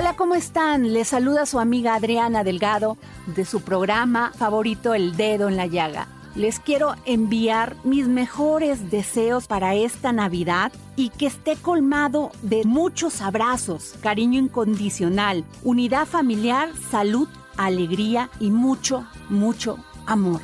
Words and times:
Hola, 0.00 0.16
¿cómo 0.16 0.34
están? 0.34 0.94
Les 0.94 1.08
saluda 1.08 1.44
su 1.44 1.60
amiga 1.60 1.94
Adriana 1.94 2.42
Delgado 2.42 2.96
de 3.26 3.44
su 3.44 3.60
programa 3.60 4.32
favorito 4.34 4.94
El 4.94 5.14
Dedo 5.14 5.46
en 5.46 5.58
la 5.58 5.66
Llaga. 5.66 6.08
Les 6.34 6.58
quiero 6.58 6.94
enviar 7.04 7.76
mis 7.84 8.08
mejores 8.08 8.90
deseos 8.90 9.46
para 9.46 9.74
esta 9.74 10.10
Navidad 10.10 10.72
y 10.96 11.10
que 11.10 11.26
esté 11.26 11.56
colmado 11.56 12.32
de 12.40 12.64
muchos 12.64 13.20
abrazos, 13.20 13.94
cariño 14.00 14.38
incondicional, 14.38 15.44
unidad 15.64 16.06
familiar, 16.06 16.70
salud, 16.90 17.28
alegría 17.58 18.30
y 18.40 18.50
mucho, 18.50 19.06
mucho 19.28 19.76
amor. 20.06 20.40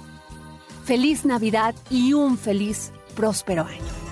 Feliz 0.85 1.25
Navidad 1.25 1.75
y 1.89 2.13
un 2.13 2.37
feliz, 2.37 2.93
próspero 3.15 3.65
año. 3.65 4.06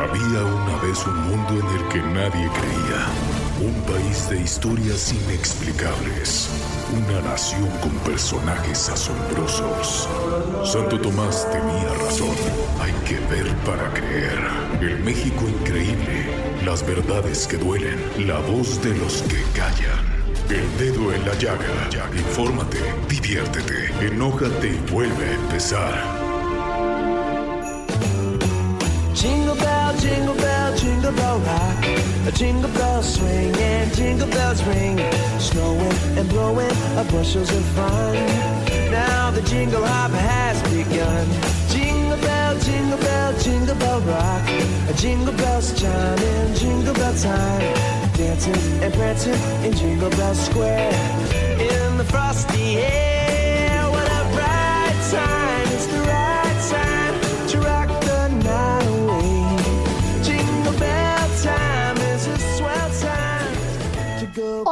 Había 0.00 0.42
una 0.44 0.76
vez 0.82 1.06
un 1.06 1.16
mundo 1.28 1.60
en 1.60 1.76
el 1.76 1.88
que 1.88 1.98
nadie 2.00 2.48
creía. 2.48 3.06
Un 3.60 3.74
país 3.82 4.30
de 4.30 4.40
historias 4.40 5.12
inexplicables. 5.12 6.48
Una 6.96 7.20
nación 7.20 7.68
con 7.82 7.90
personajes 8.10 8.88
asombrosos. 8.88 10.08
Santo 10.64 10.98
Tomás 10.98 11.46
tenía 11.52 11.92
razón. 12.02 12.34
Hay 12.80 12.92
que 13.06 13.20
ver 13.26 13.54
para 13.66 13.92
creer. 13.92 14.40
El 14.80 15.00
México 15.00 15.44
increíble. 15.46 16.34
Las 16.64 16.84
verdades 16.86 17.46
que 17.46 17.58
duelen. 17.58 18.00
La 18.26 18.38
voz 18.38 18.82
de 18.82 18.96
los 18.96 19.20
que 19.24 19.42
callan. 19.54 20.20
El 20.48 20.78
dedo 20.78 21.12
en 21.12 21.26
la 21.26 21.34
llaga. 21.34 21.90
Infórmate, 22.16 22.78
diviértete, 23.06 23.92
enójate 24.00 24.68
y 24.68 24.90
vuelve 24.90 25.26
a 25.26 25.32
empezar. 25.34 26.19
Jingle 30.00 30.34
bell, 30.34 30.76
jingle 30.76 31.12
bell, 31.12 31.38
rock. 31.40 31.84
A 32.26 32.32
jingle 32.32 32.70
bell 32.70 33.02
swing 33.02 33.54
and 33.56 33.94
jingle 33.94 34.28
bells 34.28 34.62
ring. 34.64 34.98
Snowing 35.38 35.98
and 36.18 36.28
blowing 36.28 36.70
a 36.96 37.04
bushels 37.10 37.50
of 37.50 37.64
fun. 37.76 38.14
Now 38.90 39.30
the 39.30 39.42
jingle 39.42 39.84
hop 39.84 40.10
has 40.10 40.62
begun. 40.72 41.26
Jingle 41.68 42.16
bell, 42.18 42.58
jingle 42.60 42.98
bell, 42.98 43.38
jingle 43.38 43.76
bell 43.76 44.00
rock. 44.00 44.48
A 44.88 44.94
jingle 44.94 45.34
bells 45.34 45.78
chime 45.78 46.18
in 46.18 46.54
jingle 46.54 46.94
bell 46.94 47.14
time. 47.14 48.00
Dancing 48.20 48.82
and 48.82 48.92
prancing 48.92 49.40
in 49.64 49.72
Jingle 49.72 50.10
Bell 50.10 50.34
Square. 50.34 50.92
In 51.58 51.96
the 51.96 52.04
frosty 52.04 52.76
air, 52.76 53.19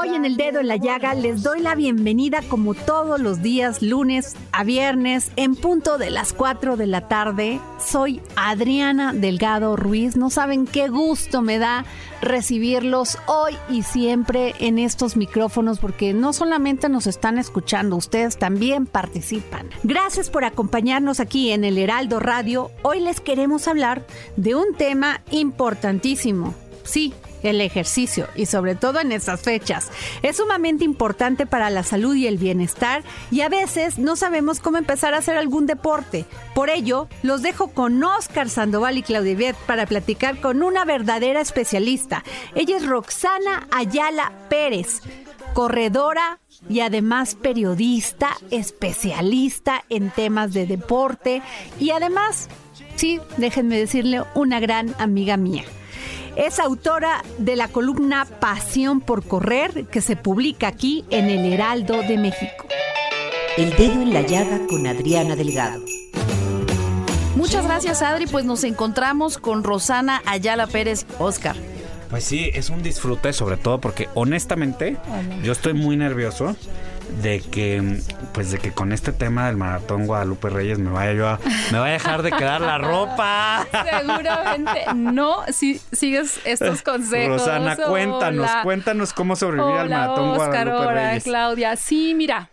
Hoy 0.00 0.14
en 0.14 0.24
el 0.24 0.36
dedo 0.36 0.60
en 0.60 0.68
la 0.68 0.76
llaga 0.76 1.12
les 1.14 1.42
doy 1.42 1.60
la 1.60 1.74
bienvenida 1.74 2.40
como 2.42 2.74
todos 2.74 3.20
los 3.20 3.42
días, 3.42 3.82
lunes 3.82 4.36
a 4.52 4.62
viernes, 4.62 5.32
en 5.34 5.56
punto 5.56 5.98
de 5.98 6.10
las 6.10 6.32
4 6.32 6.76
de 6.76 6.86
la 6.86 7.08
tarde. 7.08 7.58
Soy 7.84 8.22
Adriana 8.36 9.12
Delgado 9.12 9.74
Ruiz. 9.74 10.16
No 10.16 10.30
saben 10.30 10.68
qué 10.68 10.86
gusto 10.86 11.42
me 11.42 11.58
da 11.58 11.84
recibirlos 12.22 13.18
hoy 13.26 13.56
y 13.68 13.82
siempre 13.82 14.54
en 14.60 14.78
estos 14.78 15.16
micrófonos 15.16 15.80
porque 15.80 16.14
no 16.14 16.32
solamente 16.32 16.88
nos 16.88 17.08
están 17.08 17.36
escuchando, 17.36 17.96
ustedes 17.96 18.38
también 18.38 18.86
participan. 18.86 19.68
Gracias 19.82 20.30
por 20.30 20.44
acompañarnos 20.44 21.18
aquí 21.18 21.50
en 21.50 21.64
el 21.64 21.76
Heraldo 21.76 22.20
Radio. 22.20 22.70
Hoy 22.82 23.00
les 23.00 23.20
queremos 23.20 23.66
hablar 23.66 24.06
de 24.36 24.54
un 24.54 24.76
tema 24.76 25.22
importantísimo. 25.32 26.54
Sí, 26.84 27.12
el 27.42 27.60
ejercicio 27.60 28.26
y 28.34 28.46
sobre 28.46 28.74
todo 28.74 29.00
en 29.00 29.12
estas 29.12 29.40
fechas. 29.40 29.90
Es 30.22 30.36
sumamente 30.36 30.84
importante 30.84 31.46
para 31.46 31.70
la 31.70 31.82
salud 31.82 32.14
y 32.14 32.26
el 32.26 32.38
bienestar 32.38 33.02
y 33.30 33.40
a 33.42 33.48
veces 33.48 33.98
no 33.98 34.16
sabemos 34.16 34.60
cómo 34.60 34.78
empezar 34.78 35.14
a 35.14 35.18
hacer 35.18 35.36
algún 35.36 35.66
deporte. 35.66 36.24
Por 36.54 36.70
ello, 36.70 37.08
los 37.22 37.42
dejo 37.42 37.68
con 37.68 38.02
Oscar 38.02 38.48
Sandoval 38.48 38.98
y 38.98 39.02
Claudia 39.02 39.34
Viet 39.34 39.56
para 39.66 39.86
platicar 39.86 40.40
con 40.40 40.62
una 40.62 40.84
verdadera 40.84 41.40
especialista. 41.40 42.24
Ella 42.54 42.76
es 42.76 42.86
Roxana 42.86 43.66
Ayala 43.70 44.32
Pérez, 44.48 45.02
corredora 45.54 46.38
y 46.68 46.80
además 46.80 47.34
periodista, 47.34 48.36
especialista 48.50 49.84
en 49.88 50.10
temas 50.10 50.52
de 50.52 50.66
deporte 50.66 51.42
y 51.78 51.90
además, 51.90 52.48
sí, 52.96 53.20
déjenme 53.36 53.78
decirle, 53.78 54.22
una 54.34 54.60
gran 54.60 54.94
amiga 54.98 55.36
mía. 55.36 55.64
Es 56.38 56.60
autora 56.60 57.24
de 57.38 57.56
la 57.56 57.66
columna 57.66 58.24
Pasión 58.24 59.00
por 59.00 59.24
Correr, 59.24 59.86
que 59.86 60.00
se 60.00 60.14
publica 60.14 60.68
aquí 60.68 61.04
en 61.10 61.24
el 61.24 61.52
Heraldo 61.52 62.00
de 62.02 62.16
México. 62.16 62.64
El 63.56 63.70
dedo 63.70 64.00
en 64.00 64.14
la 64.14 64.22
llaga 64.22 64.60
con 64.68 64.86
Adriana 64.86 65.34
Delgado. 65.34 65.82
Muchas 67.34 67.64
gracias, 67.64 68.02
Adri. 68.02 68.28
Pues 68.28 68.44
nos 68.44 68.62
encontramos 68.62 69.36
con 69.36 69.64
Rosana 69.64 70.22
Ayala 70.26 70.68
Pérez 70.68 71.06
Oscar. 71.18 71.56
Pues 72.08 72.22
sí, 72.22 72.50
es 72.54 72.70
un 72.70 72.84
disfrute, 72.84 73.32
sobre 73.32 73.56
todo 73.56 73.80
porque 73.80 74.08
honestamente 74.14 74.96
yo 75.42 75.50
estoy 75.50 75.74
muy 75.74 75.96
nervioso 75.96 76.54
de 77.22 77.40
que 77.40 78.00
pues 78.32 78.50
de 78.50 78.58
que 78.58 78.72
con 78.72 78.92
este 78.92 79.12
tema 79.12 79.46
del 79.46 79.56
maratón 79.56 80.06
Guadalupe 80.06 80.48
Reyes 80.50 80.78
me 80.78 80.90
vaya 80.90 81.12
yo 81.12 81.28
a 81.28 81.38
me 81.72 81.78
vaya 81.78 81.90
a 81.90 81.92
dejar 81.94 82.22
de 82.22 82.32
quedar 82.32 82.60
la 82.60 82.78
ropa. 82.78 83.66
Seguramente 83.98 84.84
no 84.94 85.42
si 85.50 85.80
sigues 85.92 86.40
estos 86.44 86.82
consejos. 86.82 87.40
Rosana, 87.40 87.76
cuéntanos, 87.76 88.50
Hola. 88.50 88.60
cuéntanos 88.62 89.12
cómo 89.12 89.36
sobrevivir 89.36 89.76
al 89.76 89.88
maratón 89.90 90.30
Oscar, 90.30 90.66
Guadalupe 90.68 90.86
hola, 90.86 91.08
Reyes. 91.10 91.24
Claudia. 91.24 91.76
Sí, 91.76 92.14
mira. 92.14 92.50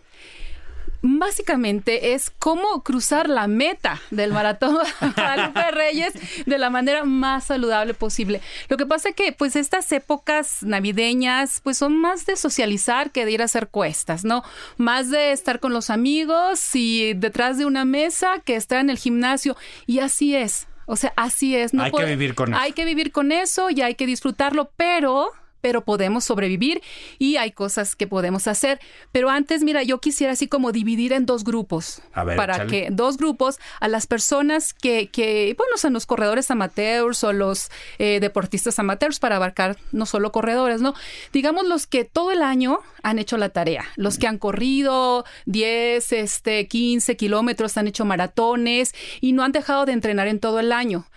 Básicamente 1.08 2.14
es 2.14 2.32
cómo 2.32 2.82
cruzar 2.84 3.30
la 3.30 3.46
meta 3.48 4.02
del 4.10 4.34
maratón 4.34 4.80
Guadalupe 5.16 5.70
Reyes 5.72 6.14
de 6.48 6.58
la 6.58 6.72
manera 6.72 7.04
más 7.04 7.46
saludable 7.46 7.94
posible. 7.94 8.42
Lo 8.70 8.78
que 8.78 8.88
pasa 8.88 9.10
es 9.10 9.16
que 9.16 9.32
pues 9.32 9.56
estas 9.56 9.92
épocas 9.92 10.64
navideñas 10.64 11.62
pues 11.64 11.78
son 11.78 11.96
más 12.02 12.26
de 12.26 12.36
socializar 12.36 13.12
que 13.12 13.24
de 13.26 13.32
ir 13.34 13.42
a 13.44 13.46
hacer 13.46 13.68
cuestas, 13.68 14.26
¿no? 14.26 14.44
Más 14.78 15.12
de 15.12 15.32
estar 15.32 15.60
con 15.60 15.74
los 15.74 15.92
amigos 15.92 16.76
y 16.76 17.14
detrás 17.14 17.60
de 17.60 17.66
una 17.66 17.86
mesa 17.86 18.40
que 18.44 18.56
estar 18.56 18.80
en 18.80 18.90
el 18.90 18.98
gimnasio 18.98 19.56
y 19.86 20.00
así 20.00 20.36
es. 20.36 20.68
O 20.88 20.96
sea, 20.96 21.14
así 21.16 21.56
es. 21.56 21.72
Hay 21.76 21.86
que 21.86 21.92
puede- 21.92 22.10
vivir 22.10 22.34
con 22.36 22.54
eso. 22.54 22.62
Hay 22.62 22.72
que 22.74 22.84
vivir 22.86 23.12
con 23.12 23.32
eso 23.32 23.70
y 23.70 23.82
hay 23.82 23.94
que 23.96 24.06
disfrutarlo, 24.08 24.72
pero 24.76 25.30
pero 25.66 25.84
podemos 25.84 26.24
sobrevivir 26.24 26.84
y 27.18 27.38
hay 27.38 27.52
cosas 27.52 27.96
que 27.96 28.06
podemos 28.06 28.48
hacer. 28.48 28.80
Pero 29.12 29.32
antes, 29.32 29.64
mira, 29.64 29.82
yo 29.82 30.00
quisiera 30.00 30.34
así 30.34 30.48
como 30.48 30.72
dividir 30.72 31.12
en 31.12 31.26
dos 31.26 31.44
grupos. 31.44 32.04
A 32.14 32.24
ver, 32.24 32.38
para 32.38 32.68
que 32.68 32.90
dos 32.92 33.18
grupos 33.18 33.58
a 33.80 33.88
las 33.88 34.06
personas 34.06 34.76
que, 34.76 35.08
que 35.08 35.56
bueno, 35.58 35.78
son 35.78 35.94
los 35.94 36.06
corredores 36.06 36.52
amateurs 36.52 37.24
o 37.24 37.34
los 37.34 37.72
eh, 37.98 38.20
deportistas 38.20 38.78
amateurs 38.78 39.18
para 39.18 39.38
abarcar 39.38 39.76
no 39.92 40.06
solo 40.06 40.32
corredores, 40.32 40.82
¿no? 40.82 40.94
Digamos 41.34 41.66
los 41.66 41.88
que 41.88 42.06
todo 42.06 42.32
el 42.32 42.44
año 42.44 42.82
han 43.02 43.18
hecho 43.18 43.36
la 43.38 43.50
tarea, 43.50 43.86
los 43.96 44.20
que 44.20 44.28
han 44.28 44.38
corrido 44.38 45.26
10, 45.48 46.12
este, 46.12 46.68
15 46.68 47.18
kilómetros, 47.18 47.76
han 47.78 47.88
hecho 47.88 48.06
maratones 48.06 48.94
y 49.20 49.34
no 49.34 49.44
han 49.44 49.52
dejado 49.52 49.88
de 49.88 49.94
entrenar 49.94 50.28
en 50.28 50.40
todo 50.40 50.60
el 50.60 50.72
año. 50.72 51.08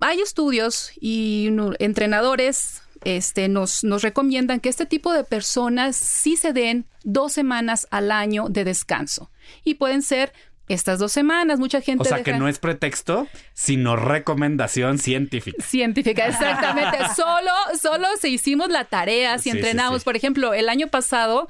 Hay 0.00 0.22
estudios 0.22 0.92
y 0.98 1.50
entrenadores 1.78 2.80
este, 3.06 3.48
nos, 3.48 3.84
nos 3.84 4.02
recomiendan 4.02 4.58
que 4.58 4.68
este 4.68 4.84
tipo 4.84 5.12
de 5.12 5.22
personas 5.22 5.94
sí 5.94 6.36
se 6.36 6.52
den 6.52 6.86
dos 7.04 7.32
semanas 7.32 7.86
al 7.92 8.10
año 8.10 8.48
de 8.48 8.64
descanso. 8.64 9.30
Y 9.62 9.74
pueden 9.74 10.02
ser 10.02 10.32
estas 10.68 10.98
dos 10.98 11.12
semanas. 11.12 11.60
Mucha 11.60 11.80
gente. 11.80 12.02
O 12.02 12.04
sea, 12.04 12.24
que 12.24 12.32
no 12.32 12.48
es 12.48 12.58
pretexto, 12.58 13.28
sino 13.54 13.94
recomendación 13.94 14.98
científica. 14.98 15.62
Científica, 15.62 16.26
exactamente. 16.28 16.98
solo, 17.14 17.52
solo 17.80 18.08
se 18.20 18.28
hicimos 18.28 18.70
la 18.70 18.84
tarea, 18.84 19.38
si 19.38 19.44
Sí, 19.44 19.50
sí, 19.50 19.56
entrenamos. 19.58 20.02
sí. 20.02 20.04
Por 20.04 20.16
ejemplo, 20.16 20.52
el 20.52 20.68
año 20.68 20.88
pasado 20.88 21.46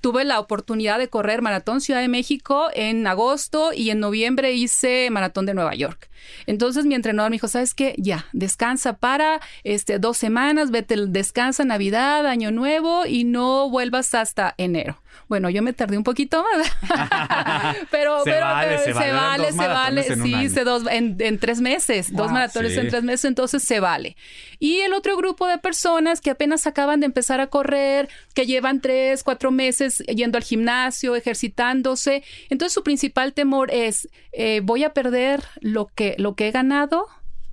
tuve 0.00 0.24
la 0.24 0.40
oportunidad 0.40 0.98
de 0.98 1.08
correr 1.08 1.42
Maratón 1.42 1.80
Ciudad 1.80 2.00
de 2.00 2.08
México 2.08 2.68
en 2.74 3.06
agosto 3.06 3.72
y 3.72 3.90
en 3.90 4.00
noviembre 4.00 4.52
hice 4.52 5.08
Maratón 5.10 5.46
de 5.46 5.54
Nueva 5.54 5.74
York. 5.74 6.08
Entonces 6.46 6.86
mi 6.86 6.94
entrenador 6.94 7.30
me 7.30 7.36
dijo, 7.36 7.48
¿sabes 7.48 7.74
qué? 7.74 7.94
Ya, 7.98 8.26
descansa 8.32 8.94
para 8.94 9.40
este, 9.64 9.98
dos 9.98 10.16
semanas, 10.16 10.70
vete, 10.70 10.96
descansa 11.08 11.64
Navidad, 11.64 12.26
Año 12.26 12.50
Nuevo 12.50 13.06
y 13.06 13.24
no 13.24 13.70
vuelvas 13.70 14.14
hasta 14.14 14.54
enero. 14.58 15.00
Bueno, 15.28 15.50
yo 15.50 15.62
me 15.62 15.72
tardé 15.72 15.98
un 15.98 16.04
poquito 16.04 16.42
más, 16.42 16.68
pero, 17.90 18.22
Se 18.24 18.30
pero, 18.30 18.46
vale, 18.46 18.78
pero 18.84 18.98
se 18.98 19.12
vale, 19.12 19.52
se 19.52 19.68
vale, 19.68 20.02
sí, 20.16 20.48
se 20.48 20.64
dos, 20.64 20.84
en, 20.90 21.16
en 21.18 21.38
tres 21.38 21.60
meses, 21.60 22.14
dos 22.14 22.30
maratones 22.30 22.72
sí. 22.72 22.78
en 22.80 22.88
tres 22.88 23.02
meses, 23.02 23.24
entonces 23.24 23.62
se 23.62 23.80
vale. 23.80 24.16
Y 24.58 24.80
el 24.80 24.92
otro 24.92 25.16
grupo 25.16 25.46
de 25.46 25.58
personas 25.58 26.20
que 26.20 26.30
apenas 26.30 26.66
acaban 26.66 27.00
de 27.00 27.06
empezar 27.06 27.40
a 27.40 27.48
correr, 27.48 28.08
que 28.34 28.46
llevan 28.46 28.80
tres, 28.80 29.22
cuatro 29.22 29.50
meses 29.50 29.98
yendo 30.06 30.38
al 30.38 30.44
gimnasio, 30.44 31.16
ejercitándose, 31.16 32.22
entonces 32.48 32.72
su 32.72 32.82
principal 32.82 33.32
temor 33.32 33.70
es, 33.72 34.08
eh, 34.32 34.60
voy 34.62 34.84
a 34.84 34.92
perder 34.92 35.44
lo 35.60 35.86
que, 35.86 36.14
lo 36.18 36.34
que 36.34 36.48
he 36.48 36.50
ganado 36.50 37.06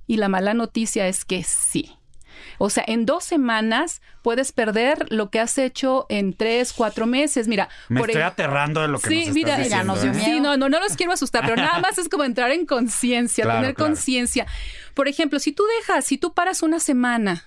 y 0.06 0.16
la 0.16 0.28
mala 0.28 0.54
noticia 0.54 1.08
es 1.08 1.24
que 1.24 1.42
sí. 1.42 1.90
O 2.58 2.70
sea, 2.70 2.84
en 2.86 3.06
dos 3.06 3.24
semanas 3.24 4.00
puedes 4.22 4.52
perder 4.52 5.06
lo 5.10 5.30
que 5.30 5.40
has 5.40 5.58
hecho 5.58 6.06
en 6.08 6.32
tres, 6.32 6.72
cuatro 6.72 7.06
meses. 7.06 7.48
Mira, 7.48 7.68
Me 7.88 8.00
por 8.00 8.10
estoy 8.10 8.22
aterrando 8.22 8.82
de 8.82 8.88
lo 8.88 8.98
que 8.98 9.08
Sí, 9.08 9.14
nos 9.16 9.22
estás 9.28 9.34
mira, 9.34 9.56
diciendo. 9.58 9.84
nos 9.94 10.02
dio 10.02 10.12
¿eh? 10.12 10.22
Sí, 10.24 10.40
no, 10.40 10.56
no, 10.56 10.68
no 10.68 10.80
los 10.80 10.96
quiero 10.96 11.12
asustar, 11.12 11.42
pero 11.44 11.56
nada 11.56 11.78
más 11.80 11.98
es 11.98 12.08
como 12.08 12.24
entrar 12.24 12.50
en 12.50 12.66
conciencia, 12.66 13.44
Claro, 13.44 13.60
tener 13.60 13.74
claro. 13.74 13.90
conciencia. 13.90 14.46
Por 14.94 15.08
ejemplo, 15.08 15.38
si 15.38 15.52
tú 15.52 15.64
dejas, 15.80 16.04
si 16.04 16.18
tú 16.18 16.32
paras 16.34 16.62
una 16.62 16.80
semana, 16.80 17.44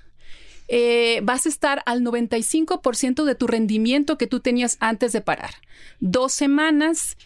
eh, 0.67 1.19
vas 1.23 1.45
a 1.45 1.49
estar 1.49 1.81
al 1.87 2.01
95% 2.03 3.23
de 3.25 3.35
tu 3.35 3.47
rendimiento 3.47 4.17
que 4.17 4.27
tú 4.27 4.39
tenías 4.39 4.77
antes 4.79 5.11
de 5.13 5.21
parar. 5.21 5.51
Dos 5.99 6.31
semanas, 6.33 7.17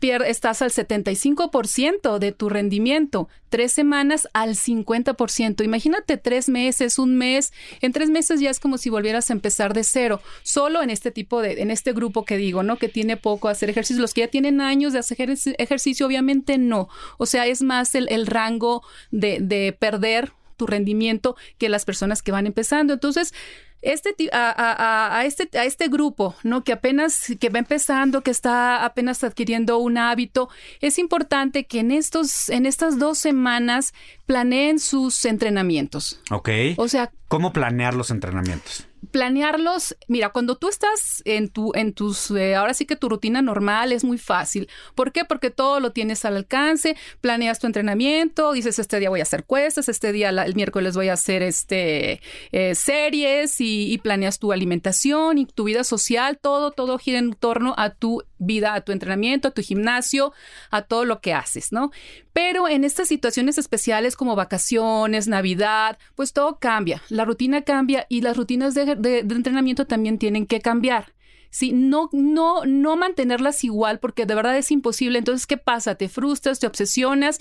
pier- 0.00 0.22
estás 0.26 0.62
al 0.62 0.70
75% 0.70 2.18
de 2.18 2.32
tu 2.32 2.48
rendimiento. 2.48 3.28
Tres 3.48 3.72
semanas 3.72 4.28
al 4.32 4.56
50%. 4.56 5.64
Imagínate 5.64 6.16
tres 6.16 6.48
meses, 6.48 6.98
un 6.98 7.16
mes. 7.16 7.52
En 7.80 7.92
tres 7.92 8.10
meses 8.10 8.40
ya 8.40 8.50
es 8.50 8.60
como 8.60 8.78
si 8.78 8.90
volvieras 8.90 9.30
a 9.30 9.32
empezar 9.32 9.72
de 9.74 9.84
cero. 9.84 10.20
Solo 10.42 10.82
en 10.82 10.90
este 10.90 11.10
tipo 11.10 11.40
de, 11.42 11.62
en 11.62 11.70
este 11.70 11.92
grupo 11.92 12.24
que 12.24 12.36
digo, 12.36 12.62
¿no? 12.62 12.76
Que 12.76 12.88
tiene 12.88 13.16
poco 13.16 13.48
hacer 13.48 13.70
ejercicio. 13.70 14.00
Los 14.02 14.14
que 14.14 14.22
ya 14.22 14.28
tienen 14.28 14.60
años 14.60 14.92
de 14.92 14.98
hacer 14.98 15.16
ejerci- 15.18 15.54
ejercicio, 15.58 16.06
obviamente 16.06 16.58
no. 16.58 16.88
O 17.18 17.26
sea, 17.26 17.46
es 17.46 17.62
más 17.62 17.94
el, 17.94 18.08
el 18.10 18.26
rango 18.26 18.82
de, 19.10 19.38
de 19.40 19.72
perder 19.78 20.32
tu 20.56 20.66
rendimiento 20.66 21.36
que 21.58 21.68
las 21.68 21.84
personas 21.84 22.22
que 22.22 22.32
van 22.32 22.46
empezando. 22.46 22.94
Entonces, 22.94 23.34
este, 23.82 24.14
a- 24.32 24.50
a- 24.50 25.18
a 25.18 25.24
este, 25.26 25.48
a 25.58 25.64
este 25.64 25.88
grupo, 25.88 26.34
¿no? 26.42 26.64
Que 26.64 26.72
apenas, 26.72 27.26
que 27.38 27.48
va 27.50 27.58
empezando, 27.58 28.22
que 28.22 28.30
está 28.30 28.84
apenas 28.84 29.22
adquiriendo 29.22 29.78
un 29.78 29.98
hábito, 29.98 30.48
es 30.80 30.98
importante 30.98 31.66
que 31.66 31.80
en 31.80 31.90
estos, 31.92 32.48
en 32.48 32.66
estas 32.66 32.98
dos 32.98 33.18
semanas 33.18 33.92
planeen 34.26 34.78
sus 34.80 35.24
entrenamientos. 35.24 36.20
Ok. 36.30 36.48
O 36.76 36.88
sea, 36.88 37.10
¿Cómo 37.28 37.52
planear 37.52 37.94
los 37.94 38.10
entrenamientos? 38.10 38.86
planearlos, 39.10 39.96
mira, 40.08 40.30
cuando 40.30 40.56
tú 40.56 40.68
estás 40.68 41.22
en 41.24 41.48
tu, 41.48 41.72
en 41.74 41.92
tus, 41.92 42.30
eh, 42.32 42.54
ahora 42.56 42.74
sí 42.74 42.86
que 42.86 42.96
tu 42.96 43.08
rutina 43.08 43.40
normal 43.40 43.92
es 43.92 44.04
muy 44.04 44.18
fácil. 44.18 44.68
¿Por 44.94 45.12
qué? 45.12 45.24
Porque 45.24 45.50
todo 45.50 45.80
lo 45.80 45.92
tienes 45.92 46.24
al 46.24 46.36
alcance, 46.36 46.96
planeas 47.20 47.58
tu 47.60 47.66
entrenamiento, 47.66 48.52
dices 48.52 48.78
este 48.78 48.98
día 48.98 49.08
voy 49.08 49.20
a 49.20 49.22
hacer 49.22 49.44
cuestas, 49.44 49.88
este 49.88 50.12
día 50.12 50.32
la- 50.32 50.42
el 50.44 50.54
miércoles 50.54 50.96
voy 50.96 51.08
a 51.08 51.12
hacer 51.14 51.42
este 51.42 52.20
eh, 52.52 52.74
series 52.74 53.60
y, 53.60 53.92
y 53.92 53.98
planeas 53.98 54.38
tu 54.38 54.52
alimentación 54.52 55.38
y 55.38 55.46
tu 55.46 55.64
vida 55.64 55.84
social, 55.84 56.38
todo, 56.40 56.70
todo 56.72 56.98
gira 56.98 57.18
en 57.18 57.32
torno 57.32 57.74
a 57.78 57.90
tu 57.90 58.22
vida, 58.38 58.74
a 58.74 58.80
tu 58.82 58.92
entrenamiento, 58.92 59.48
a 59.48 59.50
tu 59.50 59.62
gimnasio, 59.62 60.32
a 60.70 60.82
todo 60.82 61.04
lo 61.04 61.20
que 61.20 61.32
haces, 61.34 61.72
¿no? 61.72 61.90
Pero 62.32 62.68
en 62.68 62.84
estas 62.84 63.08
situaciones 63.08 63.58
especiales 63.58 64.16
como 64.16 64.36
vacaciones, 64.36 65.28
Navidad, 65.28 65.98
pues 66.14 66.32
todo 66.32 66.58
cambia, 66.58 67.02
la 67.08 67.24
rutina 67.24 67.62
cambia 67.62 68.06
y 68.08 68.20
las 68.20 68.36
rutinas 68.36 68.74
de, 68.74 68.96
de- 68.96 69.18
entrenamiento 69.20 69.86
también 69.86 70.18
tienen 70.18 70.46
que 70.46 70.60
cambiar. 70.60 71.14
Sí, 71.50 71.72
no, 71.72 72.10
no, 72.12 72.66
no 72.66 72.96
mantenerlas 72.96 73.64
igual 73.64 73.98
porque 73.98 74.26
de 74.26 74.34
verdad 74.34 74.58
es 74.58 74.70
imposible. 74.70 75.18
Entonces, 75.18 75.46
¿qué 75.46 75.56
pasa? 75.56 75.94
Te 75.94 76.08
frustras, 76.08 76.58
te 76.58 76.66
obsesionas 76.66 77.40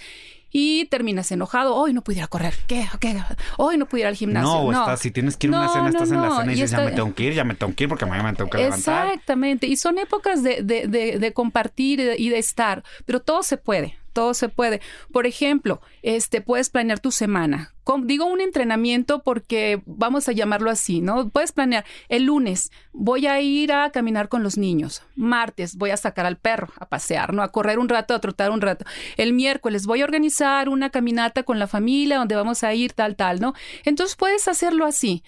y 0.57 0.86
terminas 0.86 1.30
enojado. 1.34 1.75
Hoy 1.75 1.92
no 1.94 2.02
pudiera 2.02 2.28
correr. 2.28 2.54
¿Qué? 2.66 2.88
¿Qué? 3.02 3.22
Hoy 3.57 3.78
no 3.78 3.88
pudiera 3.88 4.07
ir 4.10 4.13
al 4.13 4.16
gimnasio. 4.18 4.72
No, 4.72 4.72
estás, 4.72 5.02
si 5.02 5.12
tienes 5.12 5.36
que 5.36 5.48
ir 5.48 5.54
a 5.54 5.57
una 5.57 5.66
No, 5.68 5.74
cena, 5.74 5.84
no, 5.84 5.90
estás 5.90 6.12
en 6.12 6.22
la 6.22 6.30
cena 6.38 6.52
y 6.54 6.56
y 6.56 6.62
dices, 6.62 6.72
ya 6.72 6.78
me 6.80 6.92
tengo 6.94 7.13
que 7.13 7.24
ir, 7.24 7.34
ya 7.34 7.44
me 7.44 7.56
tengo 7.56 7.75
que 7.75 7.84
ir 7.84 7.90
porque 7.90 8.06
mañana 8.06 8.31
me 8.31 8.38
tengo 8.38 8.50
que 8.50 8.60
levantar. 8.60 9.07
Exactamente. 9.07 9.68
Y 9.68 9.75
son 9.75 9.98
épocas 9.98 10.44
de, 10.44 10.62
de- 10.63 10.88
de- 10.88 11.19
de 11.19 11.34
compartir 11.34 12.00
y 12.18 12.30
de 12.30 12.38
estar, 12.38 12.86
pero 13.06 13.19
todo 13.22 13.44
se 13.44 13.57
puede. 13.57 13.98
Todo 14.16 14.34
se 14.34 14.48
puede. 14.48 14.80
Por 15.12 15.28
ejemplo, 15.28 15.82
este, 16.02 16.40
puedes 16.40 16.70
planear 16.70 17.02
tu 17.02 17.12
semana. 17.12 17.74
Com- 17.84 18.08
digo 18.08 18.26
un 18.26 18.40
entrenamiento 18.40 19.22
porque 19.24 19.82
vamos 19.86 20.30
a 20.30 20.32
llamarlo 20.32 20.72
así, 20.72 21.02
¿no? 21.02 21.28
Puedes 21.30 21.52
planear 21.52 21.84
el 22.08 22.24
lunes 22.24 22.72
voy 22.94 23.28
a 23.28 23.42
ir 23.42 23.74
a 23.74 23.92
caminar 23.92 24.30
con 24.30 24.42
los 24.42 24.58
niños. 24.58 25.04
Martes 25.18 25.76
voy 25.76 25.90
a 25.90 25.98
sacar 25.98 26.26
al 26.26 26.38
perro 26.38 26.70
a 26.80 26.88
pasear, 26.88 27.34
¿no? 27.34 27.44
A 27.44 27.52
correr 27.52 27.78
un 27.78 27.90
rato, 27.90 28.14
a 28.16 28.22
trotar 28.22 28.52
un 28.52 28.62
rato. 28.62 28.86
El 29.18 29.34
miércoles 29.34 29.86
voy 29.86 30.02
a 30.02 30.06
organizar 30.06 30.70
una 30.70 30.92
caminata 30.92 31.44
con 31.44 31.60
la 31.60 31.68
familia 31.68 32.18
donde 32.18 32.36
vamos 32.38 32.64
a 32.64 32.74
ir 32.74 32.94
tal, 32.94 33.18
tal, 33.18 33.42
¿no? 33.42 33.54
Entonces 33.84 34.16
puedes 34.16 34.48
hacerlo 34.48 34.86
así. 34.86 35.24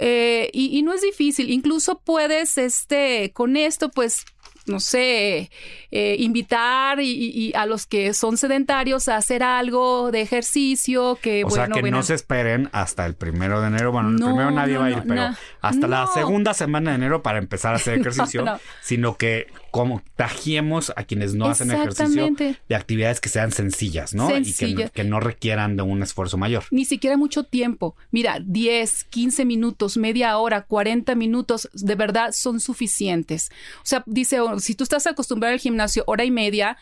Eh, 0.00 0.48
y, 0.52 0.78
y 0.78 0.82
no 0.82 0.92
es 0.92 1.00
difícil. 1.02 1.50
Incluso 1.50 1.98
puedes, 1.98 2.56
este, 2.56 3.32
con 3.32 3.56
esto, 3.56 3.90
pues, 3.90 4.24
no 4.68 4.80
sé, 4.80 5.50
eh, 5.90 6.16
invitar 6.18 7.00
y, 7.00 7.10
y- 7.10 7.52
a 7.54 7.66
los 7.66 7.86
que 7.86 8.14
son 8.14 8.36
sedentarios 8.36 9.08
a 9.08 9.16
hacer 9.16 9.42
algo 9.42 10.10
de 10.10 10.20
ejercicio, 10.20 11.18
que 11.20 11.44
O 11.44 11.48
bueno, 11.48 11.64
sea, 11.66 11.74
que 11.74 11.80
bueno, 11.80 11.96
no 11.98 12.02
se 12.02 12.14
esperen 12.14 12.68
hasta 12.72 13.06
el 13.06 13.14
primero 13.14 13.60
de 13.60 13.68
enero. 13.68 13.92
Bueno, 13.92 14.10
el 14.10 14.16
primero 14.16 14.50
nadie 14.50 14.74
no, 14.74 14.80
va 14.80 14.86
a 14.86 14.90
ir, 14.90 14.96
no, 14.98 15.04
pero 15.06 15.28
hasta 15.60 15.86
la 15.86 16.06
segunda 16.08 16.54
semana 16.54 16.90
de 16.90 16.96
enero 16.96 17.22
para 17.22 17.38
empezar 17.38 17.72
a 17.72 17.76
hacer 17.76 17.98
ejercicio, 18.00 18.44
no. 18.44 18.58
sino 18.82 19.16
que 19.16 19.46
como 19.70 20.02
tajiemos 20.16 20.92
a 20.96 21.04
quienes 21.04 21.34
no 21.34 21.46
hacen 21.46 21.70
ejercicio 21.70 22.28
de 22.68 22.74
actividades 22.74 23.20
que 23.20 23.28
sean 23.28 23.52
sencillas, 23.52 24.14
¿no? 24.14 24.36
Y 24.36 24.52
que 24.52 24.68
no, 24.68 24.90
que 24.90 25.04
no 25.04 25.20
requieran 25.20 25.76
de 25.76 25.82
un 25.82 26.02
esfuerzo 26.02 26.36
mayor. 26.36 26.64
ni 26.70 26.84
siquiera 26.84 27.16
mucho 27.16 27.44
tiempo. 27.44 27.96
Mira, 28.10 28.38
10, 28.44 29.04
15 29.04 29.44
minutos, 29.44 29.96
media 29.96 30.36
hora, 30.38 30.62
40 30.62 31.14
minutos, 31.14 31.68
de 31.72 31.94
verdad 31.94 32.30
son 32.32 32.60
suficientes. 32.60 33.50
O 33.78 33.86
sea, 33.86 34.02
dice, 34.06 34.38
si 34.58 34.74
tú 34.74 34.84
estás 34.84 35.06
acostumbrado 35.06 35.52
al 35.52 35.60
gimnasio 35.60 36.04
hora 36.06 36.24
y 36.24 36.30
media 36.30 36.76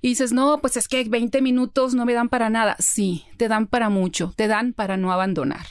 y 0.00 0.08
dices, 0.08 0.32
no, 0.32 0.58
pues 0.60 0.76
es 0.76 0.88
que 0.88 1.04
20 1.04 1.42
minutos 1.42 1.94
no 1.94 2.04
me 2.04 2.14
dan 2.14 2.28
para 2.28 2.50
nada. 2.50 2.76
Sí, 2.78 3.24
te 3.36 3.48
dan 3.48 3.66
para 3.66 3.88
mucho, 3.88 4.32
te 4.36 4.48
dan 4.48 4.72
para 4.72 4.96
no 4.96 5.12
abandonar. 5.12 5.66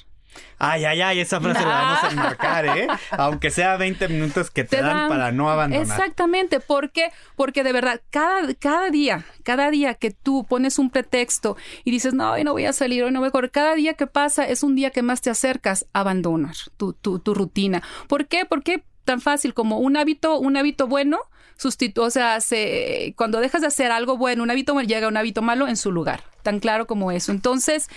Ay, 0.57 0.85
ay, 0.85 1.01
ay, 1.01 1.19
esa 1.19 1.41
frase 1.41 1.61
la 1.61 1.67
vamos 1.67 2.03
a 2.03 2.09
enmarcar, 2.09 2.65
¿eh? 2.77 2.88
Aunque 3.11 3.50
sea 3.50 3.77
20 3.77 4.07
minutos 4.09 4.51
que 4.51 4.63
te, 4.63 4.81
dan, 4.81 5.09
para 5.09 5.31
no 5.31 5.50
abandonar. 5.50 5.85
Exactamente, 5.85 6.59
¿por 6.59 6.91
qué? 6.91 7.11
Porque 7.35 7.63
de 7.63 7.73
verdad, 7.73 8.01
cada, 8.09 8.53
cada 8.53 8.89
día, 8.89 9.25
cada 9.43 9.71
día 9.71 9.95
que 9.95 10.11
tú 10.11 10.45
pones 10.47 10.77
un 10.77 10.89
pretexto 10.89 11.57
y 11.83 11.91
dices, 11.91 12.13
no, 12.13 12.33
hoy 12.33 12.43
no 12.43 12.53
voy 12.53 12.65
a 12.65 12.73
salir, 12.73 13.03
hoy 13.03 13.11
no 13.11 13.19
voy 13.19 13.29
a 13.29 13.31
correr, 13.31 13.51
cada 13.51 13.75
día 13.75 13.95
que 13.95 14.07
pasa 14.07 14.47
es 14.47 14.63
un 14.63 14.75
día 14.75 14.91
que 14.91 15.01
más 15.01 15.21
te 15.21 15.29
acercas 15.29 15.88
a 15.93 16.01
abandonar 16.01 16.55
tu, 16.77 16.93
tu, 16.93 17.19
tu 17.19 17.33
rutina. 17.33 17.81
¿Por 18.07 18.27
qué? 18.27 18.45
Porque 18.45 18.83
tan 19.05 19.22
fácil 19.22 19.53
como 19.53 19.79
un 19.79 19.98
hábito, 19.98 20.38
un 20.39 20.58
hábito 20.58 20.88
bueno, 20.88 21.20
sustitu 21.58 22.01
o 22.01 22.10
sea, 22.10 22.41
se, 22.41 23.13
cuando 23.15 23.39
dejas 23.39 23.62
de 23.62 23.67
hacer 23.67 23.91
algo 23.91 24.17
bueno, 24.17 24.43
un 24.43 24.51
hábito 24.51 24.79
llega 24.81 25.08
un 25.08 25.17
hábito 25.17 25.41
malo 25.41 25.67
en 25.67 25.77
su 25.77 25.91
lugar, 25.91 26.24
tan 26.43 26.60
claro 26.60 26.88
como 26.88 27.12
eso. 27.12 27.31
Entonces, 27.31 27.88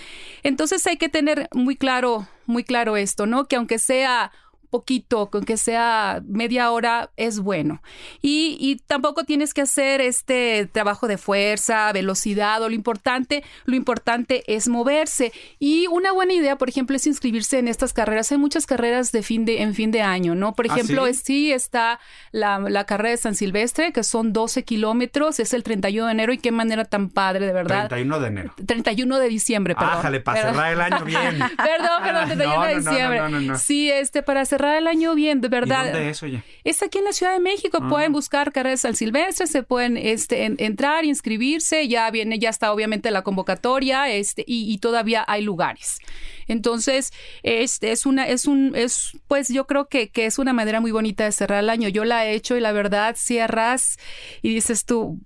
entonces 0.43 0.85
hay 0.87 0.97
que 0.97 1.09
tener 1.09 1.49
muy 1.51 1.75
claro, 1.75 2.27
muy 2.45 2.63
claro 2.63 2.95
esto, 2.97 3.25
¿no? 3.25 3.45
Que 3.45 3.55
aunque 3.55 3.79
sea 3.79 4.31
poquito, 4.79 5.29
con 5.29 5.43
que 5.45 5.57
sea 5.57 6.21
media 6.27 6.71
hora, 6.71 7.11
es 7.17 7.39
bueno. 7.39 7.81
Y, 8.21 8.57
y 8.59 8.75
tampoco 8.87 9.23
tienes 9.23 9.53
que 9.53 9.61
hacer 9.61 10.01
este 10.01 10.67
trabajo 10.71 11.07
de 11.07 11.17
fuerza, 11.17 11.91
velocidad, 11.93 12.61
o 12.61 12.69
lo 12.69 12.75
importante, 12.75 13.43
lo 13.65 13.75
importante 13.75 14.43
es 14.47 14.67
moverse. 14.67 15.31
Y 15.59 15.87
una 15.87 16.11
buena 16.11 16.33
idea, 16.33 16.57
por 16.57 16.69
ejemplo, 16.69 16.95
es 16.95 17.07
inscribirse 17.07 17.57
en 17.59 17.67
estas 17.67 17.93
carreras. 17.93 18.31
Hay 18.31 18.37
muchas 18.37 18.65
carreras 18.65 19.11
de 19.11 19.23
fin 19.23 19.45
de, 19.45 19.61
en 19.61 19.73
fin 19.73 19.91
de 19.91 20.01
año, 20.01 20.35
¿no? 20.35 20.53
Por 20.53 20.65
¿Ah, 20.69 20.73
ejemplo, 20.73 21.05
sí? 21.05 21.11
es- 21.11 21.19
sí 21.25 21.51
está 21.53 21.99
la, 22.31 22.59
la 22.59 22.85
carrera 22.85 23.11
de 23.11 23.17
San 23.17 23.35
Silvestre, 23.35 23.91
que 23.93 24.03
son 24.03 24.33
12 24.33 24.63
kilómetros, 24.63 25.39
es 25.39 25.53
el 25.53 25.63
31 25.63 26.07
de 26.07 26.11
enero, 26.11 26.33
y 26.33 26.37
qué 26.37 26.51
manera 26.51 26.85
tan 26.85 27.09
padre, 27.09 27.45
de 27.47 27.53
verdad. 27.53 27.87
31 27.87 28.19
de 28.19 28.27
enero. 28.27 28.53
31 28.65 29.19
de 29.19 29.27
diciembre, 29.29 29.75
perdón. 29.75 29.99
Ájale, 29.99 30.19
para 30.19 30.41
Perdón. 30.41 30.55
cerrar 30.55 30.73
el 30.73 30.81
año 30.81 31.05
bien. 31.05 31.39
Perdón, 31.57 32.03
perdón, 32.03 32.25
31 32.27 32.55
No, 32.55 32.63
de 32.65 32.75
diciembre. 32.75 33.19
no, 33.19 33.29
no, 33.29 33.39
no. 33.41 33.57
Sí, 33.57 33.89
este, 33.91 34.21
para 34.23 34.43
cerrar 34.45 34.64
cerrar 34.65 34.77
el 34.81 34.87
año 34.87 35.15
bien, 35.15 35.41
de 35.41 35.47
verdad. 35.47 35.85
¿Y 35.85 35.91
dónde 35.91 36.09
es? 36.09 36.21
Es 36.63 36.83
aquí 36.83 36.97
en 36.97 37.03
la 37.05 37.13
Ciudad 37.13 37.33
de 37.33 37.39
México. 37.39 37.79
Ah. 37.81 37.87
Pueden 37.89 38.11
buscar 38.11 38.51
carreras 38.51 38.85
al 38.85 38.95
silvestre, 38.95 39.47
se 39.47 39.63
pueden 39.63 39.97
este, 39.97 40.45
en- 40.45 40.55
entrar, 40.59 41.05
inscribirse. 41.05 41.87
Ya 41.87 42.09
viene, 42.11 42.39
ya 42.39 42.49
está 42.49 42.71
obviamente 42.73 43.11
la 43.11 43.21
convocatoria, 43.21 44.09
este, 44.11 44.43
y, 44.47 44.71
y 44.73 44.77
todavía 44.79 45.23
hay 45.27 45.41
lugares. 45.43 45.99
Entonces, 46.47 47.11
este 47.43 47.91
es 47.91 48.05
una, 48.05 48.27
es 48.27 48.45
un, 48.45 48.73
es, 48.75 49.11
pues 49.27 49.49
yo 49.49 49.65
creo 49.67 49.87
que, 49.87 50.09
que 50.09 50.25
es 50.25 50.39
una 50.39 50.53
manera 50.53 50.79
muy 50.79 50.91
bonita 50.91 51.23
de 51.23 51.31
cerrar 51.31 51.59
el 51.63 51.69
año. 51.69 51.89
Yo 51.89 52.05
la 52.05 52.25
he 52.25 52.33
hecho 52.33 52.55
y 52.57 52.59
la 52.59 52.71
verdad 52.71 53.15
cierras 53.17 53.97
y 54.41 54.53
dices 54.53 54.85
tú, 54.85 55.19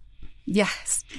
ya, 0.51 0.67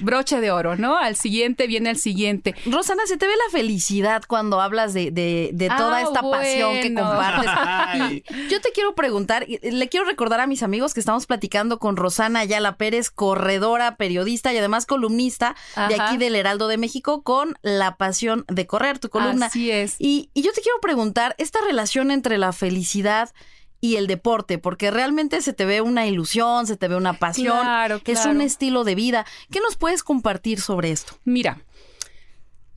broche 0.01 0.39
de 0.41 0.51
oro, 0.51 0.75
¿no? 0.75 0.97
Al 0.97 1.15
siguiente 1.15 1.67
viene 1.67 1.89
el 1.89 1.97
siguiente. 1.97 2.55
Rosana, 2.65 3.03
se 3.07 3.17
te 3.17 3.25
ve 3.27 3.33
la 3.47 3.51
felicidad 3.51 4.23
cuando 4.27 4.61
hablas 4.61 4.93
de, 4.93 5.11
de- 5.11 5.51
de 5.53 5.67
toda 5.69 5.97
Ah, 5.97 6.01
esta 6.01 6.21
pasión 6.21 6.73
que 6.81 6.93
compartes. 6.93 7.51
Y 8.11 8.23
yo 8.49 8.61
te 8.61 8.71
quiero 8.73 8.95
preguntar, 8.95 9.45
le 9.47 9.89
quiero 9.89 10.05
recordar 10.05 10.39
a 10.39 10.47
mis 10.47 10.63
amigos 10.63 10.93
que 10.93 10.99
estamos 10.99 11.25
platicando 11.25 11.79
con 11.79 11.97
Rosana 11.97 12.39
Ayala 12.41 12.77
Pérez, 12.77 13.09
corredora, 13.09 13.95
periodista 13.97 14.53
y 14.53 14.57
además 14.57 14.85
columnista 14.85 15.55
de 15.89 15.99
aquí 16.01 16.17
del 16.17 16.35
Heraldo 16.35 16.67
de 16.67 16.77
México 16.77 17.21
con 17.23 17.57
La 17.61 17.97
Pasión 17.97 18.45
de 18.47 18.67
Correr, 18.67 18.99
tu 18.99 19.09
columna. 19.09 19.47
Así 19.47 19.71
es. 19.71 19.95
Y, 19.99 20.29
y 20.33 20.41
yo 20.41 20.51
te 20.53 20.61
quiero 20.61 20.79
preguntar, 20.81 21.35
esta 21.37 21.59
relación 21.61 22.11
entre 22.11 22.37
la 22.37 22.53
felicidad 22.53 23.29
y 23.60 23.60
el 23.95 24.07
deporte, 24.07 24.59
porque 24.59 24.91
realmente 24.91 25.41
se 25.41 25.53
te 25.53 25.65
ve 25.65 25.81
una 25.81 26.05
ilusión, 26.05 26.67
se 26.67 26.77
te 26.77 26.87
ve 26.87 26.95
una 26.95 27.13
pasión, 27.13 27.59
Claro, 27.59 28.01
es 28.05 28.25
un 28.25 28.41
estilo 28.41 28.83
de 28.83 28.95
vida. 28.95 29.25
¿Qué 29.49 29.59
nos 29.59 29.75
puedes 29.75 30.03
compartir 30.03 30.61
sobre 30.61 30.91
esto? 30.91 31.17
Mira, 31.25 31.59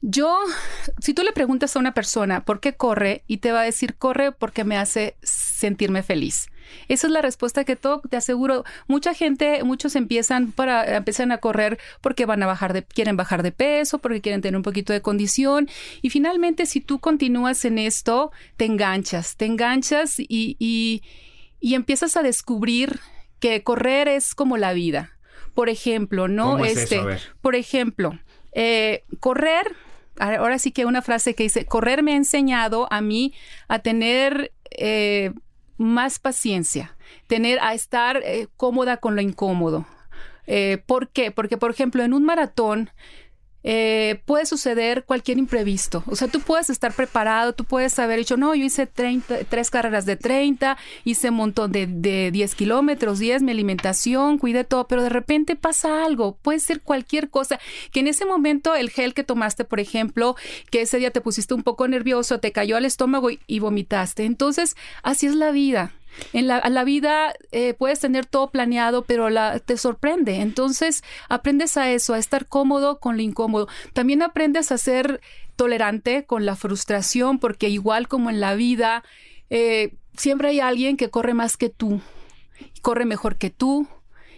yo, 0.01 0.39
si 1.01 1.15
tú 1.15 1.23
le 1.23 1.33
preguntas 1.33 1.77
a 1.77 1.79
una 1.79 1.95
persona 1.95 2.45
por 2.45 2.61
qué 2.61 2.75
corre 2.75 3.25
y 3.27 3.39
te 3.39 3.53
va 3.53 3.61
a 3.61 3.65
decir, 3.65 3.97
corre 3.97 4.33
porque 4.33 4.65
me 4.65 4.77
hace 4.77 5.17
sentirme 5.23 6.03
feliz. 6.03 6.49
Esa 6.89 7.07
es 7.07 7.13
la 7.13 7.23
respuesta 7.23 7.65
que 7.65 7.77
todo, 7.77 8.01
te 8.09 8.17
aseguro, 8.17 8.65
mucha 8.87 9.15
gente, 9.15 9.63
muchos 9.65 9.97
empiezan 9.97 10.53
para 10.53 10.97
empiezan 10.97 11.33
a 11.33 11.39
correr 11.39 11.79
porque 12.01 12.27
van 12.27 12.43
a 12.43 12.47
bajar 12.47 12.73
de 12.73 12.85
quieren 12.85 13.17
bajar 13.17 13.43
de 13.43 13.53
peso, 13.53 13.99
porque 13.99 14.21
quieren 14.21 14.41
tener 14.41 14.57
un 14.57 14.63
poquito 14.63 14.93
de 14.93 15.03
condición 15.03 15.69
y 16.03 16.11
finalmente 16.11 16.67
si 16.67 16.81
tú 16.81 16.99
continúas 16.99 17.65
en 17.65 17.79
esto, 17.79 18.33
te 18.57 18.65
enganchas, 18.65 19.37
te 19.37 19.47
enganchas 19.47 20.19
y, 20.19 20.57
y, 20.59 21.03
y 21.61 21.75
empiezas 21.75 22.17
a 22.17 22.23
descubrir 22.23 23.01
que 23.41 23.63
correr 23.63 24.09
es 24.09 24.35
como 24.35 24.57
la 24.57 24.73
vida. 24.73 25.11
Por 25.55 25.69
ejemplo, 25.69 26.29
¿no? 26.29 26.53
¿Cómo 26.53 26.65
es 26.65 26.77
este, 26.77 27.01
por 27.41 27.55
ejemplo, 27.55 28.19
eh, 28.53 29.05
correr, 29.21 29.77
ahora 30.19 30.59
sí 30.59 30.73
que 30.73 30.85
una 30.85 31.03
frase 31.03 31.35
que 31.35 31.45
dice, 31.45 31.65
correr 31.65 32.03
me 32.03 32.13
ha 32.13 32.17
enseñado 32.17 32.89
a 32.91 33.01
mí 33.01 33.33
a 33.69 33.81
tener 33.81 34.53
eh, 34.71 35.33
más 35.85 36.19
paciencia, 36.19 36.97
tener, 37.27 37.59
a 37.61 37.75
estar 37.75 38.17
eh, 38.25 38.49
cómoda 38.57 38.97
con 38.97 39.15
lo 39.15 39.21
incómodo. 39.21 39.87
Eh, 40.47 40.83
¿Por 40.87 41.09
qué? 41.09 41.31
Porque, 41.31 41.57
por 41.57 41.71
ejemplo, 41.71 42.03
en 42.03 42.13
un 42.13 42.25
maratón 42.25 42.91
eh, 43.65 44.21
puede 44.27 44.47
suceder 44.47 45.05
cualquier 45.05 45.39
imprevisto. 45.39 46.05
O 46.07 46.17
sea, 46.17 46.29
tú 46.29 46.41
puedes 46.41 46.71
estar 46.71 46.93
preparado, 46.93 47.55
tú 47.55 47.65
puedes 47.65 47.99
haber 47.99 48.19
dicho, 48.19 48.37
no, 48.37 48.55
yo 48.55 48.65
hice 48.65 48.87
30, 48.87 49.45
tres 49.49 49.71
carreras 49.71 50.05
de 50.05 50.17
30, 50.17 50.77
hice 51.05 51.31
un 51.31 51.37
montón 51.37 51.73
de, 51.73 51.87
de 51.87 52.31
10 52.31 52.55
kilómetros, 52.55 53.19
10, 53.19 53.43
mi 53.43 53.53
alimentación, 53.53 54.39
cuidé 54.39 54.65
todo, 54.65 54.87
pero 54.87 55.03
de 55.03 55.09
repente 55.09 55.57
pasa 55.57 56.05
algo, 56.05 56.37
puede 56.43 56.61
ser 56.61 56.83
cualquier 56.83 57.31
cosa, 57.31 57.59
que 57.91 58.01
en 58.01 58.09
ese 58.09 58.27
momento 58.27 58.75
el 58.75 58.91
gel 58.91 59.15
que 59.15 59.25
tomaste, 59.25 59.65
por 59.65 59.81
ejemplo, 59.81 60.37
que 60.71 60.83
ese 60.83 60.99
día 60.99 61.11
te 61.11 61.23
pusiste 61.23 61.55
un 61.55 61.63
poco 61.63 61.89
nervioso, 61.89 62.41
te 62.41 62.53
cayó 62.53 62.77
al 62.77 62.85
estómago 62.85 63.31
y 63.31 63.59
vomitaste. 63.59 64.25
Entonces, 64.25 64.77
así 65.03 65.27
es 65.27 65.35
la 65.35 65.51
vida. 65.51 65.93
En 66.33 66.47
la, 66.47 66.85
vida 66.85 67.35
eh, 67.53 67.75
puedes 67.75 68.01
tener 68.01 68.27
todo 68.27 68.51
planeado, 68.51 69.03
pero 69.03 69.31
la, 69.31 69.59
te 69.59 69.77
sorprende. 69.77 70.41
Entonces, 70.41 71.03
aprendes 71.29 71.77
a 71.77 71.91
eso, 71.91 72.15
a 72.15 72.19
estar 72.19 72.47
cómodo 72.47 72.99
con 72.99 73.17
lo 73.17 73.23
incómodo. 73.23 73.69
También 73.93 74.23
aprendes 74.23 74.73
a 74.73 74.79
ser 74.79 75.21
tolerante 75.57 76.25
con 76.25 76.47
la 76.47 76.57
frustración, 76.57 77.39
porque 77.39 77.69
igual 77.69 78.09
como 78.09 78.31
en 78.31 78.41
la 78.41 78.55
vida, 78.55 79.05
eh, 79.51 79.95
siempre 80.17 80.49
hay 80.49 80.61
alguien 80.61 80.97
que 80.97 81.11
corre 81.11 81.35
más 81.35 81.57
que 81.57 81.69
tú, 81.69 82.01
corre 82.83 83.05
mejor 83.05 83.37
que 83.37 83.51
tú. 83.51 83.87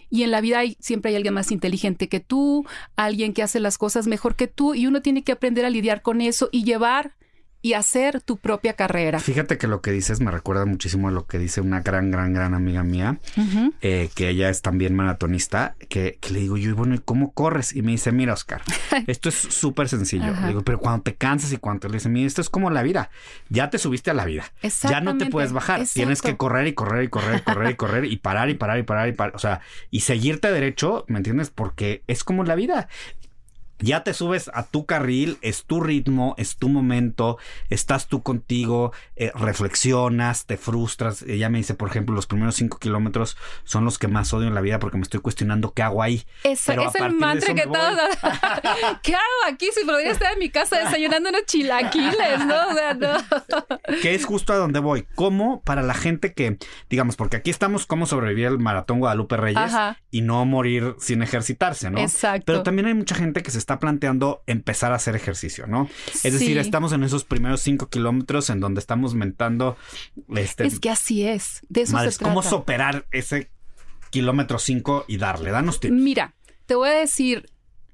Y 0.09 0.23
en 0.23 0.31
la 0.31 0.41
vida 0.41 0.61
hay, 0.61 0.77
siempre 0.79 1.11
hay 1.11 1.17
alguien 1.17 1.35
más 1.35 1.51
inteligente 1.51 2.09
que 2.09 2.21
tú, 2.21 2.65
alguien 2.95 3.33
que 3.33 3.43
hace 3.43 3.59
las 3.59 3.77
cosas 3.77 4.07
mejor 4.07 4.37
que 4.37 4.47
tú, 4.47 4.75
y 4.75 4.87
uno 4.87 5.03
tiene 5.03 5.25
que 5.25 5.33
aprender 5.33 5.65
a 5.65 5.71
lidiar 5.71 6.01
con 6.01 6.21
eso 6.21 6.49
y 6.53 6.63
llevar 6.63 7.15
y 7.67 7.75
hacer 7.75 8.21
tu 8.21 8.37
propia 8.37 8.75
carrera. 8.75 9.19
Fíjate 9.19 9.59
que 9.59 9.67
lo 9.67 9.81
que 9.81 9.91
dices 9.91 10.21
me 10.21 10.31
recuerda 10.31 10.65
muchísimo 10.67 11.09
a 11.09 11.11
lo 11.11 11.27
que 11.27 11.41
dice 11.41 11.61
una 11.61 11.81
gran, 11.81 12.13
gran, 12.13 12.33
gran 12.33 12.55
amiga 12.55 12.85
mía, 12.85 13.19
eh, 13.81 14.09
que 14.15 14.29
ella 14.29 14.51
es 14.51 14.63
también 14.63 14.95
maratonista, 14.95 15.75
que, 15.89 16.17
que 16.21 16.33
le 16.33 16.39
digo 16.39 16.57
yo, 16.59 16.77
bueno, 16.77 16.95
¿y 16.95 17.01
cómo 17.01 17.33
corres? 17.33 17.75
Y 17.75 17.83
me 17.83 17.91
dice, 17.91 18.13
mira, 18.13 18.35
Oscar, 18.35 18.63
esto 19.09 19.31
es 19.31 19.35
súper 19.35 19.89
sencillo. 19.89 20.27
Ajá. 20.27 20.43
Le 20.43 20.49
digo, 20.51 20.63
pero 20.63 20.79
cuando 20.79 21.03
te 21.03 21.17
cansas 21.17 21.53
y 21.53 21.57
cuando 21.57 21.81
te 21.81 21.89
le 21.89 21.95
dice, 21.95 22.09
mira, 22.09 22.29
esto 22.29 22.41
es 22.41 22.51
como 22.51 22.71
la 22.71 22.85
vida. 22.85 23.11
Ya 23.49 23.69
te 23.69 23.79
subiste 23.79 24.13
a 24.13 24.15
la 24.15 24.27
vida. 24.27 24.45
Ya 24.89 25.01
no 25.01 25.19
te 25.19 25.27
puedes 25.27 25.53
bajar. 25.53 25.83
Tienes 25.93 26.23
que 26.23 26.37
correr 26.37 26.69
y 26.69 26.73
correr 26.73 27.03
y 27.03 27.09
correr 27.09 27.41
y 27.41 27.43
correr 27.43 27.71
y 27.73 27.75
correr 27.75 28.05
y 28.05 28.17
parar 28.19 28.49
y 28.49 28.55
parar 28.55 28.79
y 28.79 28.85
parar 28.85 29.09
y 29.09 29.13
parar. 29.13 29.35
O 29.35 29.41
sea, 29.41 29.61
y 29.91 30.03
seguirte 30.03 30.53
derecho, 30.53 31.05
¿me 31.09 31.19
entiendes? 31.19 31.51
Porque 31.51 32.05
es 32.07 32.23
como 32.23 32.45
la 32.45 32.55
vida. 32.55 32.87
Ya 33.79 34.05
te 34.05 34.15
subes 34.15 34.51
a 34.55 34.65
tu 34.65 34.87
carril, 34.87 35.39
es 35.43 35.65
tu 35.65 35.81
ritmo, 35.81 36.35
es 36.39 36.57
tu 36.57 36.69
momento, 36.69 37.39
estás 37.71 38.07
tú 38.07 38.23
contigo, 38.23 38.93
eh, 39.17 39.33
reflexionas, 39.35 40.47
te 40.47 40.57
frustras. 40.57 41.23
Ella 41.23 41.49
me 41.49 41.59
dice, 41.59 41.75
por 41.75 41.89
ejemplo, 41.89 42.15
los 42.15 42.27
primeros 42.27 42.55
cinco 42.55 42.79
kilómetros 42.79 43.37
son 43.65 43.85
los 43.85 43.99
que 43.99 44.09
más 44.09 44.33
odio 44.33 44.49
en 44.49 44.55
la 44.55 44.61
vida 44.61 44.79
porque 44.79 44.97
me 44.97 45.03
estoy 45.03 45.21
cuestionando 45.21 45.73
qué 45.73 45.83
hago 45.83 46.03
ahí. 46.03 46.25
Pero 46.43 46.89
es 46.89 46.95
el 46.95 47.13
mantra 47.13 47.55
que 47.55 47.63
todos. 47.63 48.11
¿Qué 49.03 49.15
hago 49.15 49.53
aquí 49.53 49.69
si 49.73 49.85
podría 49.85 50.13
estar 50.13 50.33
en 50.33 50.39
mi 50.39 50.51
casa 50.51 50.79
desayunando 50.79 51.31
unos 51.31 51.45
chilaquiles, 51.47 52.47
no? 52.47 52.69
O 52.69 52.75
sea, 52.75 52.95
no. 52.95 53.17
que 54.03 54.15
es 54.15 54.25
justo 54.25 54.53
a 54.53 54.57
donde 54.57 54.81
voy. 54.81 55.07
¿Cómo 55.15 55.63
para 55.63 55.83
la 55.83 55.95
gente 55.95 56.33
que, 56.33 56.59
digamos, 56.89 57.17
porque 57.17 57.37
aquí 57.37 57.51
estamos 57.51 57.87
cómo 57.87 58.07
sobrevivir 58.07 58.47
al 58.47 58.59
maratón 58.59 59.01
Guadalupe 59.01 59.37
Reyes 59.37 59.75
Ajá. 59.75 59.99
y 60.11 60.23
no 60.23 60.45
morir 60.45 60.95
sin 60.99 61.23
ejercitarse, 61.23 61.91
¿no? 61.91 61.99
Exacto. 61.99 62.45
Pero 62.47 62.63
también 62.63 62.87
hay 62.87 62.95
mucha 62.95 63.15
gente 63.15 63.43
que 63.43 63.51
se 63.51 63.59
está 63.67 63.81
planteando 63.81 64.45
empezar 64.47 64.93
a 64.93 64.95
hacer 64.95 65.17
ejercicio, 65.17 65.67
¿no? 65.67 65.91
Es 66.23 66.33
decir, 66.33 66.57
estamos 66.57 66.93
en 66.93 67.03
esos 67.03 67.25
primeros 67.25 67.61
cinco 67.61 67.89
kilómetros 67.89 68.49
en 68.49 68.61
donde 68.61 68.79
estamos 68.79 69.15
mentando, 69.15 69.77
este, 70.37 70.69
Es 70.69 70.79
que 70.79 70.89
así 70.89 71.27
es. 71.27 71.63
De 71.69 71.83
eso 71.83 71.95
madres, 71.95 72.15
se 72.15 72.19
trata. 72.21 72.33
cómo 72.33 72.49
superar 72.49 73.07
ese 73.11 73.51
kilómetro 74.11 74.61
cinco 74.61 75.05
y 75.09 75.17
darle. 75.17 75.51
Danos 75.51 75.81
tips. 75.81 75.93
Mira, 75.93 76.35
te 76.67 76.77
voy 76.77 76.91
a 76.91 76.93
decir, 76.93 77.51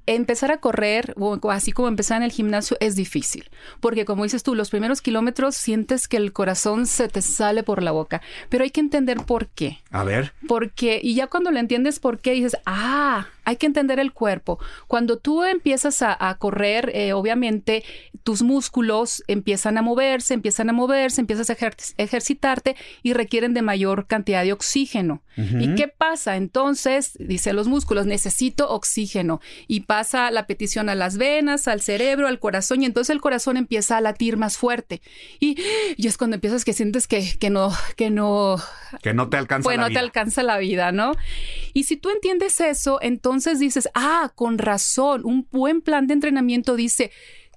empezar 0.07 0.51
a 0.51 0.59
correr, 0.59 1.15
o 1.19 1.39
así 1.51 1.73
como 1.73 1.89
empezar 1.89 2.17
en 2.19 2.25
el 2.25 2.33
gimnasio, 2.33 2.77
es 2.81 2.97
difícil. 2.97 3.51
Porque 3.81 4.05
como 4.05 4.25
dices 4.25 4.43
tú, 4.43 4.55
los 4.55 4.71
primeros 4.71 5.01
kilómetros 5.01 5.55
sientes 5.55 6.09
que 6.09 6.17
el 6.17 6.33
corazón 6.33 6.87
se 6.87 7.09
te 7.09 7.23
sale 7.23 7.63
por 7.63 7.83
la 7.83 7.93
boca. 7.93 8.21
Pero 8.49 8.65
hay 8.65 8.71
que 8.71 8.81
entender 8.81 9.19
por 9.25 9.49
qué. 9.49 9.79
A 9.91 10.05
ver, 10.05 10.33
Porque, 10.49 11.01
y 11.03 11.15
ya 11.15 11.29
cuando 11.29 11.51
le 11.51 11.61
entiendes 11.61 11.99
por 11.99 12.19
qué, 12.19 12.33
dices, 12.33 12.57
ah, 12.67 13.29
hay 13.45 13.57
que 13.57 13.67
entender 13.67 13.99
el 13.99 14.13
cuerpo. 14.13 14.59
Cuando 14.87 15.19
tú 15.19 15.45
empiezas 15.45 16.03
a, 16.03 16.17
a 16.29 16.39
correr, 16.39 16.93
eh, 16.95 17.13
obviamente 17.13 17.85
tus 18.23 18.43
músculos 18.43 19.25
empiezan 19.27 19.79
a 19.79 19.83
moverse, 19.83 20.35
empiezan 20.35 20.71
a 20.71 20.73
moverse, 20.73 21.21
empiezas 21.21 21.51
a 21.51 21.57
ejer- 21.57 21.95
ejercitarte 21.97 22.77
y 23.03 23.13
requieren 23.15 23.55
de 23.55 23.63
mayor 23.63 24.07
cantidad 24.07 24.45
de 24.45 24.53
oxígeno. 24.53 25.23
¿Y 25.35 25.75
qué 25.77 25.89
pasa? 25.89 26.37
Entonces, 26.37 27.17
dice 27.19 27.55
los 27.55 27.67
músculos, 27.67 28.05
necesito 28.05 28.69
oxígeno. 28.69 29.41
Y 29.67 29.81
pasa 29.81 30.31
la 30.31 30.47
petición 30.47 30.91
a 30.91 30.95
las 30.95 31.17
venas, 31.17 31.69
al 31.69 31.81
cerebro, 31.81 32.29
al 32.29 32.39
corazón, 32.39 32.83
y 32.83 32.85
entonces 32.85 33.09
el 33.09 33.23
corazón 33.23 33.57
empieza 33.57 33.97
a 33.97 34.03
latir 34.03 34.37
más 34.37 34.59
fuerte. 34.59 35.01
Y, 35.41 35.57
y 35.97 36.07
es 36.07 36.19
cuando 36.19 36.35
empiezas 36.35 36.67
que 36.67 36.75
sientes 36.75 37.07
que, 37.09 37.39
que 37.39 37.49
no, 37.49 37.73
que 37.97 38.11
no, 38.11 38.57
que 39.03 39.15
no 39.15 39.31
te 39.31 39.39
alcanza 39.39 39.65
pues 39.65 39.79
la 39.79 39.85
no 39.85 39.89
vida. 39.89 40.01
te 40.01 40.05
alcanza 40.05 40.43
la 40.43 40.59
vida, 40.59 40.93
¿no? 40.93 41.13
Y 41.73 41.85
si 41.85 41.97
tú 41.97 42.11
entiendes 42.11 42.61
eso, 42.61 42.99
entonces 43.01 43.32
dices, 43.41 43.89
ah, 43.95 44.33
con 44.35 44.59
razón, 44.59 45.23
un 45.25 45.47
buen 45.51 45.81
plan 45.81 46.07
de 46.07 46.15
entrenamiento 46.15 46.77
dice 46.77 47.11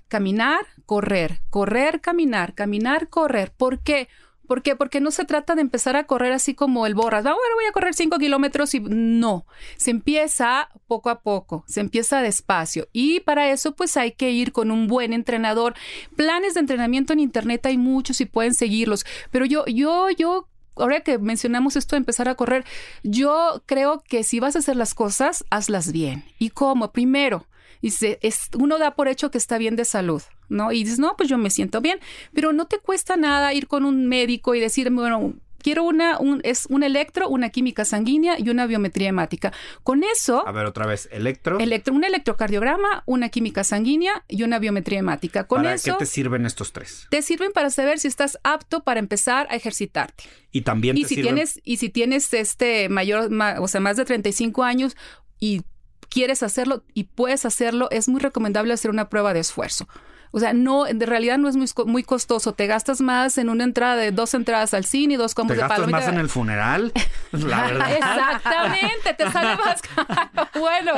caminar, 0.07 0.61
correr, 0.85 1.41
correr, 1.49 2.01
caminar, 2.01 2.53
caminar, 2.53 3.09
correr. 3.09 3.51
¿Por 3.51 3.79
qué? 3.79 4.07
¿Por 4.47 4.61
qué? 4.61 4.75
Porque 4.75 5.01
no 5.01 5.11
se 5.11 5.25
trata 5.25 5.55
de 5.55 5.61
empezar 5.61 5.95
a 5.95 6.05
correr 6.05 6.31
así 6.31 6.53
como 6.53 6.85
el 6.85 6.93
borras. 6.93 7.25
Ah, 7.25 7.33
bueno, 7.33 7.55
voy 7.55 7.65
a 7.65 7.71
correr 7.71 7.93
cinco 7.93 8.17
kilómetros 8.17 8.75
y 8.75 8.79
no. 8.79 9.45
Se 9.77 9.91
empieza 9.91 10.69
poco 10.87 11.09
a 11.09 11.21
poco, 11.21 11.63
se 11.67 11.79
empieza 11.79 12.21
despacio. 12.21 12.87
Y 12.93 13.21
para 13.21 13.49
eso, 13.49 13.75
pues 13.75 13.97
hay 13.97 14.11
que 14.11 14.31
ir 14.31 14.51
con 14.51 14.71
un 14.71 14.87
buen 14.87 15.13
entrenador. 15.13 15.73
Planes 16.15 16.53
de 16.53 16.59
entrenamiento 16.59 17.13
en 17.13 17.19
internet 17.19 17.65
hay 17.65 17.77
muchos 17.77 18.21
y 18.21 18.25
pueden 18.25 18.53
seguirlos. 18.53 19.05
Pero 19.31 19.45
yo, 19.45 19.65
yo, 19.65 20.09
yo 20.11 20.47
ahora 20.75 21.01
que 21.01 21.17
mencionamos 21.17 21.75
esto 21.75 21.95
de 21.95 21.99
empezar 21.99 22.29
a 22.29 22.35
correr, 22.35 22.65
yo 23.03 23.63
creo 23.65 24.03
que 24.07 24.23
si 24.23 24.39
vas 24.39 24.55
a 24.55 24.59
hacer 24.59 24.75
las 24.75 24.93
cosas, 24.93 25.45
hazlas 25.49 25.91
bien. 25.91 26.25
¿Y 26.39 26.49
cómo? 26.49 26.91
Primero, 26.91 27.47
dice, 27.81 28.19
es, 28.21 28.49
uno 28.57 28.77
da 28.77 28.95
por 28.95 29.07
hecho 29.07 29.31
que 29.31 29.37
está 29.37 29.57
bien 29.57 29.75
de 29.75 29.85
salud, 29.85 30.21
¿no? 30.49 30.71
Y 30.71 30.83
dices, 30.83 30.99
no, 30.99 31.15
pues 31.15 31.29
yo 31.29 31.37
me 31.37 31.49
siento 31.49 31.81
bien, 31.81 31.99
pero 32.33 32.53
no 32.53 32.65
te 32.65 32.79
cuesta 32.79 33.17
nada 33.17 33.53
ir 33.53 33.67
con 33.67 33.85
un 33.85 34.07
médico 34.07 34.55
y 34.55 34.59
decir, 34.59 34.89
bueno, 34.91 35.35
quiero 35.65 35.83
una, 35.83 36.19
un, 36.19 36.41
es 36.43 36.67
un 36.69 36.83
electro, 36.83 37.27
una 37.27 37.49
química 37.49 37.85
sanguínea 37.85 38.37
y 38.37 38.49
una 38.49 38.67
biometría 38.67 39.09
hemática. 39.09 39.51
Con 39.81 40.03
eso, 40.03 40.47
A 40.47 40.51
ver, 40.51 40.67
otra 40.67 40.85
vez, 40.85 41.09
electro. 41.11 41.57
electro, 41.57 41.91
un 41.95 42.03
electrocardiograma, 42.03 43.01
una 43.07 43.29
química 43.29 43.63
sanguínea 43.63 44.23
y 44.27 44.43
una 44.43 44.59
biometría 44.59 44.99
hemática. 44.99 45.47
Con 45.47 45.63
¿Para 45.63 45.73
eso 45.73 45.93
qué 45.93 45.97
te 45.97 46.05
sirven 46.05 46.45
estos 46.45 46.71
tres? 46.71 47.07
te 47.09 47.23
sirven 47.23 47.51
para 47.51 47.71
saber 47.71 47.97
si 47.97 48.07
estás 48.07 48.37
apto 48.43 48.83
para 48.83 48.99
empezar 48.99 49.47
a 49.49 49.55
ejercitarte. 49.55 50.25
Y 50.51 50.61
también 50.61 50.97
Y 50.97 51.01
te 51.01 51.07
si 51.07 51.15
sirven- 51.15 51.23
tienes 51.33 51.61
y 51.63 51.77
si 51.77 51.89
tienes 51.89 52.31
este 52.35 52.87
mayor, 52.89 53.31
ma- 53.31 53.55
o 53.59 53.67
sea, 53.67 53.81
más 53.81 53.97
de 53.97 54.05
35 54.05 54.63
años 54.63 54.95
y 55.39 55.63
quieres 56.09 56.43
hacerlo 56.43 56.83
y 56.93 57.05
puedes 57.05 57.43
hacerlo, 57.43 57.87
es 57.89 58.07
muy 58.07 58.19
recomendable 58.21 58.71
hacer 58.71 58.91
una 58.91 59.09
prueba 59.09 59.33
de 59.33 59.39
esfuerzo. 59.39 59.87
O 60.35 60.39
sea, 60.41 60.51
no, 60.51 60.85
en 60.85 60.99
realidad 60.99 61.37
no 61.37 61.47
es 61.47 61.55
muy, 61.55 61.67
muy 61.85 62.03
costoso. 62.03 62.51
Te 62.53 62.67
gastas 62.67 62.99
más 62.99 63.37
en 63.37 63.47
una 63.47 63.63
entrada 63.63 63.95
de 63.95 64.11
dos 64.11 64.33
entradas 64.33 64.73
al 64.73 64.83
cine 64.83 65.13
y 65.13 65.17
dos 65.17 65.31
¿Te 65.31 65.35
combos 65.35 65.55
de 65.55 65.61
gastas 65.61 65.77
palomita. 65.77 65.97
más 65.99 66.07
en 66.09 66.19
el 66.19 66.27
funeral? 66.27 66.91
La 67.31 67.61
verdad. 67.67 67.91
Exactamente, 67.95 69.13
te 69.13 69.31
sale 69.31 69.55
más 69.65 69.81
caro. 69.81 70.49
Bueno, 70.59 70.91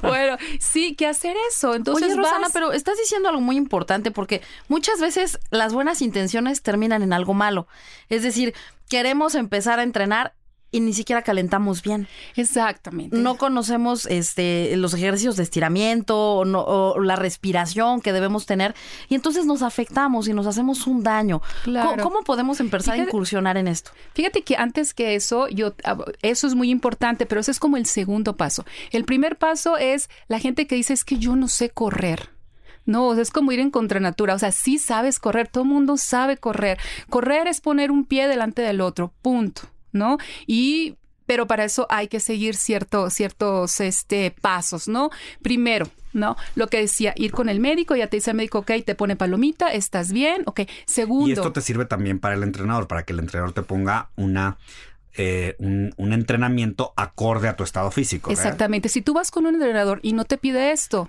bueno, 0.00 0.38
sí, 0.60 0.94
que 0.94 1.06
hacer 1.06 1.36
eso. 1.50 1.74
Entonces, 1.74 2.06
Oye, 2.08 2.16
Rosana, 2.16 2.40
vas- 2.40 2.52
pero 2.54 2.72
estás 2.72 2.96
diciendo 2.96 3.28
algo 3.28 3.42
muy 3.42 3.56
importante 3.56 4.10
porque 4.10 4.40
muchas 4.68 4.98
veces 4.98 5.38
las 5.50 5.74
buenas 5.74 6.00
intenciones 6.00 6.62
terminan 6.62 7.02
en 7.02 7.12
algo 7.12 7.34
malo. 7.34 7.66
Es 8.08 8.22
decir, 8.22 8.54
queremos 8.88 9.34
empezar 9.34 9.78
a 9.78 9.82
entrenar 9.82 10.32
y 10.74 10.80
ni 10.80 10.92
siquiera 10.92 11.22
calentamos 11.22 11.82
bien. 11.82 12.08
Exactamente. 12.36 13.16
No 13.16 13.36
conocemos 13.36 14.06
este, 14.06 14.76
los 14.76 14.92
ejercicios 14.94 15.36
de 15.36 15.42
estiramiento 15.44 16.18
o, 16.18 16.44
no- 16.44 16.62
o 16.64 17.00
la 17.00 17.16
respiración 17.16 18.00
que 18.00 18.12
debemos 18.12 18.44
tener 18.46 18.74
y 19.08 19.14
entonces 19.14 19.46
nos 19.46 19.62
afectamos 19.62 20.28
y 20.28 20.32
nos 20.34 20.46
hacemos 20.46 20.86
un 20.86 21.02
daño. 21.02 21.40
Claro. 21.62 21.90
¿Cómo, 21.90 22.02
cómo 22.02 22.24
podemos 22.24 22.60
empezar 22.60 22.94
a 22.94 22.98
incursionar 23.02 23.56
en 23.56 23.68
esto? 23.68 23.92
Fíjate 24.14 24.42
que 24.42 24.56
antes 24.56 24.94
que 24.94 25.14
eso, 25.14 25.48
yo 25.48 25.74
ah, 25.84 25.96
eso 26.22 26.46
es 26.46 26.54
muy 26.54 26.70
importante, 26.70 27.24
pero 27.26 27.40
ese 27.40 27.50
es 27.52 27.60
como 27.60 27.76
el 27.76 27.86
segundo 27.86 28.36
paso. 28.36 28.64
El 28.90 29.04
primer 29.04 29.36
paso 29.36 29.76
es 29.76 30.08
la 30.28 30.38
gente 30.38 30.66
que 30.66 30.74
dice 30.74 30.92
es 30.92 31.04
que 31.04 31.18
yo 31.18 31.36
no 31.36 31.48
sé 31.48 31.70
correr. 31.70 32.30
No, 32.86 33.06
o 33.06 33.14
sea, 33.14 33.22
es 33.22 33.30
como 33.30 33.50
ir 33.50 33.60
en 33.60 33.70
contranatura. 33.70 34.34
O 34.34 34.38
sea, 34.38 34.52
sí 34.52 34.76
sabes 34.78 35.18
correr, 35.18 35.48
todo 35.48 35.64
el 35.64 35.70
mundo 35.70 35.96
sabe 35.96 36.36
correr. 36.36 36.78
Correr 37.08 37.46
es 37.46 37.62
poner 37.62 37.90
un 37.90 38.04
pie 38.04 38.28
delante 38.28 38.60
del 38.60 38.82
otro, 38.82 39.10
punto, 39.22 39.62
¿no? 39.94 40.18
Y 40.46 40.96
pero 41.26 41.46
para 41.46 41.64
eso 41.64 41.86
hay 41.88 42.08
que 42.08 42.20
seguir 42.20 42.54
cierto, 42.54 43.08
ciertos 43.08 43.80
este, 43.80 44.34
pasos, 44.42 44.88
¿no? 44.88 45.10
Primero, 45.42 45.88
¿no? 46.12 46.36
Lo 46.54 46.68
que 46.68 46.80
decía, 46.80 47.14
ir 47.16 47.32
con 47.32 47.48
el 47.48 47.60
médico, 47.60 47.96
ya 47.96 48.08
te 48.08 48.18
dice 48.18 48.32
el 48.32 48.36
médico, 48.36 48.58
ok, 48.58 48.72
te 48.84 48.94
pone 48.94 49.16
palomita, 49.16 49.72
estás 49.72 50.12
bien, 50.12 50.42
ok. 50.44 50.60
Segundo. 50.84 51.28
Y 51.28 51.32
esto 51.32 51.52
te 51.52 51.62
sirve 51.62 51.86
también 51.86 52.18
para 52.18 52.34
el 52.34 52.42
entrenador, 52.42 52.88
para 52.88 53.04
que 53.04 53.14
el 53.14 53.20
entrenador 53.20 53.52
te 53.52 53.62
ponga 53.62 54.10
una 54.16 54.58
eh, 55.16 55.54
un, 55.58 55.94
un 55.96 56.12
entrenamiento 56.12 56.92
acorde 56.96 57.48
a 57.48 57.56
tu 57.56 57.62
estado 57.62 57.90
físico. 57.90 58.30
¿verdad? 58.30 58.44
Exactamente. 58.44 58.88
Si 58.88 59.00
tú 59.00 59.14
vas 59.14 59.30
con 59.30 59.46
un 59.46 59.54
entrenador 59.54 60.00
y 60.02 60.12
no 60.12 60.24
te 60.24 60.38
pide 60.38 60.72
esto, 60.72 61.08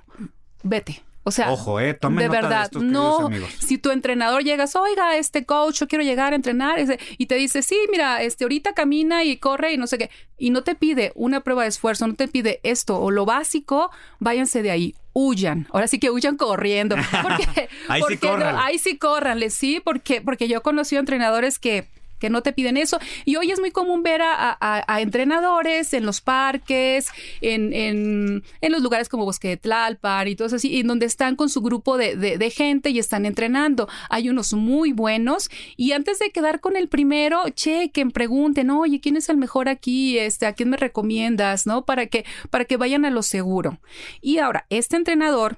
vete. 0.63 1.03
O 1.27 1.31
sea, 1.31 1.51
Ojo, 1.51 1.79
eh, 1.79 1.95
tomen 1.95 2.19
de 2.19 2.27
nota 2.27 2.37
de 2.37 2.43
verdad, 2.43 2.63
estos, 2.65 2.83
no. 2.83 3.25
amigos. 3.25 3.49
Si 3.59 3.79
tu 3.79 3.89
entrenador 3.89 4.43
llegas, 4.43 4.75
oiga, 4.75 5.17
este 5.17 5.43
coach, 5.43 5.79
yo 5.79 5.87
quiero 5.87 6.03
llegar 6.03 6.33
a 6.33 6.35
entrenar, 6.35 6.77
y 7.17 7.25
te 7.25 7.33
dice, 7.33 7.63
sí, 7.63 7.79
mira, 7.91 8.21
este 8.21 8.43
ahorita 8.43 8.73
camina 8.73 9.23
y 9.23 9.37
corre 9.37 9.73
y 9.73 9.77
no 9.77 9.87
sé 9.87 9.97
qué, 9.97 10.11
y 10.37 10.51
no 10.51 10.63
te 10.63 10.75
pide 10.75 11.11
una 11.15 11.41
prueba 11.41 11.63
de 11.63 11.69
esfuerzo, 11.69 12.05
no 12.05 12.13
te 12.13 12.27
pide 12.27 12.59
esto 12.61 12.99
o 12.99 13.09
lo 13.09 13.25
básico, 13.25 13.89
váyanse 14.19 14.61
de 14.61 14.69
ahí. 14.69 14.95
Huyan, 15.13 15.67
ahora 15.71 15.87
sí 15.87 15.97
que 15.97 16.11
huyan 16.11 16.37
corriendo. 16.37 16.95
Porque, 17.23 17.69
Ahí 17.87 18.03
sí 18.07 18.19
no, 18.21 18.59
ahí 18.59 18.77
sí 18.77 18.97
córranle, 18.97 19.49
sí, 19.49 19.81
porque, 19.83 20.21
porque 20.21 20.47
yo 20.47 20.59
he 20.59 20.61
conocido 20.61 20.99
entrenadores 20.99 21.57
que, 21.57 21.87
que 22.19 22.29
no 22.29 22.41
te 22.43 22.53
piden 22.53 22.77
eso. 22.77 22.99
Y 23.25 23.35
hoy 23.35 23.51
es 23.51 23.59
muy 23.59 23.71
común 23.71 24.03
ver 24.03 24.21
a, 24.23 24.83
entrenadores 24.99 25.93
en 25.93 26.05
los 26.05 26.21
parques, 26.21 27.07
en, 27.41 27.73
en, 27.73 28.43
en 28.61 28.71
los 28.71 28.81
lugares 28.81 29.09
como 29.09 29.25
Bosque 29.25 29.49
de 29.49 29.57
Tlalpan 29.57 30.27
y 30.27 30.35
todo 30.35 30.47
eso 30.47 30.55
así, 30.57 30.79
en 30.79 30.87
donde 30.87 31.05
están 31.05 31.35
con 31.35 31.49
su 31.49 31.61
grupo 31.61 31.97
de, 31.97 32.15
de- 32.15 32.37
de 32.37 32.49
gente 32.49 32.89
y 32.89 32.99
están 32.99 33.25
entrenando. 33.25 33.87
Hay 34.09 34.29
unos 34.29 34.53
muy 34.53 34.91
buenos. 34.91 35.49
Y 35.77 35.91
antes 35.91 36.19
de 36.19 36.31
quedar 36.31 36.59
con 36.59 36.75
el 36.75 36.87
primero, 36.87 37.49
chequen, 37.49 38.11
pregunten, 38.11 38.69
oye, 38.69 38.99
¿quién 38.99 39.17
es 39.17 39.29
el 39.29 39.37
mejor 39.37 39.69
aquí? 39.69 40.17
Este, 40.17 40.45
¿A 40.45 40.53
quién 40.53 40.69
me 40.69 40.77
recomiendas? 40.77 41.65
¿No? 41.65 41.85
Para 41.85 42.07
que, 42.07 42.25
para 42.49 42.65
que 42.65 42.77
vayan 42.77 43.05
a 43.05 43.09
lo 43.11 43.23
seguro. 43.23 43.79
Y 44.21 44.37
ahora, 44.39 44.65
este 44.69 44.95
entrenador 44.95 45.57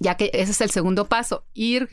ya 0.00 0.16
que 0.16 0.30
ese 0.32 0.52
es 0.52 0.60
el 0.60 0.70
segundo 0.70 1.08
paso, 1.08 1.44
ir 1.54 1.88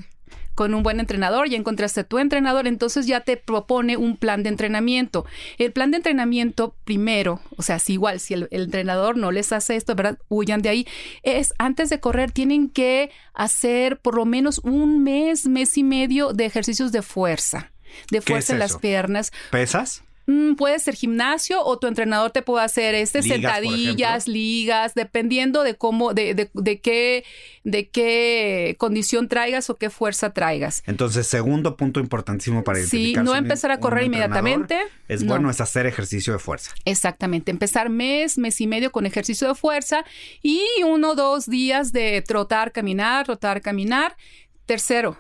con 0.55 0.73
un 0.73 0.83
buen 0.83 0.99
entrenador, 0.99 1.49
ya 1.49 1.57
encontraste 1.57 2.03
tu 2.03 2.17
entrenador, 2.17 2.65
entonces 2.65 3.05
ya 3.05 3.19
te 3.19 3.37
propone 3.37 3.97
un 3.97 4.17
plan 4.17 4.41
de 4.41 4.49
entrenamiento. 4.49 5.25
El 5.57 5.73
plan 5.73 5.91
de 5.91 5.97
entrenamiento 5.97 6.75
primero, 6.85 7.41
o 7.57 7.61
sea, 7.61 7.77
si 7.79 7.93
igual, 7.93 8.19
si 8.19 8.33
el, 8.33 8.47
el 8.51 8.63
entrenador 8.63 9.17
no 9.17 9.31
les 9.31 9.51
hace 9.51 9.75
esto, 9.75 9.95
¿verdad? 9.95 10.17
Huyan 10.29 10.61
de 10.61 10.69
ahí. 10.69 10.87
Es 11.23 11.53
antes 11.57 11.89
de 11.89 11.99
correr, 11.99 12.31
tienen 12.31 12.69
que 12.69 13.11
hacer 13.33 13.99
por 13.99 14.15
lo 14.15 14.25
menos 14.25 14.59
un 14.63 15.03
mes, 15.03 15.45
mes 15.45 15.77
y 15.77 15.83
medio 15.83 16.31
de 16.33 16.45
ejercicios 16.45 16.91
de 16.91 17.01
fuerza, 17.01 17.71
de 18.09 18.19
¿Qué 18.19 18.21
fuerza 18.21 18.45
es 18.45 18.49
en 18.51 18.59
las? 18.59 18.77
¿Piernas? 18.77 19.31
¿Pesas? 19.51 20.04
Mm, 20.27 20.55
puede 20.55 20.79
ser 20.79 20.95
gimnasio 20.95 21.63
o 21.63 21.77
tu 21.77 21.85
entrenador 21.85 22.31
te 22.31 22.41
puede 22.41 22.65
hacer 22.65 22.95
este 22.95 23.21
Ligas, 23.21 23.35
sentadillas, 23.59 24.27
ligas, 24.27 24.93
dependiendo 24.95 25.61
de 25.61 25.75
cómo, 25.75 26.15
de, 26.15 26.33
de, 26.33 26.49
de 26.53 26.79
qué, 26.81 27.23
de 27.63 27.89
qué 27.89 28.75
condición 28.79 29.27
traigas 29.29 29.69
o 29.69 29.75
qué 29.75 29.91
fuerza 29.91 30.33
traigas. 30.33 30.81
Entonces, 30.87 31.27
segundo 31.27 31.77
punto 31.77 31.99
importantísimo 31.99 32.63
para 32.63 32.79
Sí, 32.79 32.85
identificar 32.97 33.23
no 33.23 33.31
si 33.33 33.37
un- 33.37 33.43
empezar 33.45 33.69
a 33.69 33.79
correr 33.79 34.05
inmediatamente, 34.05 34.79
Es 35.07 35.21
no. 35.21 35.29
bueno 35.33 35.49
es 35.51 35.61
hacer 35.61 35.85
ejercicio 35.85 36.33
de 36.33 36.39
fuerza. 36.39 36.71
Exactamente, 36.85 37.51
empezar 37.51 37.89
mes, 37.89 38.39
mes 38.39 38.59
y 38.61 38.65
medio 38.65 38.91
con 38.91 39.05
ejercicio 39.05 39.47
de 39.47 39.53
fuerza 39.53 40.05
y 40.41 40.59
uno 40.85 41.11
o 41.11 41.15
dos 41.15 41.45
días 41.47 41.91
de 41.91 42.23
trotar, 42.23 42.71
caminar, 42.71 43.25
trotar, 43.25 43.61
caminar. 43.61 44.15
Tercero, 44.65 45.17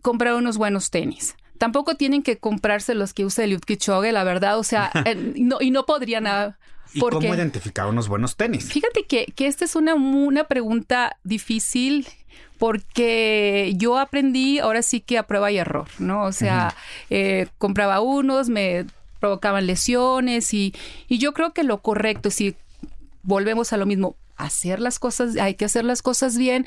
comprar 0.00 0.34
unos 0.34 0.56
buenos 0.56 0.90
tenis. 0.90 1.36
Tampoco 1.58 1.96
tienen 1.96 2.22
que 2.22 2.38
comprarse 2.38 2.94
los 2.94 3.12
que 3.12 3.24
usa 3.24 3.44
Eliud 3.44 3.60
Kipchoge, 3.60 4.12
la 4.12 4.24
verdad, 4.24 4.58
o 4.58 4.64
sea, 4.64 4.90
eh, 5.04 5.34
no, 5.36 5.58
y 5.60 5.70
no 5.70 5.84
podrían... 5.86 6.26
ah, 6.26 6.56
¿Y 6.94 7.00
porque... 7.00 7.26
cómo 7.26 7.34
identificar 7.34 7.86
unos 7.86 8.08
buenos 8.08 8.36
tenis? 8.36 8.72
Fíjate 8.72 9.04
que, 9.04 9.26
que 9.26 9.46
esta 9.46 9.64
es 9.64 9.76
una, 9.76 9.94
una 9.94 10.44
pregunta 10.44 11.18
difícil 11.22 12.06
porque 12.58 13.72
yo 13.76 13.98
aprendí 13.98 14.58
ahora 14.58 14.82
sí 14.82 15.00
que 15.00 15.18
a 15.18 15.26
prueba 15.26 15.50
y 15.50 15.58
error, 15.58 15.86
¿no? 15.98 16.24
O 16.24 16.32
sea, 16.32 16.74
eh, 17.10 17.46
compraba 17.58 18.00
unos, 18.00 18.48
me 18.48 18.84
provocaban 19.20 19.66
lesiones 19.66 20.52
y, 20.54 20.74
y 21.08 21.18
yo 21.18 21.32
creo 21.32 21.52
que 21.52 21.62
lo 21.62 21.78
correcto, 21.82 22.30
si 22.30 22.56
volvemos 23.22 23.72
a 23.72 23.76
lo 23.76 23.86
mismo, 23.86 24.16
hacer 24.36 24.80
las 24.80 24.98
cosas, 24.98 25.36
hay 25.36 25.54
que 25.54 25.64
hacer 25.64 25.84
las 25.84 26.02
cosas 26.02 26.36
bien, 26.36 26.66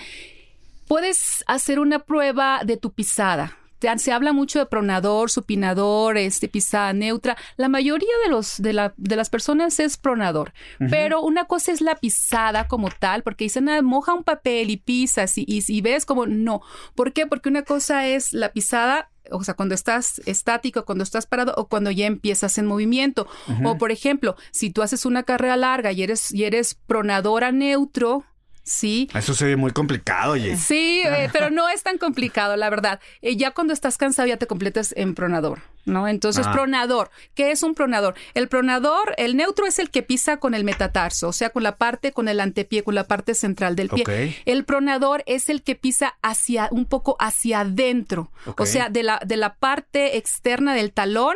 puedes 0.88 1.44
hacer 1.48 1.80
una 1.80 2.00
prueba 2.00 2.62
de 2.64 2.78
tu 2.78 2.92
pisada. 2.92 3.58
Se 3.98 4.12
habla 4.12 4.34
mucho 4.34 4.60
de 4.60 4.66
pronador, 4.66 5.30
supinador, 5.32 6.18
este, 6.18 6.48
pisada 6.48 6.94
neutra. 6.94 7.38
La 7.58 7.70
mayoría 7.70 8.10
de, 8.24 8.30
los, 8.30 8.62
de, 8.62 8.74
la- 8.74 8.94
de 8.98 9.16
las 9.16 9.30
personas 9.30 9.80
es 9.80 9.98
pronador. 9.98 10.54
Pero 10.90 11.22
una 11.22 11.46
cosa 11.46 11.72
es 11.72 11.82
la 11.82 11.96
pisada 11.96 12.68
como 12.68 12.90
tal, 12.90 13.24
porque 13.24 13.46
dicen, 13.46 13.70
ah, 13.70 13.82
moja 13.82 14.14
un 14.14 14.24
papel 14.24 14.70
y 14.70 14.78
pisas 14.78 15.38
y, 15.38 15.46
y, 15.48 15.64
y 15.68 15.82
ves 15.82 16.06
como 16.06 16.26
no. 16.28 16.62
¿Por 16.96 17.14
qué? 17.14 17.26
Porque 17.28 17.50
una 17.50 17.64
cosa 17.64 18.08
es 18.08 18.34
la 18.34 18.52
pisada 18.52 19.10
o 19.30 19.44
sea, 19.44 19.54
cuando 19.54 19.76
estás 19.76 20.20
estático, 20.26 20.84
cuando 20.84 21.04
estás 21.04 21.26
parado 21.28 21.54
o 21.56 21.68
cuando 21.70 21.90
ya 21.92 22.06
empiezas 22.08 22.58
en 22.58 22.66
movimiento. 22.66 23.28
O 23.64 23.78
por 23.78 23.92
ejemplo, 23.92 24.36
si 24.52 24.72
tú 24.72 24.82
haces 24.82 25.06
una 25.06 25.24
carrera 25.24 25.56
larga 25.58 25.92
y 25.92 26.02
eres, 26.04 26.34
y 26.34 26.44
eres 26.44 26.74
pronadora 26.74 27.52
neutro, 27.52 28.26
¿sí? 28.64 29.10
Eso 29.14 29.34
se 29.34 29.46
ve 29.46 29.56
muy 29.56 29.72
complicado, 29.72 30.34
oye. 30.34 30.56
Sí, 30.56 31.02
eh, 31.06 31.30
pero 31.34 31.50
no 31.50 31.68
es 31.70 31.84
tan 31.84 31.98
complicado, 31.98 32.56
la 32.56 32.70
verdad. 32.70 33.00
Eh, 33.22 33.36
ya 33.36 33.52
cuando 33.52 33.74
estás 33.74 33.98
cansado 33.98 34.28
ya 34.28 34.38
te 34.38 34.48
completas 34.48 34.94
en 34.98 35.16
pronador, 35.16 35.62
¿no? 35.86 36.08
Entonces, 36.08 36.46
Ah. 36.48 36.52
pronador. 36.52 37.10
¿Qué 37.34 37.52
es 37.52 37.64
un 37.64 37.74
pronador? 37.76 38.16
El 38.34 38.48
pronador, 38.48 39.14
el 39.18 39.36
neutro 39.36 39.66
es 39.66 39.80
el 39.80 39.90
que 39.90 40.04
pisa 40.04 40.38
con 40.38 40.54
el 40.54 40.64
metatarso, 40.64 41.30
o 41.30 41.34
sea, 41.34 41.50
con 41.50 41.64
la 41.64 41.78
parte, 41.78 42.12
con 42.12 42.28
el 42.28 42.40
antepié, 42.40 42.84
con 42.84 42.96
la 42.96 43.06
parte 43.06 43.34
central 43.34 43.76
del 43.76 43.90
pie. 43.90 44.42
El 44.46 44.64
pronador 44.66 45.24
es 45.26 45.50
el 45.50 45.64
que 45.64 45.76
pisa 45.76 46.16
hacia, 46.22 46.68
un 46.72 46.86
poco 46.86 47.16
hacia 47.20 47.62
adentro, 47.62 48.32
o 48.58 48.66
sea, 48.66 48.90
de 48.90 49.04
la, 49.04 49.20
de 49.26 49.38
la 49.38 49.56
parte 49.56 50.18
externa 50.18 50.74
del 50.76 50.92
talón 50.92 51.36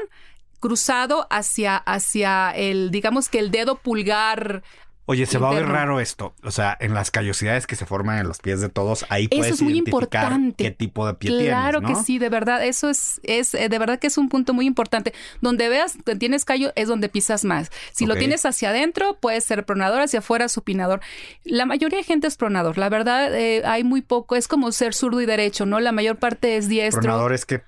cruzado 0.59 1.27
hacia, 1.29 1.77
hacia 1.77 2.49
el, 2.51 2.89
digamos 2.91 3.29
que 3.29 3.39
el 3.39 3.51
dedo 3.51 3.75
pulgar. 3.75 4.63
Oye, 5.07 5.25
se 5.27 5.37
va 5.37 5.51
a 5.51 5.53
ver 5.53 5.67
raro 5.67 5.99
esto. 5.99 6.33
O 6.43 6.49
sea, 6.49 6.75
en 6.79 6.95
las 6.95 7.11
callosidades 7.11 7.67
que 7.67 7.75
se 7.75 7.85
forman 7.85 8.17
en 8.17 8.27
los 8.27 8.39
pies 8.39 8.59
de 8.59 8.69
todos, 8.69 9.05
ahí 9.09 9.27
Eso 9.29 9.37
puedes 9.39 9.53
es 9.53 9.61
muy 9.61 9.73
identificar 9.73 10.23
importante. 10.23 10.63
qué 10.63 10.71
tipo 10.71 11.05
de 11.05 11.13
pie 11.13 11.29
Claro 11.45 11.79
tienes, 11.79 11.97
que 11.97 12.01
¿no? 12.01 12.05
sí, 12.05 12.17
de 12.17 12.29
verdad, 12.29 12.65
eso 12.65 12.89
es, 12.89 13.21
es 13.23 13.53
eh, 13.53 13.69
de 13.69 13.77
verdad 13.79 13.99
que 13.99 14.07
es 14.07 14.17
un 14.17 14.29
punto 14.29 14.53
muy 14.55 14.65
importante. 14.65 15.13
Donde 15.41 15.69
veas 15.69 15.95
que 16.03 16.15
tienes 16.15 16.43
callo 16.43 16.71
es 16.75 16.87
donde 16.87 17.07
pisas 17.07 17.45
más. 17.45 17.69
Si 17.93 18.07
lo 18.07 18.15
tienes 18.15 18.45
hacia 18.45 18.69
adentro, 18.69 19.17
puede 19.19 19.41
ser 19.41 19.63
pronador, 19.65 20.01
hacia 20.01 20.19
afuera 20.19 20.49
supinador. 20.49 21.01
La 21.43 21.65
mayoría 21.67 21.99
de 21.99 22.03
gente 22.03 22.25
es 22.27 22.35
pronador. 22.35 22.77
La 22.79 22.89
verdad, 22.89 23.33
eh, 23.35 23.61
hay 23.65 23.83
muy 23.83 24.01
poco, 24.01 24.35
es 24.35 24.47
como 24.47 24.71
ser 24.71 24.95
zurdo 24.95 25.21
y 25.21 25.27
derecho, 25.27 25.65
¿no? 25.67 25.79
La 25.79 25.91
mayor 25.91 26.17
parte 26.17 26.57
es 26.57 26.67
diestro. 26.67 27.01
Pronador 27.01 27.33
es 27.33 27.45
que 27.45 27.61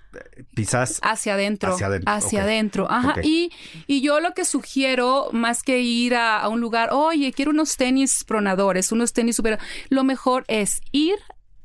pisas 0.54 1.00
hacia 1.04 1.34
adentro. 1.34 1.74
Hacia 1.74 1.88
adentro, 1.88 2.14
Hacia 2.14 2.40
ok. 2.40 2.44
adentro. 2.46 2.92
Ajá. 2.92 3.16
Y, 3.24 3.52
y 3.88 4.02
yo 4.02 4.20
lo 4.20 4.34
que 4.34 4.46
sugiero, 4.46 5.30
más 5.32 5.64
que 5.64 5.80
ir 5.80 6.16
a, 6.16 6.40
a 6.40 6.48
un 6.50 6.62
lugar, 6.62 6.90
oye, 6.92 7.34
quiero 7.34 7.52
unos 7.52 7.76
tenis 7.78 8.24
pronadores, 8.24 8.92
unos 8.92 9.14
tenis 9.14 9.36
super. 9.36 9.60
Lo 9.90 10.04
mejor 10.04 10.46
es 10.48 10.82
ir, 10.92 11.18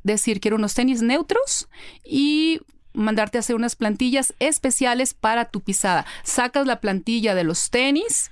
decir, 0.03 0.41
quiero 0.41 0.57
unos 0.57 0.75
tenis 0.75 1.03
neutros 1.03 1.69
y 2.05 2.61
mandarte 2.95 3.39
a 3.39 3.41
hacer 3.41 3.57
unas 3.57 3.77
plantillas 3.77 4.35
especiales 4.39 5.15
para 5.15 5.47
tu 5.47 5.61
pisada. 5.63 6.05
Sacas 6.25 6.67
la 6.67 6.81
plantilla 6.81 7.35
de 7.35 7.45
los 7.45 7.71
tenis. 7.71 8.32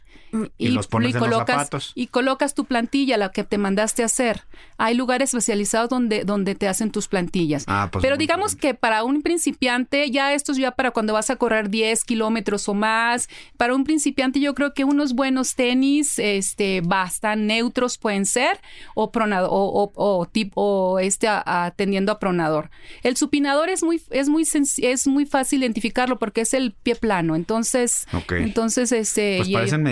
Y 0.59 0.69
los 0.69 0.87
pones 0.87 1.15
en 1.15 1.21
los 1.21 1.29
colocas, 1.29 1.57
zapatos. 1.57 1.93
y 1.95 2.07
colocas 2.09 2.55
tu 2.55 2.65
plantilla, 2.65 3.17
la 3.17 3.31
que 3.33 3.45
te 3.45 3.59
mandaste 3.59 4.03
a 4.03 4.07
hacer. 4.07 4.43
Hay 4.79 4.95
lugares 4.95 5.31
especializados 5.31 5.89
donde, 5.91 6.25
donde 6.25 6.55
te 6.55 6.69
hacen 6.69 6.91
tus 6.91 7.09
plantillas. 7.09 7.65
Ah, 7.67 7.89
pues 7.91 8.03
Pero 8.03 8.17
digamos 8.17 8.55
que 8.57 8.75
para 8.75 9.05
un 9.05 9.23
principiante, 9.23 10.11
ya 10.11 10.33
esto 10.35 10.53
es 10.53 10.59
ya 10.59 10.71
para 10.73 10.91
cuando 10.93 11.13
vas 11.13 11.31
a 11.31 11.37
correr 11.37 11.69
10 11.71 12.05
kilómetros 12.05 12.69
o 12.69 12.75
más. 12.75 13.29
Para 13.57 13.75
un 13.75 13.85
principiante, 13.85 14.41
yo 14.41 14.55
creo 14.55 14.73
que 14.75 14.85
unos 14.85 15.15
buenos 15.15 15.55
tenis, 15.55 16.19
este, 16.19 16.81
bastan, 16.83 17.47
neutros 17.47 17.99
pueden 17.99 18.27
ser, 18.27 18.61
o 18.95 19.11
pronado, 19.11 19.51
o, 19.51 19.83
o, 19.85 19.93
o 19.95 20.27
tipo, 20.27 20.61
o 20.63 20.99
este, 20.99 21.29
a- 21.29 21.43
a- 21.67 21.75
pronador. 22.21 22.71
El 23.03 23.17
supinador 23.17 23.69
es 23.69 23.83
muy, 23.83 24.01
es 24.11 24.29
muy 24.29 24.45
es 24.79 25.07
muy 25.07 25.27
fácil 25.27 25.63
identificarlo 25.63 26.19
porque 26.19 26.43
es 26.43 26.55
el 26.55 26.73
pie 26.73 26.95
plano. 26.97 27.35
Entonces, 27.37 28.07
Ok. 28.13 28.33
entonces, 28.33 28.93
este. 28.93 29.39
Pues 29.39 29.49
parecen 29.51 29.83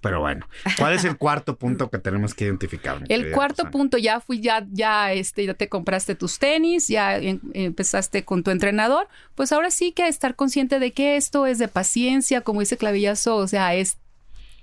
pero 0.00 0.20
bueno. 0.20 0.48
¿Cuál 0.78 0.94
es 0.94 1.04
el 1.04 1.16
cuarto 1.16 1.56
punto 1.56 1.90
que 1.90 1.98
tenemos 1.98 2.34
que 2.34 2.44
identificar? 2.44 2.98
El 3.08 3.30
cuarto 3.32 3.70
punto, 3.70 3.98
ya 3.98 4.20
fui, 4.20 4.40
ya, 4.40 4.64
ya, 4.70 5.12
este, 5.12 5.46
ya 5.46 5.54
te 5.54 5.68
compraste 5.68 6.14
tus 6.14 6.38
tenis, 6.38 6.88
ya 6.88 7.16
em- 7.16 7.40
empezaste 7.54 8.24
con 8.24 8.42
tu 8.42 8.50
entrenador, 8.50 9.08
pues 9.34 9.52
ahora 9.52 9.70
sí 9.70 9.92
que 9.92 10.08
estar 10.08 10.34
consciente 10.34 10.78
de 10.78 10.92
que 10.92 11.16
esto 11.16 11.46
es 11.46 11.58
de 11.58 11.68
paciencia, 11.68 12.40
como 12.40 12.60
dice 12.60 12.76
Clavillazo, 12.76 13.36
o 13.36 13.46
sea, 13.46 13.74
es 13.74 13.98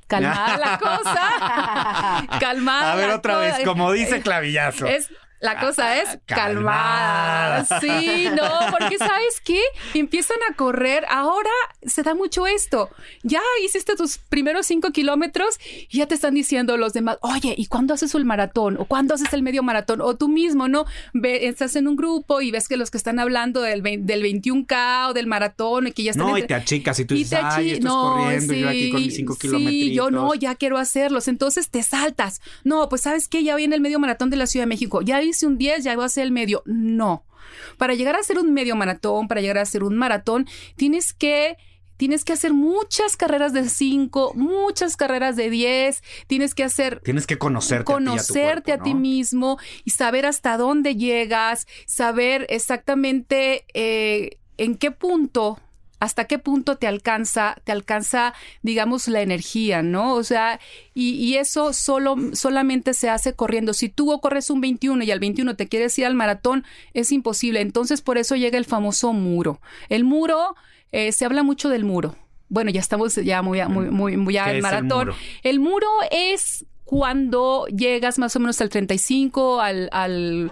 calmada 0.07 0.57
la 0.57 0.77
cosa, 2.27 2.38
calmada. 2.39 2.93
A 2.93 2.95
ver 2.95 3.09
otra 3.12 3.38
vez, 3.38 3.55
como 3.63 3.91
dice 3.91 4.21
Clavillazo. 4.23 4.86
Es, 4.88 5.09
la 5.43 5.60
cosa 5.60 6.01
es 6.01 6.08
calmada. 6.25 7.65
calmada. 7.67 7.79
Sí, 7.82 8.27
no, 8.36 8.49
porque 8.71 8.97
¿sabes 8.97 9.41
qué? 9.43 9.60
Empiezan 9.93 10.38
a 10.49 10.56
correr. 10.56 11.06
Ahora 11.10 11.49
se 11.86 12.01
da 12.01 12.15
mucho 12.15 12.47
esto. 12.47 12.89
Ya 13.23 13.41
hiciste 13.63 13.95
tus 13.95 14.17
primeros 14.17 14.65
cinco 14.65 14.91
kilómetros 14.91 15.60
y 15.89 15.97
ya 15.97 16.08
te 16.08 16.15
están 16.15 16.34
diciendo 16.34 16.77
los 16.77 16.93
demás, 16.93 17.17
oye, 17.21 17.53
¿y 17.58 17.65
cuándo 17.65 17.93
haces 17.93 18.15
el 18.15 18.23
maratón? 18.25 18.77
¿O 18.79 18.86
cuándo 18.86 19.13
haces 19.15 19.34
el 19.34 19.43
medio 19.43 19.63
maratón? 19.63 20.01
O 20.01 20.15
tú 20.15 20.29
mismo, 20.29 20.67
¿no? 20.67 20.86
Ve, 21.13 21.47
estás 21.47 21.75
en 21.75 21.88
un 21.88 21.95
grupo 21.97 22.41
y 22.41 22.49
ves 22.51 22.67
que 22.67 22.77
los 22.77 22.89
que 22.89 22.97
están 22.97 23.19
hablando 23.19 23.62
del, 23.62 23.82
del 23.84 24.23
21K 24.23 25.10
o 25.10 25.13
del 25.13 25.27
maratón 25.27 25.88
y 25.88 25.91
que 25.91 26.03
ya 26.03 26.12
están... 26.12 26.27
No, 26.27 26.38
y 26.38 26.47
te 26.47 26.53
achicas 26.53 26.99
y 26.99 27.06
tú 27.06 27.15
y 27.15 27.19
dices, 27.19 27.39
ay, 27.43 27.71
achi- 27.71 27.73
estás 27.73 27.91
corriendo, 27.91 28.53
yo 28.53 28.69
aquí 28.69 28.91
con 28.91 29.01
mis 29.01 29.15
cinco 29.15 29.36
kilómetros. 29.36 29.71
Sí, 29.71 29.93
yo 29.93 30.10
no, 30.10 30.34
ya 30.36 30.56
quiero 30.56 30.77
hacerlos. 30.77 31.27
Entonces 31.27 31.69
te 31.69 31.84
saltas. 31.84 32.41
No, 32.63 32.88
pues 32.88 33.01
sabes 33.01 33.27
qué, 33.27 33.43
ya 33.43 33.56
viene 33.56 33.75
el 33.75 33.82
medio 33.82 33.99
maratón 33.99 34.29
de 34.29 34.38
la 34.38 34.47
Ciudad 34.47 34.63
de 34.63 34.67
México. 34.69 35.01
Ya 35.01 35.19
hice 35.34 35.48
un 35.48 35.58
10, 35.58 35.84
ya 35.84 35.96
voy 35.96 36.04
a 36.04 36.06
hacer 36.08 36.24
el 36.24 36.32
medio. 36.32 36.63
No. 36.65 37.26
Para 37.78 37.93
llegar 37.93 38.15
a 38.15 38.19
hacer 38.19 38.39
un 38.39 38.54
medio 38.54 38.76
maratón, 38.76 39.28
para 39.28 39.41
llegar 39.41 39.58
a 39.58 39.62
hacer 39.62 39.84
un 39.84 39.96
maratón, 39.96 40.48
tienes 40.76 41.13
que 41.13 41.58
Tienes 41.96 42.26
que 42.26 42.34
hacer 42.34 42.54
muchas 42.54 43.15
carreras 43.15 43.54
de 43.54 43.69
5, 43.69 44.34
muchas 44.36 44.98
carreras 44.98 45.36
de 45.36 45.50
10, 45.50 46.02
tienes 46.28 46.56
que 46.56 46.63
hacer 46.63 47.00
Tienes 47.02 47.28
que 47.28 47.38
conocerte, 47.38 47.86
conocerte 47.86 48.74
a 48.74 48.80
ti, 48.80 48.96
mismo 48.96 49.60
y 49.86 49.91
saber 49.91 50.26
hasta 50.26 50.58
dónde 50.58 50.96
llegas, 50.96 51.67
saber 51.86 52.48
exactamente 52.50 53.65
eh, 53.74 54.39
en 54.58 54.76
qué 54.76 54.89
punto, 54.91 55.60
hasta 56.03 56.25
qué 56.25 56.37
punto 56.39 56.75
te 56.77 56.85
alcanza, 56.87 57.55
te 57.63 57.71
alcanza, 57.71 58.33
digamos, 58.61 59.07
la 59.07 59.21
energía, 59.21 59.81
¿no? 59.81 60.13
O 60.15 60.23
sea, 60.23 60.59
y, 60.93 61.11
y 61.15 61.37
eso 61.37 61.71
solo, 61.73 62.15
solamente 62.33 62.93
se 62.93 63.09
hace 63.09 63.33
corriendo. 63.33 63.73
Si 63.73 63.89
tú 63.89 64.19
corres 64.21 64.49
un 64.49 64.59
21 64.61 65.03
y 65.03 65.11
al 65.11 65.19
21 65.19 65.55
te 65.55 65.67
quieres 65.67 65.97
ir 65.99 66.05
al 66.05 66.15
maratón, 66.15 66.65
es 66.93 67.11
imposible. 67.11 67.61
Entonces, 67.61 68.01
por 68.01 68.17
eso 68.17 68.35
llega 68.35 68.57
el 68.57 68.65
famoso 68.65 69.13
muro. 69.13 69.61
El 69.89 70.03
muro, 70.03 70.55
eh, 70.91 71.11
se 71.11 71.25
habla 71.25 71.43
mucho 71.43 71.69
del 71.69 71.85
muro. 71.85 72.15
Bueno, 72.49 72.69
ya 72.69 72.81
estamos 72.81 73.15
ya 73.15 73.41
muy, 73.41 73.61
muy, 73.67 73.89
muy, 73.89 74.17
muy 74.17 74.33
ya 74.35 74.43
¿Qué 74.43 74.49
al 74.51 74.55
es 74.57 74.57
el 74.57 74.61
maratón. 74.61 75.07
muro? 75.07 75.15
El 75.43 75.59
muro 75.59 75.87
es 76.11 76.65
cuando 76.83 77.65
llegas 77.67 78.19
más 78.19 78.35
o 78.35 78.39
menos 78.39 78.59
al 78.61 78.69
35, 78.69 79.61
al, 79.61 79.89
al, 79.91 80.51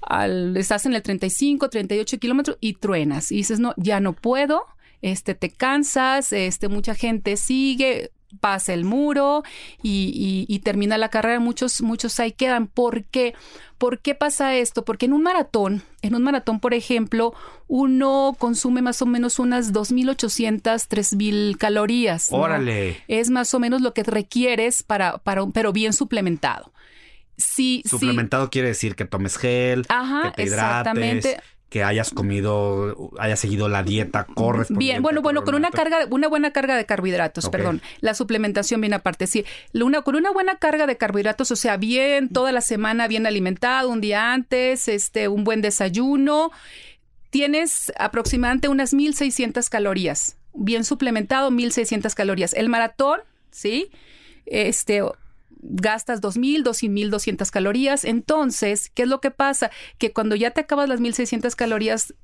al- 0.00 0.56
estás 0.56 0.86
en 0.86 0.94
el 0.94 1.02
35, 1.02 1.68
38 1.68 2.18
kilómetros 2.18 2.56
y 2.60 2.74
truenas. 2.74 3.30
Y 3.32 3.36
dices, 3.36 3.60
no, 3.60 3.74
ya 3.76 4.00
no 4.00 4.12
puedo, 4.14 4.64
este, 5.12 5.34
te 5.34 5.50
cansas, 5.50 6.32
este, 6.32 6.68
mucha 6.68 6.94
gente 6.94 7.36
sigue, 7.36 8.10
pasa 8.40 8.72
el 8.74 8.84
muro 8.84 9.42
y, 9.82 10.10
y- 10.48 10.52
y 10.52 10.58
termina 10.60 10.98
la 10.98 11.08
carrera. 11.08 11.38
Muchos, 11.40 11.82
muchos 11.82 12.18
ahí 12.18 12.32
quedan. 12.32 12.66
¿Por 12.66 13.04
qué? 13.04 13.34
¿Por 13.78 14.00
qué 14.00 14.14
pasa 14.14 14.56
esto? 14.56 14.84
Porque 14.84 15.06
en 15.06 15.12
un 15.12 15.22
maratón, 15.22 15.82
en 16.02 16.14
un 16.14 16.22
maratón, 16.22 16.58
por 16.58 16.74
ejemplo, 16.74 17.32
uno 17.68 18.34
consume 18.38 18.82
más 18.82 19.02
o 19.02 19.06
menos 19.06 19.38
unas 19.38 19.72
2.800, 19.72 20.86
3.000 20.88 21.56
calorías. 21.58 22.30
¿no? 22.32 22.38
Órale. 22.38 22.96
Es 23.08 23.30
más 23.30 23.52
o 23.54 23.60
menos 23.60 23.82
lo 23.82 23.92
que 23.94 24.02
requieres 24.02 24.82
para, 24.82 25.18
para 25.18 25.42
un, 25.42 25.52
pero 25.52 25.72
bien 25.72 25.92
suplementado. 25.92 26.72
Sí, 27.36 27.82
sí. 27.84 27.88
Suplementado 27.90 28.48
quiere 28.48 28.68
decir 28.68 28.94
que 28.94 29.04
tomes 29.04 29.36
gel, 29.36 29.84
Ajá, 29.88 30.30
que 30.30 30.30
te 30.36 30.42
hidrates, 30.44 30.52
exactamente. 30.54 31.40
Que 31.68 31.82
hayas 31.82 32.10
comido, 32.10 33.10
hayas 33.18 33.40
seguido 33.40 33.68
la 33.68 33.82
dieta 33.82 34.24
correspondiente. 34.24 34.92
Bien, 34.92 35.02
bueno, 35.02 35.22
bueno, 35.22 35.42
con 35.42 35.54
una 35.56 35.70
carga, 35.70 36.06
una 36.10 36.28
buena 36.28 36.52
carga 36.52 36.76
de 36.76 36.86
carbohidratos, 36.86 37.48
perdón. 37.48 37.82
La 38.00 38.14
suplementación 38.14 38.80
viene 38.80 38.96
aparte. 38.96 39.26
Sí, 39.26 39.44
una, 39.72 40.02
con 40.02 40.14
una 40.14 40.30
buena 40.30 40.56
carga 40.58 40.86
de 40.86 40.96
carbohidratos, 40.96 41.50
o 41.50 41.56
sea, 41.56 41.76
bien, 41.76 42.28
toda 42.28 42.52
la 42.52 42.60
semana 42.60 43.08
bien 43.08 43.26
alimentado, 43.26 43.88
un 43.88 44.00
día 44.00 44.32
antes, 44.32 44.86
este, 44.86 45.26
un 45.26 45.42
buen 45.42 45.62
desayuno, 45.62 46.52
tienes 47.30 47.92
aproximadamente 47.98 48.68
unas 48.68 48.94
1600 48.94 49.68
calorías. 49.68 50.36
Bien 50.52 50.84
suplementado, 50.84 51.50
1600 51.50 52.14
calorías. 52.14 52.54
El 52.54 52.68
maratón, 52.68 53.18
¿sí? 53.50 53.90
Este, 54.46 55.02
gastas 55.64 56.20
2.000, 56.20 56.62
2.200 56.62 57.50
calorías. 57.50 58.04
Entonces, 58.04 58.90
¿qué 58.94 59.02
es 59.02 59.08
lo 59.08 59.20
que 59.20 59.30
pasa? 59.30 59.70
Que 59.98 60.12
cuando 60.12 60.36
ya 60.36 60.50
te 60.50 60.60
acabas 60.60 60.88
las 60.88 61.00
1.600 61.00 61.54
calorías, 61.56 62.14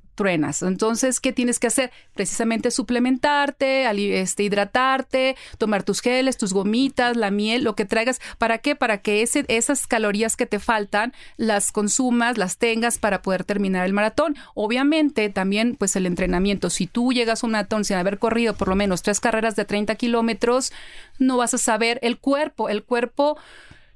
Entonces, 0.63 1.19
¿qué 1.21 1.33
tienes 1.33 1.59
que 1.59 1.67
hacer? 1.67 1.91
Precisamente 2.15 2.71
suplementarte, 2.71 3.89
este, 4.21 4.43
hidratarte, 4.43 5.37
tomar 5.59 5.83
tus 5.83 6.01
geles, 6.01 6.37
tus 6.37 6.53
gomitas, 6.53 7.17
la 7.17 7.31
miel, 7.31 7.65
lo 7.65 7.75
que 7.75 7.85
traigas. 7.85 8.21
¿Para 8.39 8.59
qué? 8.59 8.77
Para 8.77 8.99
que 8.99 9.23
esas 9.23 9.87
calorías 9.87 10.37
que 10.37 10.47
te 10.47 10.59
faltan 10.59 11.15
las 11.37 11.73
consumas, 11.73 12.37
las 12.37 12.59
tengas 12.59 12.99
para 12.99 13.23
poder 13.23 13.45
terminar 13.45 13.87
el 13.87 13.93
maratón. 13.93 14.37
Obviamente, 14.55 15.31
también, 15.31 15.77
pues 15.77 15.97
el 15.97 16.07
entrenamiento. 16.07 16.69
Si 16.69 16.87
tú 16.87 17.13
llegas 17.13 17.43
a 17.43 17.47
un 17.47 17.53
maratón 17.53 17.85
sin 17.85 17.97
haber 17.97 18.19
corrido 18.19 18.55
por 18.55 18.69
lo 18.69 18.77
menos 18.77 19.03
tres 19.03 19.21
carreras 19.21 19.57
de 19.57 19.65
30 19.65 19.95
kilómetros, 19.95 20.73
no 21.19 21.39
vas 21.39 21.55
a 21.55 21.59
saber 21.59 21.99
el 22.03 22.19
cuerpo. 22.19 22.69
El 22.69 22.83
cuerpo 22.83 23.39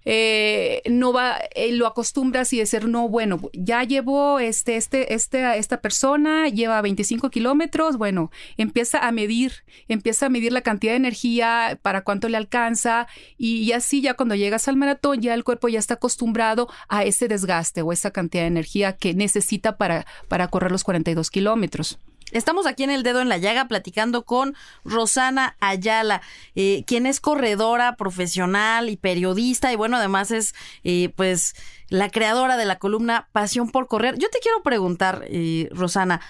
eh, 0.05 0.83
no 0.87 1.13
va, 1.13 1.39
eh, 1.55 1.73
lo 1.73 1.87
acostumbras 1.87 2.53
y 2.53 2.59
decir, 2.59 2.89
no, 2.89 3.09
bueno, 3.09 3.41
ya 3.53 3.83
llevó 3.85 4.39
este, 4.39 4.77
este, 4.77 5.15
este, 5.15 5.59
esta 5.59 5.81
persona, 5.81 6.49
lleva 6.49 6.81
25 6.83 7.31
kilómetros, 7.31 7.97
bueno, 7.97 8.31
empieza 8.57 9.07
a 9.07 9.13
medir, 9.13 9.65
empieza 9.89 10.27
a 10.27 10.29
medir 10.29 10.53
la 10.53 10.63
cantidad 10.63 10.93
de 10.93 10.99
energía, 10.99 11.79
para 11.83 12.03
cuánto 12.03 12.29
le 12.29 12.37
alcanza, 12.37 13.07
y, 13.39 13.63
y 13.63 13.73
así 13.73 14.01
ya 14.01 14.15
cuando 14.15 14.35
llegas 14.35 14.69
al 14.69 14.77
maratón, 14.77 15.21
ya 15.21 15.35
el 15.35 15.45
cuerpo 15.45 15.69
ya 15.69 15.79
está 15.79 15.95
acostumbrado 15.95 16.69
a 16.89 17.05
ese 17.05 17.29
desgaste 17.29 17.83
o 17.83 17.93
esa 17.93 18.11
cantidad 18.11 18.43
de 18.43 18.49
energía 18.49 18.97
que 18.97 19.15
necesita 19.15 19.77
para, 19.77 20.07
para 20.29 20.49
correr 20.49 20.71
los 20.71 20.85
42 20.85 21.31
kilómetros. 21.31 21.99
Estamos 22.35 22.67
aquí 22.67 22.83
en 22.83 22.91
el 22.91 23.05
dedo 23.05 23.21
en 23.21 23.29
la 23.29 23.39
llaga 23.39 23.69
platicando 23.69 24.25
con 24.25 24.57
Rosana 24.85 25.57
Ayala, 25.61 26.21
eh, 26.57 26.83
quien 26.85 27.07
es 27.07 27.21
corredora 27.21 27.95
profesional 27.95 28.91
y 28.91 28.97
periodista 28.97 29.73
y 29.73 29.77
bueno, 29.77 29.99
además 29.99 30.33
es 30.33 30.53
eh, 30.83 31.11
pues 31.15 31.55
la 31.91 32.11
creadora 32.11 32.57
de 32.57 32.65
la 32.65 32.81
columna 32.81 33.29
Pasión 33.31 33.71
por 33.71 33.87
Correr. 33.87 34.19
Yo 34.19 34.29
te 34.31 34.41
quiero 34.41 34.65
preguntar, 34.65 35.25
eh, 35.29 35.69
Rosana, 35.71 36.23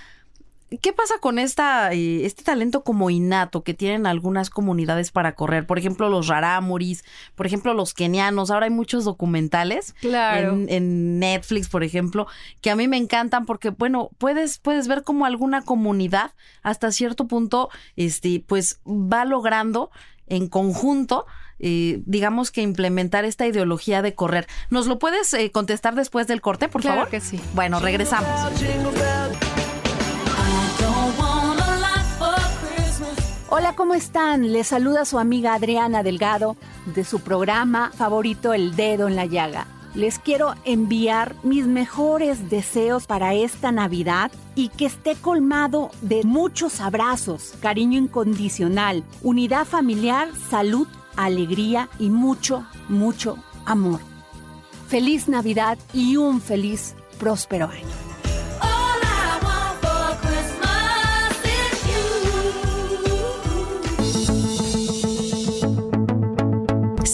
¿Qué 0.80 0.92
pasa 0.92 1.14
con 1.20 1.38
esta, 1.38 1.92
eh, 1.92 2.24
este 2.24 2.42
talento 2.42 2.82
como 2.84 3.10
innato 3.10 3.62
que 3.62 3.74
tienen 3.74 4.06
algunas 4.06 4.50
comunidades 4.50 5.10
para 5.12 5.34
correr? 5.34 5.66
Por 5.66 5.78
ejemplo, 5.78 6.08
los 6.08 6.28
rarámuris, 6.28 7.04
por 7.34 7.46
ejemplo, 7.46 7.74
los 7.74 7.94
kenianos. 7.94 8.50
Ahora 8.50 8.66
hay 8.66 8.70
muchos 8.72 9.04
documentales 9.04 9.94
Claro. 10.00 10.52
en, 10.52 10.66
en 10.68 11.18
Netflix, 11.18 11.68
por 11.68 11.84
ejemplo, 11.84 12.26
que 12.60 12.70
a 12.70 12.76
mí 12.76 12.88
me 12.88 12.96
encantan 12.96 13.46
porque, 13.46 13.70
bueno, 13.70 14.10
puedes, 14.18 14.58
puedes 14.58 14.88
ver 14.88 15.02
cómo 15.02 15.26
alguna 15.26 15.62
comunidad 15.62 16.32
hasta 16.62 16.92
cierto 16.92 17.26
punto, 17.26 17.68
este, 17.96 18.42
pues 18.46 18.80
va 18.86 19.24
logrando 19.24 19.90
en 20.26 20.48
conjunto, 20.48 21.26
eh, 21.58 22.02
digamos 22.06 22.50
que 22.50 22.62
implementar 22.62 23.24
esta 23.24 23.46
ideología 23.46 24.02
de 24.02 24.14
correr. 24.14 24.46
¿Nos 24.70 24.86
lo 24.86 24.98
puedes 24.98 25.32
eh, 25.34 25.50
contestar 25.50 25.94
después 25.94 26.26
del 26.26 26.40
corte, 26.40 26.68
por 26.68 26.80
Claro 26.80 26.96
favor? 27.02 27.10
que 27.10 27.20
sí. 27.20 27.40
Bueno, 27.54 27.78
regresamos. 27.80 28.30
Hola, 33.56 33.76
¿cómo 33.76 33.94
están? 33.94 34.52
Les 34.52 34.66
saluda 34.66 35.04
su 35.04 35.16
amiga 35.16 35.54
Adriana 35.54 36.02
Delgado 36.02 36.56
de 36.86 37.04
su 37.04 37.20
programa 37.20 37.92
favorito 37.96 38.52
El 38.52 38.74
Dedo 38.74 39.06
en 39.06 39.14
la 39.14 39.26
Llaga. 39.26 39.68
Les 39.94 40.18
quiero 40.18 40.54
enviar 40.64 41.36
mis 41.44 41.64
mejores 41.68 42.50
deseos 42.50 43.06
para 43.06 43.32
esta 43.34 43.70
Navidad 43.70 44.32
y 44.56 44.70
que 44.70 44.86
esté 44.86 45.14
colmado 45.14 45.92
de 46.02 46.24
muchos 46.24 46.80
abrazos, 46.80 47.54
cariño 47.60 47.96
incondicional, 47.96 49.04
unidad 49.22 49.66
familiar, 49.66 50.30
salud, 50.50 50.88
alegría 51.14 51.88
y 52.00 52.10
mucho, 52.10 52.66
mucho 52.88 53.36
amor. 53.66 54.00
Feliz 54.88 55.28
Navidad 55.28 55.78
y 55.92 56.16
un 56.16 56.40
feliz, 56.40 56.96
próspero 57.20 57.68
año. 57.68 58.13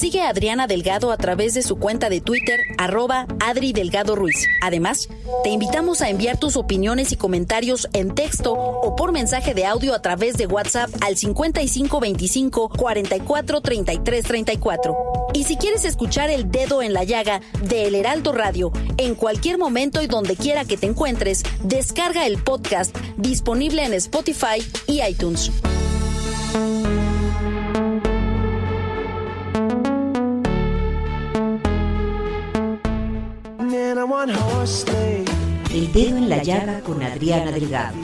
Sigue 0.00 0.22
Adriana 0.22 0.66
Delgado 0.66 1.12
a 1.12 1.18
través 1.18 1.52
de 1.52 1.60
su 1.60 1.76
cuenta 1.76 2.08
de 2.08 2.22
Twitter, 2.22 2.58
arroba 2.78 3.26
Adri 3.38 3.74
Delgado 3.74 4.16
Ruiz. 4.16 4.46
Además, 4.62 5.10
te 5.44 5.50
invitamos 5.50 6.00
a 6.00 6.08
enviar 6.08 6.40
tus 6.40 6.56
opiniones 6.56 7.12
y 7.12 7.16
comentarios 7.16 7.86
en 7.92 8.14
texto 8.14 8.54
o 8.54 8.96
por 8.96 9.12
mensaje 9.12 9.52
de 9.52 9.66
audio 9.66 9.94
a 9.94 10.00
través 10.00 10.38
de 10.38 10.46
WhatsApp 10.46 10.88
al 11.02 11.18
5525 11.18 12.70
44 12.70 13.60
33 13.60 14.24
34. 14.24 14.96
Y 15.34 15.44
si 15.44 15.58
quieres 15.58 15.84
escuchar 15.84 16.30
El 16.30 16.50
Dedo 16.50 16.80
en 16.80 16.94
la 16.94 17.04
Llaga 17.04 17.42
de 17.62 17.86
El 17.86 17.94
Heraldo 17.94 18.32
Radio 18.32 18.72
en 18.96 19.14
cualquier 19.14 19.58
momento 19.58 20.00
y 20.00 20.06
donde 20.06 20.34
quiera 20.34 20.64
que 20.64 20.78
te 20.78 20.86
encuentres, 20.86 21.42
descarga 21.62 22.24
el 22.24 22.42
podcast 22.42 22.96
disponible 23.18 23.84
en 23.84 23.92
Spotify 23.92 24.66
y 24.86 25.02
iTunes. 25.02 25.50
El 35.73 35.92
dedo 35.92 36.16
en 36.16 36.29
la 36.29 36.42
llaga 36.42 36.81
con 36.81 37.01
Adriana 37.01 37.53
Delgado. 37.53 37.96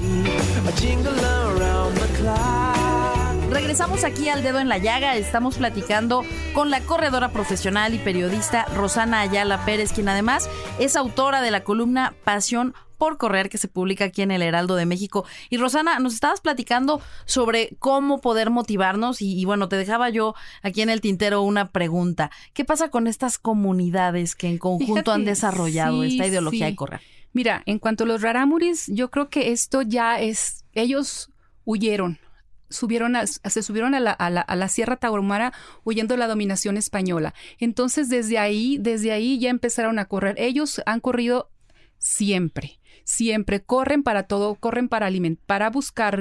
Regresamos 3.50 4.04
aquí 4.04 4.28
al 4.28 4.44
dedo 4.44 4.60
en 4.60 4.68
la 4.68 4.78
llaga. 4.78 5.16
Estamos 5.16 5.56
platicando 5.56 6.22
con 6.54 6.70
la 6.70 6.80
corredora 6.80 7.32
profesional 7.32 7.92
y 7.92 7.98
periodista 7.98 8.66
Rosana 8.66 9.20
Ayala 9.20 9.64
Pérez, 9.64 9.92
quien 9.92 10.08
además 10.08 10.48
es 10.78 10.94
autora 10.94 11.40
de 11.40 11.50
la 11.50 11.64
columna 11.64 12.14
Pasión 12.22 12.72
por 12.98 13.16
correr 13.18 13.48
que 13.48 13.58
se 13.58 13.68
publica 13.68 14.04
aquí 14.06 14.22
en 14.22 14.30
el 14.30 14.42
Heraldo 14.42 14.74
de 14.76 14.86
México. 14.86 15.24
Y 15.50 15.56
Rosana, 15.58 15.98
nos 15.98 16.14
estabas 16.14 16.40
platicando 16.40 17.00
sobre 17.24 17.76
cómo 17.78 18.20
poder 18.20 18.50
motivarnos 18.50 19.20
y, 19.22 19.38
y 19.38 19.44
bueno, 19.44 19.68
te 19.68 19.76
dejaba 19.76 20.10
yo 20.10 20.34
aquí 20.62 20.82
en 20.82 20.90
el 20.90 21.00
tintero 21.00 21.42
una 21.42 21.70
pregunta. 21.70 22.30
¿Qué 22.54 22.64
pasa 22.64 22.88
con 22.90 23.06
estas 23.06 23.38
comunidades 23.38 24.34
que 24.36 24.48
en 24.48 24.58
conjunto 24.58 25.12
han 25.12 25.24
desarrollado 25.24 26.02
sí, 26.02 26.12
esta 26.12 26.26
ideología 26.26 26.66
sí. 26.66 26.72
de 26.72 26.76
correr? 26.76 27.00
Mira, 27.32 27.62
en 27.66 27.78
cuanto 27.78 28.04
a 28.04 28.06
los 28.06 28.22
rarámuris, 28.22 28.86
yo 28.88 29.10
creo 29.10 29.28
que 29.28 29.52
esto 29.52 29.82
ya 29.82 30.20
es, 30.20 30.64
ellos 30.72 31.30
huyeron, 31.66 32.18
subieron 32.70 33.14
a- 33.14 33.26
se 33.26 33.62
subieron 33.62 33.94
a 33.94 34.00
la, 34.00 34.10
a 34.12 34.30
la- 34.30 34.40
a 34.40 34.56
la 34.56 34.68
Sierra 34.68 34.96
Tarahumara 34.96 35.52
huyendo 35.84 36.14
de 36.14 36.18
la 36.18 36.28
dominación 36.28 36.76
española. 36.78 37.34
Entonces, 37.58 38.08
desde 38.08 38.38
ahí, 38.38 38.78
desde 38.80 39.12
ahí 39.12 39.38
ya 39.38 39.50
empezaron 39.50 39.98
a 39.98 40.06
correr. 40.06 40.34
Ellos 40.38 40.80
han 40.86 41.00
corrido 41.00 41.50
siempre, 41.98 42.78
siempre 43.06 43.62
corren 43.64 44.02
para 44.02 44.24
todo, 44.24 44.56
corren 44.56 44.90
para 44.90 45.06
alimentar, 45.06 45.46
para 45.46 45.70
buscar 45.70 46.20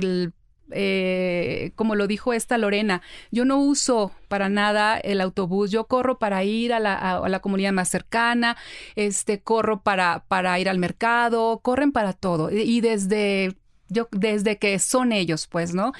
eh, 0.72 1.72
como 1.76 1.96
lo 1.96 2.08
dijo 2.08 2.34
esta 2.34 2.58
Lorena, 2.58 3.02
yo 3.32 3.46
no 3.46 3.60
uso 3.60 4.12
para 4.28 4.50
nada 4.50 4.98
el 4.98 5.22
autobús, 5.22 5.70
yo 5.72 5.86
corro 5.88 6.18
para 6.18 6.44
ir 6.44 6.74
a 6.74 6.80
la, 6.80 6.96
a- 6.96 7.30
la 7.30 7.40
comunidad 7.40 7.72
más 7.74 7.90
cercana, 7.90 8.58
este, 8.96 9.42
corro 9.42 9.82
para, 9.84 10.26
para 10.28 10.58
ir 10.60 10.70
al 10.70 10.80
mercado, 10.80 11.60
corren 11.62 11.92
para 11.92 12.14
todo. 12.14 12.50
Y 12.52 12.62
y 12.76 12.82
desde, 12.82 13.56
yo, 13.90 14.08
desde 14.12 14.58
que 14.58 14.80
son 14.80 15.12
ellos, 15.12 15.48
pues, 15.48 15.74
¿no? 15.76 15.94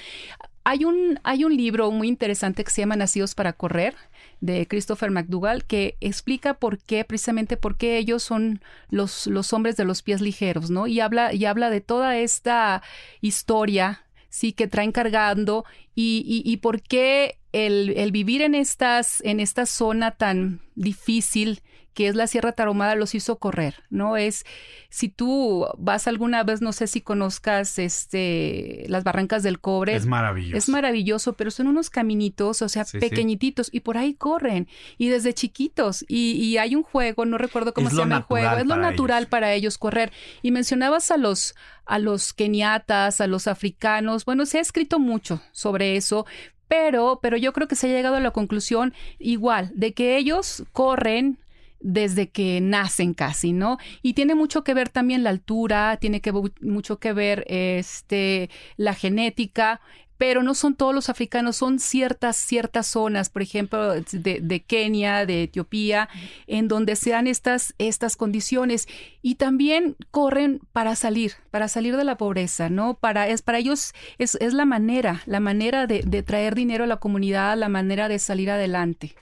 Hay 0.64 0.84
un, 0.84 1.20
hay 1.22 1.44
un 1.44 1.56
libro 1.56 1.90
muy 1.92 2.08
interesante 2.08 2.64
que 2.64 2.70
se 2.72 2.82
llama 2.82 2.96
Nacidos 2.96 3.34
para 3.36 3.52
Correr 3.52 3.94
de 4.40 4.66
Christopher 4.68 5.10
McDougall 5.10 5.64
que 5.64 5.96
explica 6.00 6.54
por 6.54 6.78
qué, 6.78 7.04
precisamente 7.04 7.56
por 7.56 7.76
qué 7.76 7.98
ellos 7.98 8.22
son 8.22 8.60
los, 8.90 9.26
los 9.26 9.52
hombres 9.52 9.76
de 9.76 9.84
los 9.84 10.02
pies 10.02 10.20
ligeros, 10.20 10.70
¿no? 10.70 10.86
Y 10.86 11.00
habla, 11.00 11.32
y 11.32 11.44
habla 11.44 11.70
de 11.70 11.80
toda 11.80 12.18
esta 12.18 12.82
historia, 13.20 14.04
sí, 14.28 14.52
que 14.52 14.68
traen 14.68 14.92
cargando 14.92 15.64
y, 15.94 16.22
y, 16.26 16.50
y 16.50 16.58
por 16.58 16.82
qué 16.82 17.38
el, 17.52 17.94
el 17.96 18.12
vivir 18.12 18.42
en 18.42 18.54
estas, 18.54 19.22
en 19.22 19.40
esta 19.40 19.66
zona 19.66 20.12
tan 20.12 20.60
difícil 20.74 21.62
que 21.96 22.08
es 22.08 22.14
la 22.14 22.26
Sierra 22.26 22.52
Tarahumara, 22.52 22.94
los 22.94 23.14
hizo 23.14 23.38
correr, 23.38 23.82
¿no? 23.88 24.18
Es, 24.18 24.44
si 24.90 25.08
tú 25.08 25.66
vas 25.78 26.06
alguna 26.06 26.44
vez, 26.44 26.60
no 26.60 26.74
sé 26.74 26.88
si 26.88 27.00
conozcas 27.00 27.78
este, 27.78 28.84
las 28.88 29.02
Barrancas 29.02 29.42
del 29.42 29.60
Cobre. 29.60 29.96
Es 29.96 30.04
maravilloso. 30.04 30.58
Es 30.58 30.68
maravilloso, 30.68 31.32
pero 31.32 31.50
son 31.50 31.68
unos 31.68 31.88
caminitos, 31.88 32.60
o 32.60 32.68
sea, 32.68 32.84
Sí, 32.84 32.92
sí. 32.92 33.08
pequeñititos, 33.08 33.70
y 33.72 33.80
por 33.80 33.96
ahí 33.96 34.12
corren, 34.12 34.68
y 34.98 35.08
desde 35.08 35.32
chiquitos, 35.32 36.04
y, 36.06 36.32
y 36.32 36.58
hay 36.58 36.76
un 36.76 36.82
juego, 36.82 37.24
no 37.24 37.38
recuerdo 37.38 37.72
cómo 37.72 37.88
Es 37.88 37.94
se 37.94 38.00
llama 38.00 38.18
el 38.18 38.22
juego, 38.24 38.56
es 38.58 38.66
lo 38.66 38.76
natural 38.76 39.22
ellos. 39.22 39.30
para 39.30 39.54
ellos 39.54 39.78
correr. 39.78 40.12
Y 40.42 40.50
mencionabas 40.50 41.10
a 41.10 41.16
los, 41.16 41.54
a 41.86 41.98
los 41.98 42.34
keniatas, 42.34 43.22
a 43.22 43.26
los 43.26 43.46
africanos, 43.46 44.26
bueno, 44.26 44.44
se 44.44 44.58
ha 44.58 44.60
escrito 44.60 44.98
mucho 44.98 45.40
sobre 45.50 45.96
eso, 45.96 46.26
pero, 46.68 47.20
pero 47.22 47.38
yo 47.38 47.54
creo 47.54 47.68
que 47.68 47.74
se 47.74 47.86
ha 47.88 47.90
llegado 47.90 48.16
a 48.16 48.20
la 48.20 48.32
conclusión 48.32 48.92
igual, 49.18 49.70
de 49.74 49.94
que 49.94 50.18
ellos 50.18 50.64
corren 50.72 51.38
desde 51.80 52.28
que 52.28 52.60
nacen 52.60 53.14
casi, 53.14 53.52
¿no? 53.52 53.78
Y 54.02 54.14
tiene 54.14 54.34
mucho 54.34 54.64
que 54.64 54.74
ver 54.74 54.88
también 54.88 55.22
la 55.22 55.30
altura, 55.30 55.98
tiene 56.00 56.20
que 56.20 56.32
mucho 56.60 56.98
que 56.98 57.12
ver 57.12 57.44
este 57.48 58.50
la 58.76 58.94
genética, 58.94 59.80
pero 60.18 60.42
no 60.42 60.54
son 60.54 60.74
todos 60.74 60.94
los 60.94 61.08
africanos, 61.08 61.56
son 61.56 61.78
ciertas 61.78 62.36
ciertas 62.36 62.86
zonas, 62.86 63.28
por 63.28 63.42
ejemplo, 63.42 63.94
de, 63.94 64.64
Kenia, 64.66 65.26
de 65.26 65.44
Etiopía, 65.44 66.08
en 66.46 66.68
donde 66.68 66.96
se 66.96 67.10
dan 67.10 67.26
estas 67.26 67.74
estas 67.78 68.16
condiciones 68.16 68.88
y 69.22 69.34
también 69.34 69.96
corren 70.10 70.60
para 70.72 70.96
salir, 70.96 71.32
para 71.50 71.68
salir 71.68 71.96
de 71.96 72.04
la 72.04 72.16
pobreza, 72.16 72.70
¿no? 72.70 72.94
Para 72.94 73.28
es 73.28 73.42
para 73.42 73.58
ellos 73.58 73.92
es, 74.18 74.36
es 74.36 74.54
la 74.54 74.64
manera, 74.64 75.22
la 75.26 75.40
manera 75.40 75.86
de, 75.86 76.02
de 76.02 76.22
traer 76.22 76.54
dinero 76.54 76.84
a 76.84 76.86
la 76.86 76.96
comunidad, 76.96 77.56
la 77.56 77.68
manera 77.68 78.08
de 78.08 78.18
salir 78.18 78.50
adelante. 78.50 79.14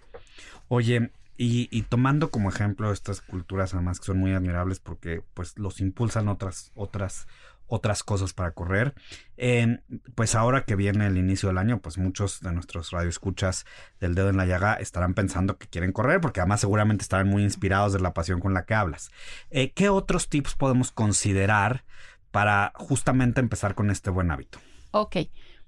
Oye, 0.68 1.10
y, 1.36 1.68
y 1.76 1.82
tomando 1.82 2.30
como 2.30 2.48
ejemplo 2.48 2.92
estas 2.92 3.20
culturas 3.20 3.74
además 3.74 3.98
que 4.00 4.06
son 4.06 4.18
muy 4.18 4.32
admirables 4.32 4.78
porque 4.80 5.22
pues 5.34 5.58
los 5.58 5.80
impulsan 5.80 6.28
otras, 6.28 6.70
otras, 6.74 7.26
otras 7.66 8.02
cosas 8.02 8.32
para 8.32 8.52
correr. 8.52 8.94
eh, 9.36 9.80
pues 10.14 10.34
ahora 10.34 10.64
que 10.64 10.76
viene 10.76 11.06
el 11.06 11.16
inicio 11.16 11.48
del 11.48 11.58
año, 11.58 11.80
pues 11.80 11.98
muchos 11.98 12.40
de 12.40 12.52
nuestros 12.52 12.90
radioescuchas 12.90 13.64
del 14.00 14.14
dedo 14.14 14.28
en 14.28 14.36
la 14.36 14.46
llaga 14.46 14.74
estarán 14.74 15.14
pensando 15.14 15.58
que 15.58 15.66
quieren 15.66 15.92
correr 15.92 16.20
porque 16.20 16.40
además 16.40 16.60
seguramente 16.60 17.02
estarán 17.02 17.28
muy 17.28 17.42
inspirados 17.42 17.92
de 17.92 18.00
la 18.00 18.14
pasión 18.14 18.40
con 18.40 18.54
la 18.54 18.64
que 18.64 18.74
hablas. 18.74 19.10
Eh, 19.50 19.72
¿Qué 19.72 19.88
otros 19.88 20.28
tips 20.28 20.54
podemos 20.54 20.92
considerar 20.92 21.84
para 22.30 22.72
justamente 22.76 23.40
empezar 23.40 23.74
con 23.74 23.90
este 23.90 24.10
buen 24.10 24.30
hábito? 24.30 24.58
Ok, 24.90 25.16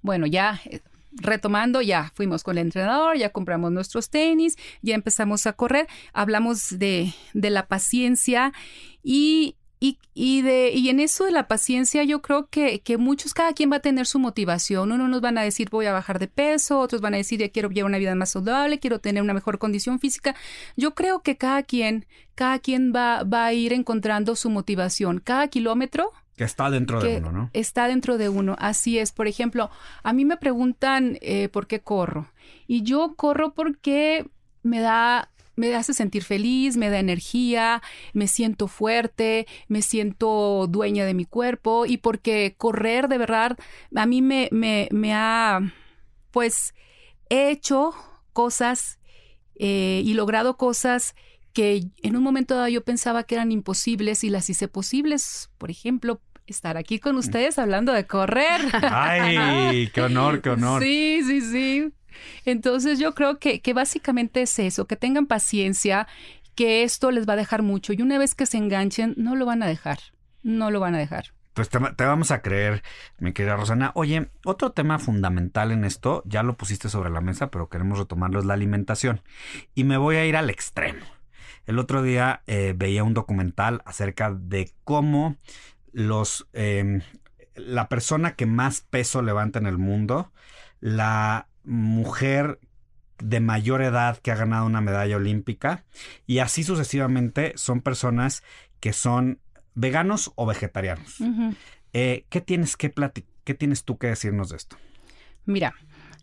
bueno, 0.02 0.26
ya 0.26 0.60
eh, 0.66 0.80
retomando, 1.20 1.82
ya 1.82 2.12
fuimos 2.14 2.42
con 2.42 2.58
el 2.58 2.66
entrenador, 2.66 3.16
ya 3.16 3.30
compramos 3.30 3.72
nuestros 3.72 4.10
tenis, 4.10 4.56
ya 4.82 4.94
empezamos 4.94 5.46
a 5.46 5.52
correr, 5.52 5.86
hablamos 6.12 6.78
de, 6.78 7.12
de 7.34 7.50
la 7.50 7.66
paciencia 7.66 8.52
y, 9.02 9.56
y, 9.78 9.98
y 10.14 10.42
de, 10.42 10.70
y 10.70 10.88
en 10.88 11.00
eso 11.00 11.24
de 11.24 11.32
la 11.32 11.48
paciencia 11.48 12.02
yo 12.04 12.22
creo 12.22 12.48
que, 12.48 12.80
que 12.80 12.96
muchos, 12.96 13.34
cada 13.34 13.52
quien 13.52 13.70
va 13.70 13.76
a 13.76 13.80
tener 13.80 14.06
su 14.06 14.18
motivación. 14.18 14.92
Unos 14.92 15.08
nos 15.08 15.20
van 15.20 15.38
a 15.38 15.42
decir 15.42 15.68
voy 15.70 15.86
a 15.86 15.92
bajar 15.92 16.18
de 16.18 16.28
peso, 16.28 16.78
otros 16.80 17.00
van 17.00 17.14
a 17.14 17.18
decir 17.18 17.50
quiero 17.52 17.68
llevar 17.70 17.90
una 17.90 17.98
vida 17.98 18.14
más 18.14 18.30
saludable, 18.30 18.78
quiero 18.78 19.00
tener 19.00 19.22
una 19.22 19.34
mejor 19.34 19.58
condición 19.58 19.98
física. 19.98 20.34
Yo 20.76 20.94
creo 20.94 21.22
que 21.22 21.36
cada 21.36 21.62
quien, 21.62 22.06
cada 22.34 22.58
quien 22.58 22.92
va, 22.94 23.22
va 23.24 23.46
a 23.46 23.52
ir 23.52 23.72
encontrando 23.72 24.34
su 24.34 24.50
motivación. 24.50 25.20
Cada 25.20 25.48
kilómetro 25.48 26.12
Que 26.36 26.44
está 26.44 26.70
dentro 26.70 27.00
de 27.00 27.16
uno, 27.16 27.32
¿no? 27.32 27.50
Está 27.54 27.88
dentro 27.88 28.18
de 28.18 28.28
uno, 28.28 28.56
así 28.58 28.98
es. 28.98 29.10
Por 29.10 29.26
ejemplo, 29.26 29.70
a 30.02 30.12
mí 30.12 30.24
me 30.24 30.36
preguntan 30.36 31.18
eh, 31.22 31.48
por 31.48 31.66
qué 31.66 31.80
corro. 31.80 32.30
Y 32.66 32.82
yo 32.82 33.14
corro 33.16 33.54
porque 33.54 34.28
me 34.62 34.80
da, 34.80 35.30
me 35.54 35.74
hace 35.74 35.94
sentir 35.94 36.24
feliz, 36.24 36.76
me 36.76 36.90
da 36.90 36.98
energía, 36.98 37.82
me 38.12 38.28
siento 38.28 38.68
fuerte, 38.68 39.46
me 39.68 39.80
siento 39.80 40.66
dueña 40.68 41.06
de 41.06 41.14
mi 41.14 41.24
cuerpo 41.24 41.86
y 41.86 41.96
porque 41.96 42.54
correr 42.58 43.08
de 43.08 43.16
verdad 43.16 43.56
a 43.94 44.04
mí 44.04 44.20
me, 44.20 44.50
me, 44.52 44.88
me 44.92 45.14
ha, 45.14 45.60
pues, 46.32 46.74
he 47.30 47.50
hecho 47.50 47.94
cosas 48.34 48.98
eh, 49.54 50.02
y 50.04 50.12
logrado 50.12 50.58
cosas 50.58 51.14
que 51.54 51.88
en 52.02 52.16
un 52.16 52.22
momento 52.22 52.54
dado 52.54 52.68
yo 52.68 52.84
pensaba 52.84 53.22
que 53.22 53.34
eran 53.34 53.50
imposibles 53.50 54.24
y 54.24 54.28
las 54.28 54.50
hice 54.50 54.68
posibles. 54.68 55.48
Por 55.56 55.70
ejemplo, 55.70 56.20
estar 56.46 56.76
aquí 56.76 56.98
con 56.98 57.16
ustedes 57.16 57.58
hablando 57.58 57.92
de 57.92 58.06
correr. 58.06 58.60
Ay, 58.72 59.90
qué 59.92 60.02
honor, 60.02 60.40
qué 60.40 60.50
honor. 60.50 60.82
Sí, 60.82 61.22
sí, 61.26 61.40
sí. 61.40 61.92
Entonces 62.44 62.98
yo 62.98 63.14
creo 63.14 63.38
que, 63.38 63.60
que 63.60 63.72
básicamente 63.72 64.42
es 64.42 64.58
eso, 64.58 64.86
que 64.86 64.96
tengan 64.96 65.26
paciencia, 65.26 66.06
que 66.54 66.82
esto 66.82 67.10
les 67.10 67.28
va 67.28 67.34
a 67.34 67.36
dejar 67.36 67.62
mucho 67.62 67.92
y 67.92 68.02
una 68.02 68.18
vez 68.18 68.34
que 68.34 68.46
se 68.46 68.56
enganchen, 68.56 69.14
no 69.16 69.36
lo 69.36 69.46
van 69.46 69.62
a 69.62 69.66
dejar, 69.66 69.98
no 70.42 70.70
lo 70.70 70.80
van 70.80 70.94
a 70.94 70.98
dejar. 70.98 71.32
Pues 71.52 71.70
te, 71.70 71.78
te 71.78 72.04
vamos 72.04 72.30
a 72.32 72.42
creer, 72.42 72.82
mi 73.18 73.32
querida 73.32 73.56
Rosana. 73.56 73.90
Oye, 73.94 74.28
otro 74.44 74.72
tema 74.72 74.98
fundamental 74.98 75.72
en 75.72 75.84
esto, 75.84 76.22
ya 76.26 76.42
lo 76.42 76.56
pusiste 76.56 76.88
sobre 76.88 77.10
la 77.10 77.22
mesa, 77.22 77.50
pero 77.50 77.68
queremos 77.68 77.98
retomarlo, 77.98 78.38
es 78.40 78.44
la 78.44 78.54
alimentación. 78.54 79.22
Y 79.74 79.84
me 79.84 79.96
voy 79.96 80.16
a 80.16 80.26
ir 80.26 80.36
al 80.36 80.50
extremo. 80.50 81.04
El 81.64 81.78
otro 81.78 82.02
día 82.02 82.42
eh, 82.46 82.74
veía 82.76 83.04
un 83.04 83.14
documental 83.14 83.82
acerca 83.86 84.30
de 84.30 84.70
cómo 84.84 85.36
los 85.96 86.46
eh, 86.52 87.00
la 87.54 87.88
persona 87.88 88.34
que 88.34 88.44
más 88.44 88.82
peso 88.82 89.22
levanta 89.22 89.58
en 89.58 89.64
el 89.66 89.78
mundo, 89.78 90.30
la 90.78 91.48
mujer 91.64 92.60
de 93.18 93.40
mayor 93.40 93.80
edad 93.80 94.18
que 94.18 94.30
ha 94.30 94.36
ganado 94.36 94.66
una 94.66 94.82
medalla 94.82 95.16
olímpica 95.16 95.86
y 96.26 96.40
así 96.40 96.64
sucesivamente 96.64 97.54
son 97.56 97.80
personas 97.80 98.42
que 98.78 98.92
son 98.92 99.40
veganos 99.74 100.32
o 100.34 100.44
vegetarianos. 100.44 101.16
eh, 101.94 102.26
¿qué, 102.28 102.42
tienes 102.42 102.76
que 102.76 102.92
¿Qué 103.44 103.54
tienes 103.54 103.84
tú 103.84 103.96
que 103.96 104.08
decirnos 104.08 104.50
de 104.50 104.56
esto? 104.56 104.76
Mira, 105.46 105.72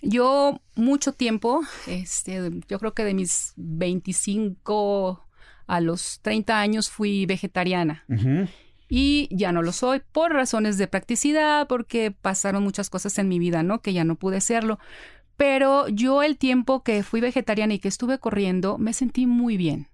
yo 0.03 0.61
mucho 0.75 1.13
tiempo, 1.13 1.61
este, 1.87 2.51
yo 2.67 2.77
creo 2.77 2.93
que 2.93 3.05
de 3.05 3.15
mis 3.15 3.53
25 3.55 5.27
a 5.65 5.81
los 5.81 6.19
30 6.21 6.59
años 6.59 6.91
fui 6.91 7.25
vegetariana. 7.25 8.03
Uh-huh. 8.07 8.47
Y 8.95 9.27
ya 9.31 9.51
no 9.51 9.63
lo 9.63 9.71
soy 9.71 10.03
por 10.11 10.33
razones 10.33 10.77
de 10.77 10.85
practicidad, 10.85 11.65
porque 11.67 12.11
pasaron 12.11 12.61
muchas 12.61 12.91
cosas 12.91 13.17
en 13.17 13.27
mi 13.27 13.39
vida, 13.39 13.63
¿no? 13.63 13.81
Que 13.81 13.91
ya 13.91 14.03
no 14.03 14.13
pude 14.13 14.39
serlo. 14.39 14.77
Pero 15.35 15.87
yo 15.87 16.21
el 16.21 16.37
tiempo 16.37 16.83
que 16.83 17.01
fui 17.01 17.19
vegetariana 17.19 17.73
y 17.73 17.79
que 17.79 17.87
estuve 17.87 18.19
corriendo, 18.19 18.77
me 18.77 18.93
sentí 18.93 19.25
muy 19.25 19.57
bien 19.57 19.87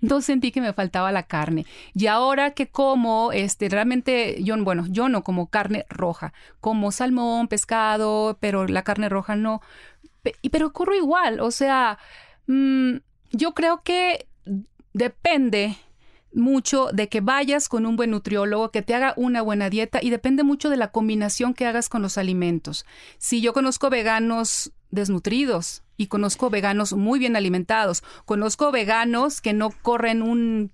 no 0.00 0.20
sentí 0.20 0.52
que 0.52 0.60
me 0.60 0.72
faltaba 0.72 1.10
la 1.10 1.24
carne. 1.24 1.66
Y 1.94 2.06
ahora 2.06 2.52
que 2.52 2.68
como, 2.68 3.32
este, 3.32 3.68
realmente, 3.68 4.42
yo, 4.44 4.56
bueno, 4.62 4.84
yo 4.88 5.08
no 5.08 5.24
como 5.24 5.48
carne 5.48 5.86
roja, 5.88 6.32
como 6.60 6.92
salmón, 6.92 7.48
pescado, 7.48 8.36
pero 8.38 8.66
la 8.68 8.82
carne 8.82 9.08
roja 9.08 9.34
no. 9.34 9.62
Pero 10.52 10.72
corro 10.72 10.94
igual, 10.94 11.40
o 11.40 11.50
sea, 11.50 11.98
mmm, 12.46 12.96
yo 13.32 13.54
creo 13.54 13.82
que 13.82 14.28
depende 14.92 15.76
mucho 16.34 16.88
de 16.92 17.08
que 17.08 17.20
vayas 17.20 17.68
con 17.68 17.86
un 17.86 17.96
buen 17.96 18.10
nutriólogo, 18.10 18.70
que 18.70 18.82
te 18.82 18.94
haga 18.94 19.14
una 19.16 19.42
buena 19.42 19.70
dieta 19.70 20.00
y 20.02 20.10
depende 20.10 20.42
mucho 20.42 20.70
de 20.70 20.76
la 20.76 20.90
combinación 20.90 21.54
que 21.54 21.66
hagas 21.66 21.88
con 21.88 22.02
los 22.02 22.18
alimentos. 22.18 22.84
Si 23.18 23.40
yo 23.40 23.52
conozco 23.52 23.90
veganos 23.90 24.72
desnutridos 24.90 25.82
y 25.96 26.06
conozco 26.06 26.50
veganos 26.50 26.92
muy 26.92 27.18
bien 27.18 27.36
alimentados, 27.36 28.02
conozco 28.24 28.72
veganos 28.72 29.40
que 29.40 29.52
no 29.52 29.70
corren 29.70 30.22
un 30.22 30.72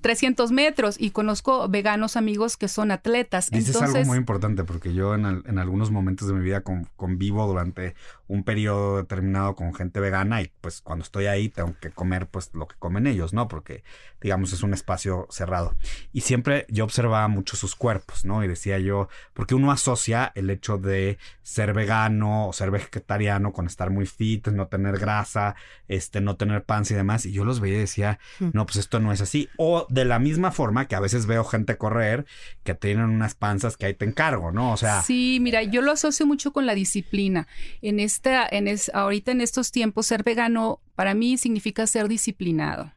300 0.00 0.52
metros 0.52 0.96
y 0.98 1.10
conozco 1.10 1.68
veganos 1.68 2.16
amigos 2.16 2.56
que 2.56 2.68
son 2.68 2.90
atletas. 2.90 3.50
Dices 3.50 3.74
Entonces, 3.74 3.96
algo 3.96 4.06
muy 4.06 4.18
importante 4.18 4.64
porque 4.64 4.94
yo 4.94 5.14
en, 5.14 5.26
en 5.26 5.58
algunos 5.58 5.90
momentos 5.90 6.28
de 6.28 6.34
mi 6.34 6.40
vida 6.40 6.62
con, 6.62 6.88
convivo 6.96 7.46
durante 7.46 7.94
un 8.28 8.44
periodo 8.44 8.98
determinado 8.98 9.56
con 9.56 9.74
gente 9.74 10.00
vegana 10.00 10.42
y 10.42 10.52
pues 10.60 10.80
cuando 10.82 11.02
estoy 11.02 11.26
ahí 11.26 11.48
tengo 11.48 11.74
que 11.80 11.90
comer 11.90 12.28
pues 12.28 12.50
lo 12.54 12.68
que 12.68 12.76
comen 12.78 13.06
ellos, 13.06 13.32
¿no? 13.32 13.48
Porque 13.48 13.82
digamos 14.20 14.52
es 14.52 14.62
un 14.62 14.74
espacio 14.74 15.26
cerrado. 15.30 15.74
Y 16.12 16.20
siempre 16.20 16.66
yo 16.68 16.84
observaba 16.84 17.26
mucho 17.28 17.56
sus 17.56 17.74
cuerpos, 17.74 18.24
¿no? 18.24 18.44
Y 18.44 18.48
decía 18.48 18.78
yo, 18.78 19.08
porque 19.32 19.54
uno 19.54 19.72
asocia 19.72 20.32
el 20.34 20.50
hecho 20.50 20.78
de 20.78 21.18
ser 21.42 21.72
vegano 21.72 22.48
o 22.48 22.52
ser 22.52 22.70
vegetariano 22.70 23.52
con 23.52 23.66
estar 23.66 23.90
muy 23.90 24.06
fit, 24.06 24.48
no 24.48 24.66
tener 24.66 24.98
grasa, 24.98 25.56
este, 25.88 26.20
no 26.20 26.36
tener 26.36 26.64
panza 26.64 26.94
y 26.94 26.96
demás. 26.96 27.24
Y 27.26 27.32
yo 27.32 27.44
los 27.44 27.60
veía 27.60 27.76
y 27.76 27.80
decía, 27.80 28.18
no, 28.38 28.66
pues 28.66 28.76
esto 28.76 29.00
no 29.00 29.12
es 29.12 29.20
así. 29.20 29.47
O 29.56 29.86
de 29.88 30.04
la 30.04 30.18
misma 30.18 30.52
forma 30.52 30.86
que 30.86 30.94
a 30.94 31.00
veces 31.00 31.26
veo 31.26 31.44
gente 31.44 31.76
correr 31.76 32.26
que 32.64 32.74
tienen 32.74 33.06
unas 33.06 33.34
panzas 33.34 33.76
que 33.76 33.86
ahí 33.86 33.94
te 33.94 34.04
encargo, 34.04 34.52
¿no? 34.52 34.72
O 34.72 34.76
sea. 34.76 35.02
Sí, 35.02 35.38
mira, 35.40 35.62
yo 35.62 35.82
lo 35.82 35.92
asocio 35.92 36.26
mucho 36.26 36.52
con 36.52 36.66
la 36.66 36.74
disciplina. 36.74 37.48
En 37.82 38.00
esta, 38.00 38.46
en 38.48 38.68
es, 38.68 38.90
ahorita 38.94 39.32
en 39.32 39.40
estos 39.40 39.72
tiempos, 39.72 40.06
ser 40.06 40.22
vegano 40.22 40.80
para 40.94 41.14
mí 41.14 41.38
significa 41.38 41.86
ser 41.86 42.08
disciplinado. 42.08 42.92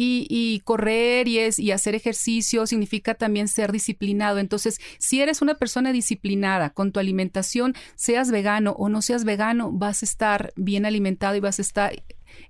Y, 0.00 0.28
y, 0.30 0.60
correr 0.60 1.26
y, 1.26 1.40
es, 1.40 1.58
y 1.58 1.72
hacer 1.72 1.96
ejercicio 1.96 2.68
significa 2.68 3.14
también 3.14 3.48
ser 3.48 3.72
disciplinado. 3.72 4.38
Entonces, 4.38 4.80
si 4.98 5.20
eres 5.20 5.42
una 5.42 5.56
persona 5.56 5.90
disciplinada 5.90 6.70
con 6.70 6.92
tu 6.92 7.00
alimentación, 7.00 7.74
seas 7.96 8.30
vegano 8.30 8.76
o 8.78 8.88
no 8.88 9.02
seas 9.02 9.24
vegano, 9.24 9.72
vas 9.72 10.04
a 10.04 10.06
estar 10.06 10.52
bien 10.54 10.86
alimentado 10.86 11.34
y 11.34 11.40
vas 11.40 11.58
a 11.58 11.62
estar 11.62 12.00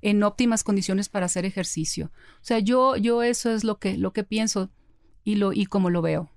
en 0.03 0.23
óptimas 0.23 0.65
condiciones 0.65 1.09
para 1.09 1.27
hacer 1.27 1.45
ejercicio. 1.45 2.11
O 2.37 2.45
sea, 2.45 2.59
yo, 2.59 2.97
yo 2.97 3.23
eso 3.23 3.51
es 3.51 3.65
lo 3.65 3.79
que, 3.79 3.97
lo 3.97 4.13
que 4.13 4.25
pienso 4.25 4.71
y, 5.25 5.37
lo, 5.37 5.53
y 5.53 5.67
como 5.67 5.91
lo 5.91 6.03
veo. 6.03 6.31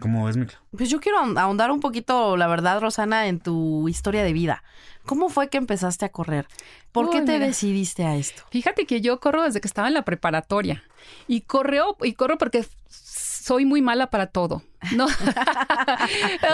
¿Cómo 0.00 0.24
ves, 0.24 0.36
Mikla? 0.38 0.58
Pues 0.76 0.88
yo 0.88 0.98
quiero 0.98 1.18
ahondar 1.18 1.70
un 1.70 1.80
poquito, 1.80 2.36
la 2.38 2.46
verdad, 2.46 2.80
Rosana, 2.80 3.26
en 3.28 3.38
tu 3.38 3.86
historia 3.86 4.24
de 4.24 4.32
vida. 4.32 4.64
¿Cómo 5.04 5.28
fue 5.28 5.48
que 5.48 5.58
empezaste 5.58 6.06
a 6.06 6.08
correr? 6.08 6.46
¿Por 6.90 7.06
Uy, 7.06 7.12
qué 7.12 7.20
te 7.22 7.32
mira. 7.34 7.46
decidiste 7.46 8.04
a 8.04 8.16
esto? 8.16 8.42
Fíjate 8.50 8.86
que 8.86 9.02
yo 9.02 9.20
corro 9.20 9.42
desde 9.42 9.60
que 9.60 9.68
estaba 9.68 9.88
en 9.88 9.94
la 9.94 10.04
preparatoria 10.04 10.82
y 11.28 11.42
corro 11.42 11.98
y 12.02 12.14
corro 12.14 12.38
porque 12.38 12.64
soy 12.88 13.66
muy 13.66 13.82
mala 13.82 14.08
para 14.08 14.28
todo. 14.28 14.62
No. 14.92 15.04
o 15.06 15.10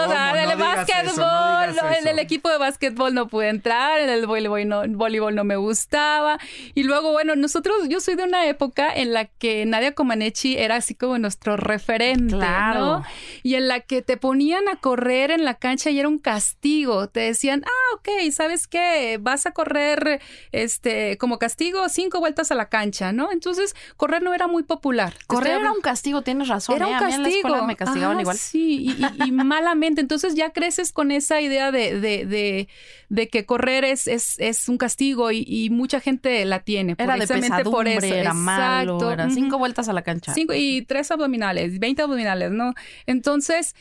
sea, 0.09 0.43
en 0.43 0.51
el 0.51 0.57
básquetbol, 0.57 1.75
no 1.75 1.91
en 1.91 2.07
el 2.07 2.19
equipo 2.19 2.49
de 2.49 2.57
básquetbol 2.57 3.13
no 3.13 3.27
pude 3.27 3.49
entrar, 3.49 3.99
en 3.99 4.09
el 4.09 4.27
voleibol 4.27 4.67
no, 4.67 4.83
voleibol 4.87 5.33
no 5.33 5.43
me 5.43 5.55
gustaba. 5.55 6.37
Y 6.75 6.83
luego, 6.83 7.11
bueno, 7.11 7.35
nosotros, 7.35 7.87
yo 7.89 7.99
soy 7.99 8.15
de 8.15 8.23
una 8.23 8.45
época 8.47 8.93
en 8.93 9.13
la 9.13 9.25
que 9.25 9.65
Nadia 9.65 9.93
Comaneci 9.93 10.57
era 10.57 10.75
así 10.75 10.93
como 10.93 11.17
nuestro 11.17 11.57
referente, 11.57 12.35
claro. 12.35 12.79
¿no? 12.79 13.03
Y 13.43 13.55
en 13.55 13.67
la 13.67 13.79
que 13.79 14.01
te 14.01 14.17
ponían 14.17 14.67
a 14.67 14.75
correr 14.75 15.31
en 15.31 15.45
la 15.45 15.55
cancha 15.55 15.89
y 15.89 15.99
era 15.99 16.07
un 16.07 16.19
castigo. 16.19 17.07
Te 17.07 17.21
decían, 17.21 17.63
ah, 17.65 17.95
ok, 17.95 18.31
¿sabes 18.31 18.67
qué? 18.67 19.17
Vas 19.21 19.45
a 19.45 19.51
correr, 19.51 20.21
este, 20.51 21.17
como 21.17 21.39
castigo, 21.39 21.87
cinco 21.89 22.19
vueltas 22.19 22.51
a 22.51 22.55
la 22.55 22.69
cancha, 22.69 23.13
¿no? 23.13 23.31
Entonces, 23.31 23.75
correr 23.95 24.21
no 24.21 24.33
era 24.33 24.47
muy 24.47 24.63
popular. 24.63 25.13
Correr 25.27 25.61
era 25.61 25.71
un 25.71 25.81
castigo, 25.81 26.21
tienes 26.21 26.47
razón. 26.47 26.75
Era 26.75 26.87
¿eh? 26.87 26.89
un 26.89 26.95
A 26.95 27.07
mí 27.07 27.13
en 27.13 27.23
la 27.23 27.29
escuela 27.29 27.57
castigo. 27.57 27.67
me 27.67 27.75
castigaban 27.75 28.16
Ah, 28.17 28.21
igual. 28.21 28.37
Sí, 28.37 28.93
y, 28.97 29.23
y- 29.23 29.27
y 29.27 29.31
malamente. 29.31 30.01
Entonces 30.01 30.35
ya 30.35 30.51
creces 30.51 30.91
con 30.91 31.11
esa 31.11 31.41
idea 31.41 31.71
de, 31.71 31.99
de, 31.99 32.25
de, 32.25 32.67
de 33.09 33.27
que 33.29 33.45
correr 33.45 33.83
es, 33.85 34.07
es, 34.07 34.39
es 34.39 34.67
un 34.69 34.77
castigo 34.77 35.31
y, 35.31 35.43
y 35.47 35.69
mucha 35.69 35.99
gente 35.99 36.43
la 36.45 36.59
tiene. 36.61 36.95
Era 36.97 37.13
de 37.13 37.27
precisamente 37.27 37.63
por 37.69 37.87
eso. 37.87 38.05
era 38.05 38.33
malo, 38.33 39.11
era 39.11 39.29
cinco 39.29 39.57
vueltas 39.57 39.87
a 39.89 39.93
la 39.93 40.01
cancha. 40.01 40.33
Cinco 40.33 40.53
y 40.53 40.83
tres 40.87 41.09
abdominales, 41.11 41.79
20 41.79 42.01
abdominales, 42.01 42.51
¿no? 42.51 42.73
Entonces, 43.05 43.75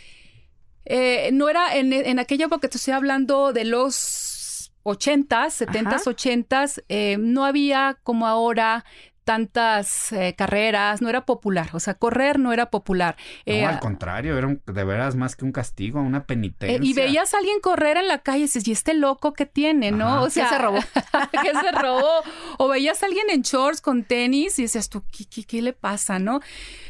eh, 0.84 1.30
no 1.32 1.48
era 1.48 1.76
en, 1.76 1.92
en 1.92 2.18
aquella 2.18 2.46
época, 2.46 2.68
te 2.68 2.76
estoy 2.76 2.94
hablando 2.94 3.52
de 3.52 3.64
los 3.64 4.72
80s, 4.84 5.66
70s, 5.66 5.86
Ajá. 5.86 5.98
80s, 6.10 6.84
eh, 6.88 7.16
no 7.18 7.44
había 7.44 7.98
como 8.04 8.26
ahora 8.26 8.84
tantas 9.26 10.12
eh, 10.12 10.34
carreras, 10.38 11.02
no 11.02 11.08
era 11.10 11.26
popular, 11.26 11.68
o 11.72 11.80
sea, 11.80 11.94
correr 11.94 12.38
no 12.38 12.52
era 12.52 12.70
popular. 12.70 13.16
Eh, 13.44 13.62
no, 13.62 13.68
al 13.68 13.80
contrario, 13.80 14.38
era 14.38 14.46
un- 14.46 14.62
de 14.64 14.84
veras 14.84 15.16
más 15.16 15.34
que 15.36 15.44
un 15.44 15.50
castigo, 15.52 16.00
una 16.00 16.24
penitencia. 16.24 16.76
eh, 16.76 16.80
y 16.80 16.94
veías 16.94 17.34
a 17.34 17.38
alguien 17.38 17.60
correr 17.60 17.96
en 17.98 18.06
la 18.08 18.18
calle 18.20 18.38
y 18.38 18.42
dices, 18.42 18.66
¿y 18.68 18.72
este 18.72 18.94
loco 18.94 19.32
qué 19.34 19.44
tiene, 19.44 19.90
no? 19.90 20.22
O 20.22 20.30
sea, 20.30 20.44
¿Qué 20.48 20.54
se 20.56 20.62
robó? 20.62 20.78
¿Qué 21.42 21.52
se 21.60 21.72
robó? 21.72 22.08
O 22.58 22.68
veías 22.68 23.02
a 23.02 23.06
alguien 23.06 23.26
en 23.28 23.42
shorts 23.42 23.80
con 23.80 24.04
tenis 24.04 24.58
y 24.58 24.62
decías, 24.62 24.88
¿tú 24.88 25.02
qué, 25.10 25.24
qué, 25.26 25.44
qué 25.44 25.60
le 25.60 25.72
pasa, 25.72 26.18
no? 26.18 26.40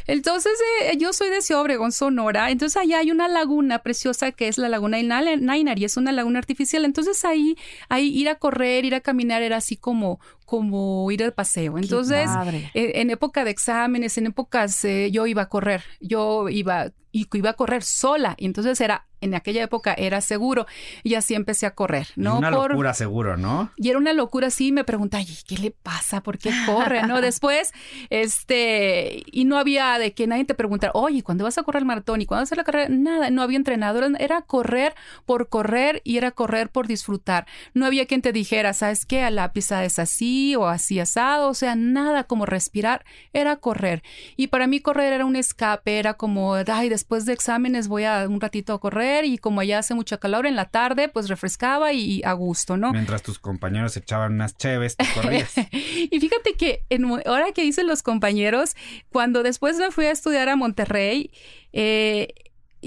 Entonces, 0.07 0.53
eh, 0.83 0.97
yo 0.99 1.13
soy 1.13 1.31
de 1.31 1.43
Ciudad 1.43 1.63
Obregón, 1.63 1.93
Sonora. 1.93 2.51
Entonces, 2.51 2.77
allá 2.77 2.99
hay 2.99 3.11
una 3.11 3.29
laguna 3.29 3.81
preciosa 3.81 4.33
que 4.33 4.49
es 4.49 4.59
la 4.59 4.69
Laguna 4.69 5.03
Nainar 5.03 5.79
y 5.79 5.85
es 5.85 5.97
una 5.97 6.13
laguna 6.13 6.39
artificial. 6.39 6.85
Entonces, 6.85 7.25
ahí, 7.25 7.57
ahí 7.89 8.09
ir 8.09 8.29
a 8.29 8.37
correr, 8.37 8.85
ir 8.85 8.95
a 8.95 9.01
caminar 9.01 9.43
era 9.43 9.57
así 9.57 9.77
como, 9.77 10.21
como 10.45 11.11
ir 11.11 11.23
al 11.25 11.33
paseo. 11.33 11.79
Entonces, 11.79 12.31
eh, 12.75 12.93
en 12.97 13.11
época 13.11 13.45
de 13.45 13.51
exámenes, 13.51 14.17
en 14.19 14.27
épocas, 14.27 14.85
eh, 14.85 15.11
yo 15.11 15.27
iba 15.27 15.43
a 15.43 15.49
correr. 15.49 15.83
Yo 16.01 16.49
iba, 16.49 16.93
y 17.17 17.27
iba 17.35 17.51
a 17.51 17.55
correr 17.55 17.83
sola. 17.83 18.35
Y 18.39 18.47
entonces 18.47 18.81
era 18.81 19.07
en 19.23 19.35
aquella 19.35 19.63
época 19.63 19.95
era 19.95 20.21
seguro 20.21 20.67
y 21.03 21.15
así 21.15 21.35
empecé 21.35 21.65
a 21.65 21.75
correr, 21.75 22.07
¿no? 22.17 22.37
Una 22.37 22.51
Por- 22.51 22.71
locura 22.73 22.93
seguro, 22.93 23.39
¿no? 23.39 23.73
y 23.79 23.89
era 23.89 23.99
una 23.99 24.13
locura 24.13 24.49
así, 24.49 24.73
me 24.73 24.85
preguntaba, 24.85 25.23
"Ay, 25.27 25.35
¿qué 25.49 25.57
le 25.57 25.71
pasa? 25.71 26.23
¿Por 26.23 26.37
qué 26.37 26.51
corre? 26.67 27.03
¿No? 27.03 27.21
Después, 27.23 27.73
este, 28.11 29.23
y 29.33 29.45
no 29.45 29.59
había 29.59 29.99
de 29.99 30.13
que 30.13 30.27
nadie 30.27 30.45
te 30.45 30.55
preguntara, 30.55 30.93
oye, 30.95 31.23
¿cuándo 31.23 31.45
vas 31.45 31.57
a 31.59 31.63
correr 31.63 31.81
el 31.83 31.87
maratón? 31.87 32.21
¿Y 32.21 32.27
cuándo 32.27 32.43
vas 32.43 32.49
a 32.49 32.51
hacer 32.51 32.59
la 32.59 32.65
carrera? 32.65 32.89
Nada, 32.91 33.31
no 33.31 33.43
había 33.43 33.57
entrenador, 33.57 34.05
era 34.19 34.43
correr 34.43 34.95
por 35.25 35.49
correr 35.49 36.03
y 36.05 36.19
era 36.19 36.31
correr 36.33 36.69
por 36.71 36.87
disfrutar. 36.87 37.47
No 37.75 37.87
había 37.87 38.07
quien 38.07 38.23
te 38.23 38.33
dijera, 38.33 38.75
¿sabes 38.75 39.07
qué? 39.07 39.23
A 39.23 39.31
la 39.31 39.53
pisada 39.53 39.85
es 39.85 39.99
así 39.99 40.55
o 40.57 40.67
así 40.67 41.01
asado, 41.01 41.49
o 41.49 41.55
sea, 41.55 41.75
nada 41.75 42.25
como 42.25 42.45
respirar, 42.47 43.05
era 43.33 43.57
correr. 43.57 44.03
Y 44.37 44.49
para 44.49 44.67
mí 44.67 44.81
correr 44.81 45.13
era 45.13 45.25
un 45.25 45.37
escape, 45.37 45.99
era 45.99 46.15
como, 46.15 46.55
ay, 46.55 46.89
después 46.89 47.06
de 47.09 47.33
exámenes 47.33 47.89
voy 47.89 48.05
a 48.05 48.27
un 48.29 48.41
ratito 48.41 48.73
a 48.73 48.81
correr 48.81 49.25
y 49.25 49.39
como 49.39 49.61
allá 49.61 49.79
hace 49.79 49.95
mucha 49.95 50.19
calor 50.19 50.47
en 50.47 50.57
la 50.57 50.67
tarde, 50.67 51.09
pues 51.09 51.29
refrescaba 51.29 51.93
y 51.93 52.23
a 52.25 52.33
gusto, 52.33 52.77
¿no? 52.77 52.93
Mientras 52.93 53.23
tus 53.23 53.39
compañeros 53.39 53.97
echaban 53.97 54.35
unas 54.35 54.57
cheves, 54.57 54.97
tú 54.97 55.05
corrías. 55.15 55.55
y 55.73 56.19
fíjate 56.21 56.55
que 56.55 56.85
en, 56.91 57.05
ahora 57.05 57.53
que 57.55 57.63
dicen 57.63 57.87
los 57.87 58.03
compañeros, 58.03 58.75
cuando 59.11 59.43
después 59.43 59.77
me 59.77 59.91
fui 59.91 60.07
a 60.07 60.11
estudiar 60.11 60.49
a 60.49 60.57
Monterrey, 60.57 61.31
eh, 61.73 62.35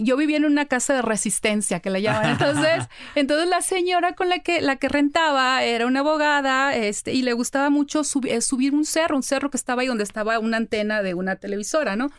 yo 0.04 0.18
vivía 0.18 0.38
en 0.38 0.46
una 0.46 0.66
casa 0.66 0.94
de 0.94 1.02
resistencia 1.02 1.80
que 1.80 1.90
la 1.90 2.00
llaman. 2.00 2.32
Entonces, 2.32 2.88
entonces 3.16 3.48
la 3.48 3.62
señora 3.62 4.14
con 4.14 4.30
la 4.30 4.40
que 4.40 4.62
la 4.62 4.78
que 4.78 4.90
rentaba 4.90 5.64
era 5.64 5.88
una 5.88 6.02
abogada, 6.02 6.76
este, 6.76 7.14
y 7.14 7.22
le 7.22 7.34
gustaba 7.34 7.70
mucho 7.70 8.02
eh, 8.26 8.42
subir 8.42 8.74
un 8.74 8.86
cerro, 8.86 9.16
un 9.16 9.24
cerro 9.24 9.50
que 9.50 9.58
estaba 9.58 9.82
ahí 9.82 9.88
donde 9.88 10.04
estaba 10.04 10.40
una 10.40 10.58
antena 10.58 11.02
de 11.02 11.14
una 11.14 11.36
televisora, 11.36 11.96
¿no? 11.96 12.10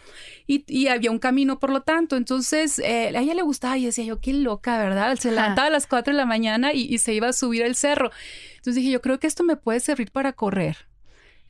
Y, 0.46 0.64
y 0.66 0.88
había 0.88 1.10
un 1.10 1.18
camino, 1.18 1.58
por 1.58 1.70
lo 1.70 1.82
tanto. 1.82 2.16
Entonces, 2.16 2.78
eh, 2.78 3.12
a 3.14 3.20
ella 3.20 3.34
le 3.34 3.42
gustaba 3.42 3.78
y 3.78 3.86
decía 3.86 4.04
yo, 4.04 4.20
qué 4.20 4.32
loca, 4.32 4.78
¿verdad? 4.78 5.16
Se 5.16 5.30
levantaba 5.30 5.68
a 5.68 5.70
las 5.70 5.86
4 5.86 6.12
de 6.12 6.16
la 6.16 6.26
mañana 6.26 6.72
y, 6.72 6.82
y 6.92 6.98
se 6.98 7.14
iba 7.14 7.28
a 7.28 7.32
subir 7.32 7.62
el 7.62 7.76
cerro. 7.76 8.10
Entonces 8.56 8.76
dije, 8.76 8.90
yo 8.90 9.00
creo 9.00 9.18
que 9.18 9.26
esto 9.26 9.44
me 9.44 9.56
puede 9.56 9.80
servir 9.80 10.10
para 10.10 10.32
correr. 10.32 10.89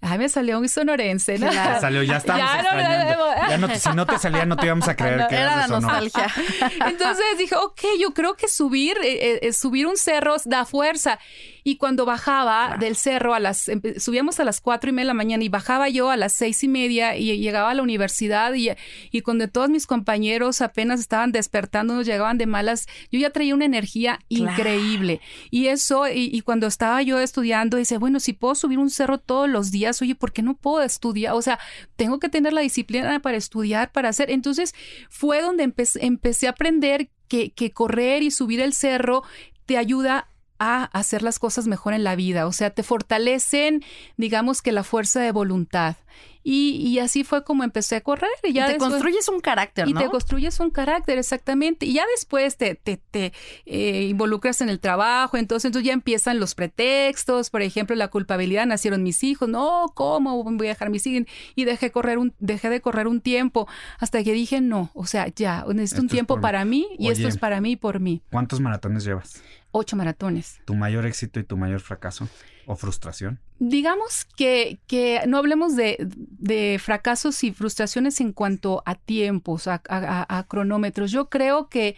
Ay, 0.02 0.16
me 0.18 0.28
salió 0.30 0.58
un 0.58 0.68
sonorense, 0.68 1.38
¿no? 1.38 1.52
Salió, 1.52 2.02
ya 2.02 2.16
estamos 2.16 2.40
Ya, 2.42 2.54
no, 2.56 2.60
extrañando. 2.62 3.16
no, 3.26 3.34
no. 3.42 3.48
Ya 3.50 3.58
no 3.58 3.68
te- 3.68 3.78
si 3.78 3.88
no 3.90 4.06
te 4.06 4.18
salía, 4.18 4.46
no 4.46 4.56
te 4.56 4.64
íbamos 4.66 4.88
a 4.88 4.96
creer 4.96 5.26
que 5.28 5.36
Era 5.36 5.56
la 5.56 5.66
nostalgia. 5.68 6.26
Entonces 6.86 7.24
dije, 7.38 7.54
ok, 7.56 7.80
yo 8.00 8.14
creo 8.14 8.34
que 8.34 8.48
subir, 8.48 8.96
eh, 9.04 9.40
eh, 9.42 9.52
subir 9.52 9.86
un 9.86 9.96
cerro 9.98 10.36
da 10.46 10.64
fuerza. 10.64 11.18
Y 11.64 11.76
cuando 11.76 12.04
bajaba 12.06 12.76
del 12.78 12.96
cerro, 12.96 13.34
a 13.34 13.40
las, 13.40 13.68
empe- 13.68 13.98
subíamos 13.98 14.40
a 14.40 14.44
las 14.44 14.60
cuatro 14.60 14.90
y 14.90 14.92
media 14.92 15.04
de 15.04 15.08
la 15.08 15.14
mañana 15.14 15.44
y 15.44 15.48
bajaba 15.48 15.88
yo 15.88 16.10
a 16.10 16.16
las 16.16 16.32
seis 16.32 16.62
y 16.64 16.68
media 16.68 17.16
y 17.16 17.36
llegaba 17.38 17.70
a 17.70 17.74
la 17.74 17.82
universidad 17.82 18.54
y, 18.54 18.70
y 19.10 19.20
cuando 19.22 19.48
todos 19.48 19.68
mis 19.70 19.86
compañeros 19.86 20.60
apenas 20.60 21.00
estaban 21.00 21.32
despertando, 21.32 21.94
nos 21.94 22.06
llegaban 22.06 22.38
de 22.38 22.46
malas, 22.46 22.86
yo 23.10 23.18
ya 23.18 23.30
traía 23.30 23.54
una 23.54 23.64
energía 23.64 24.18
Claro. 24.28 24.52
increíble. 24.52 25.20
Y 25.50 25.66
eso, 25.66 26.08
y, 26.08 26.30
y 26.32 26.40
cuando 26.42 26.66
estaba 26.66 27.02
yo 27.02 27.18
estudiando, 27.20 27.76
dice, 27.76 27.98
bueno, 27.98 28.20
si 28.20 28.32
puedo 28.32 28.54
subir 28.54 28.78
un 28.78 28.90
cerro 28.90 29.18
todos 29.18 29.48
los 29.48 29.70
días, 29.70 30.00
oye, 30.02 30.14
¿por 30.14 30.32
qué 30.32 30.42
no 30.42 30.54
puedo 30.54 30.82
estudiar? 30.82 31.34
O 31.34 31.42
sea, 31.42 31.58
tengo 31.96 32.18
que 32.18 32.28
tener 32.28 32.52
la 32.52 32.60
disciplina 32.62 33.20
para 33.20 33.36
estudiar, 33.36 33.92
para 33.92 34.08
hacer. 34.08 34.30
Entonces 34.30 34.74
fue 35.08 35.42
donde 35.42 35.64
empecé, 35.64 36.04
empecé 36.06 36.46
a 36.46 36.50
aprender 36.50 37.10
que, 37.28 37.50
que 37.52 37.70
correr 37.72 38.22
y 38.22 38.30
subir 38.30 38.60
el 38.60 38.72
cerro 38.72 39.22
te 39.66 39.76
ayuda 39.76 40.29
a 40.60 40.84
hacer 40.84 41.22
las 41.22 41.40
cosas 41.40 41.66
mejor 41.66 41.94
en 41.94 42.04
la 42.04 42.14
vida. 42.14 42.46
O 42.46 42.52
sea, 42.52 42.70
te 42.70 42.84
fortalecen, 42.84 43.82
digamos 44.16 44.62
que 44.62 44.70
la 44.70 44.84
fuerza 44.84 45.20
de 45.20 45.32
voluntad. 45.32 45.96
Y, 46.42 46.76
y 46.86 46.98
así 47.00 47.22
fue 47.22 47.44
como 47.44 47.64
empecé 47.64 47.96
a 47.96 48.00
correr. 48.00 48.30
Y, 48.42 48.52
ya 48.52 48.66
te 48.66 48.72
después- 48.72 48.90
construyes 48.90 49.28
un 49.28 49.40
carácter, 49.40 49.88
y 49.88 49.92
¿no? 49.92 50.00
te 50.00 50.08
construyes 50.08 50.58
un 50.60 50.70
carácter, 50.70 51.18
exactamente. 51.18 51.86
Y 51.86 51.94
ya 51.94 52.04
después 52.14 52.56
te, 52.56 52.74
te, 52.74 52.98
te, 52.98 53.32
eh, 53.66 54.06
involucras 54.08 54.60
en 54.60 54.68
el 54.70 54.80
trabajo, 54.80 55.36
entonces, 55.36 55.66
entonces 55.66 55.86
ya 55.86 55.92
empiezan 55.92 56.40
los 56.40 56.54
pretextos, 56.54 57.50
por 57.50 57.62
ejemplo, 57.62 57.94
la 57.96 58.08
culpabilidad, 58.08 58.66
nacieron 58.66 59.02
mis 59.02 59.22
hijos, 59.22 59.48
no, 59.48 59.92
¿cómo 59.94 60.42
voy 60.42 60.66
a 60.66 60.70
dejar 60.70 60.88
mis 60.90 61.06
hijos? 61.06 61.26
Y 61.54 61.64
dejé, 61.64 61.90
correr 61.90 62.18
un, 62.18 62.34
dejé 62.38 62.70
de 62.70 62.80
correr 62.80 63.06
un 63.06 63.20
tiempo 63.20 63.68
hasta 63.98 64.22
que 64.24 64.32
dije, 64.32 64.60
no, 64.62 64.90
o 64.94 65.06
sea, 65.06 65.28
ya, 65.28 65.64
necesito 65.68 65.82
Esto 65.82 66.02
un 66.02 66.08
tiempo 66.08 66.34
por 66.34 66.40
para 66.42 66.64
mí 66.64 66.86
y 66.98 67.08
esto 67.08 67.28
es 67.28 67.36
para 67.36 67.60
mí 67.60 67.72
y 67.72 67.76
por 67.76 68.00
mí. 68.00 68.22
¿Cuántos 68.30 68.60
maratones 68.60 69.04
llevas? 69.04 69.42
Ocho 69.72 69.96
maratones. 69.96 70.60
¿Tu 70.64 70.74
mayor 70.74 71.06
éxito 71.06 71.38
y 71.40 71.44
tu 71.44 71.56
mayor 71.56 71.80
fracaso? 71.80 72.28
¿O 72.66 72.76
frustración? 72.76 73.40
Digamos 73.58 74.26
que, 74.36 74.80
que 74.86 75.20
no 75.26 75.38
hablemos 75.38 75.76
de, 75.76 75.96
de 76.00 76.78
fracasos 76.82 77.42
y 77.44 77.52
frustraciones 77.52 78.20
en 78.20 78.32
cuanto 78.32 78.82
a 78.86 78.94
tiempos, 78.94 79.66
a, 79.68 79.82
a- 79.88 80.38
a- 80.38 80.46
cronómetros. 80.46 81.10
Yo 81.10 81.28
creo 81.28 81.68
que, 81.68 81.96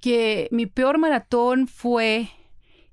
que 0.00 0.48
mi 0.50 0.66
peor 0.66 0.98
maratón 0.98 1.66
fue 1.68 2.30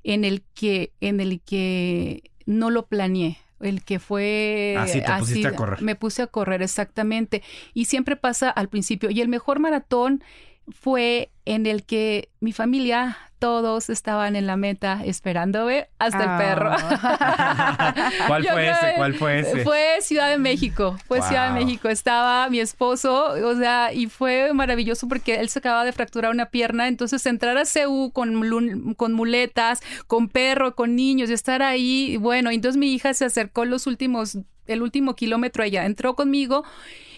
en 0.03 0.23
el 0.25 0.43
que, 0.53 0.93
en 1.01 1.19
el 1.19 1.41
que 1.41 2.31
no 2.45 2.69
lo 2.69 2.87
planeé. 2.87 3.37
El 3.59 3.83
que 3.83 3.99
fue 3.99 4.75
Así 4.77 5.01
te 5.01 5.11
pusiste 5.17 5.47
a 5.47 5.55
correr. 5.55 5.81
Me 5.81 5.95
puse 5.95 6.21
a 6.21 6.27
correr, 6.27 6.61
exactamente. 6.61 7.41
Y 7.73 7.85
siempre 7.85 8.15
pasa 8.15 8.49
al 8.49 8.69
principio. 8.69 9.09
Y 9.09 9.21
el 9.21 9.29
mejor 9.29 9.59
maratón 9.59 10.23
fue 10.69 11.31
en 11.45 11.65
el 11.65 11.85
que 11.85 12.29
mi 12.39 12.51
familia, 12.51 13.17
todos 13.45 13.91
estaban 13.91 14.35
en 14.35 14.47
la 14.47 14.57
meta 14.57 15.01
esperándome, 15.05 15.87
hasta 15.99 16.23
el 16.23 16.37
perro. 16.39 16.71
¿Cuál 18.27 18.41
Yo 18.43 18.53
fue 18.53 18.61
creo 18.63 18.73
ese? 18.73 18.93
¿Cuál 18.95 19.13
fue 19.13 19.39
ese? 19.39 19.63
Fue 19.63 19.97
Ciudad 20.01 20.31
de 20.31 20.39
México, 20.39 20.97
fue 21.05 21.21
Ciudad 21.21 21.53
de. 21.53 21.63
México. 21.63 21.87
Estaba 21.87 22.49
mi 22.49 22.59
esposo, 22.59 23.35
o 23.47 23.55
sea, 23.55 23.93
y 23.93 24.07
fue 24.07 24.51
maravilloso 24.55 25.07
porque 25.07 25.35
él 25.35 25.49
se 25.49 25.59
acababa 25.59 25.85
de 25.85 25.91
fracturar 25.91 26.31
una 26.31 26.47
pierna, 26.47 26.87
entonces 26.87 27.23
entrar 27.27 27.55
a 27.59 27.65
CEU 27.65 28.09
con, 28.11 28.95
con 28.95 29.13
muletas, 29.13 29.83
con 30.07 30.27
perro, 30.27 30.73
con 30.73 30.95
niños, 30.95 31.29
y 31.29 31.33
estar 31.33 31.61
ahí, 31.61 32.17
bueno, 32.17 32.49
entonces 32.49 32.77
mi 32.77 32.95
hija 32.95 33.13
se 33.13 33.25
acercó 33.25 33.63
los 33.65 33.85
últimos, 33.85 34.39
el 34.65 34.81
último 34.81 35.15
kilómetro 35.15 35.63
ella, 35.63 35.85
entró 35.85 36.15
conmigo 36.15 36.63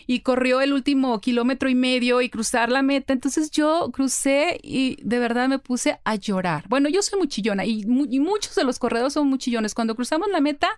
y 0.09 0.21
corrió 0.21 0.61
el 0.61 0.71
último 0.71 1.19
kilómetro 1.19 1.67
y 1.67 1.75
medio 1.75 2.21
y 2.21 2.29
cruzar 2.29 2.71
la 2.71 2.81
meta. 2.81 3.11
Entonces 3.11 3.51
yo 3.51 3.89
crucé 3.91 4.57
y 4.63 4.97
de 5.03 5.19
verdad 5.19 5.49
me 5.49 5.59
puse 5.59 5.99
a 6.05 6.15
llorar. 6.15 6.63
Bueno, 6.69 6.87
yo 6.87 7.01
soy 7.01 7.19
muy 7.19 7.27
chillona 7.27 7.65
y, 7.65 7.85
mu- 7.85 8.07
y 8.09 8.21
muchos 8.21 8.55
de 8.55 8.63
los 8.63 8.79
corredores 8.79 9.11
son 9.13 9.27
muy 9.27 9.37
chillones. 9.37 9.73
Cuando 9.73 9.95
cruzamos 9.95 10.29
la 10.29 10.39
meta, 10.39 10.69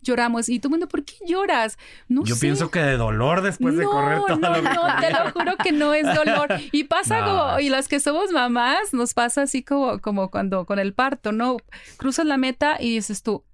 lloramos. 0.00 0.48
Y 0.48 0.58
todo 0.58 0.68
el 0.68 0.70
mundo, 0.70 0.88
¿por 0.88 1.04
qué 1.04 1.16
lloras? 1.26 1.76
No 2.08 2.24
Yo 2.24 2.34
sé. 2.34 2.40
pienso 2.40 2.70
que 2.70 2.80
de 2.80 2.96
dolor 2.96 3.42
después 3.42 3.76
de 3.76 3.84
correr 3.84 4.20
todo 4.26 4.36
no, 4.38 4.62
no, 4.62 5.00
te 5.00 5.10
lo 5.12 5.30
juro 5.32 5.56
que 5.62 5.72
no 5.72 5.92
es 5.92 6.06
dolor. 6.14 6.48
Y 6.72 6.84
pasa 6.84 7.20
No. 7.20 7.26
como, 7.26 7.60
y 7.60 7.68
las 7.68 7.88
que 7.88 8.00
somos 8.00 8.30
mamás, 8.32 8.94
nos 8.94 9.12
pasa 9.12 9.42
así 9.42 9.62
como, 9.62 9.98
como 9.98 10.30
cuando 10.30 10.64
con 10.64 10.78
el 10.78 10.94
parto, 10.94 11.30
¿no? 11.32 11.58
Cruzas 11.98 12.24
la 12.24 12.38
meta 12.38 12.78
y 12.80 12.90
dices 12.94 13.22
tú, 13.22 13.44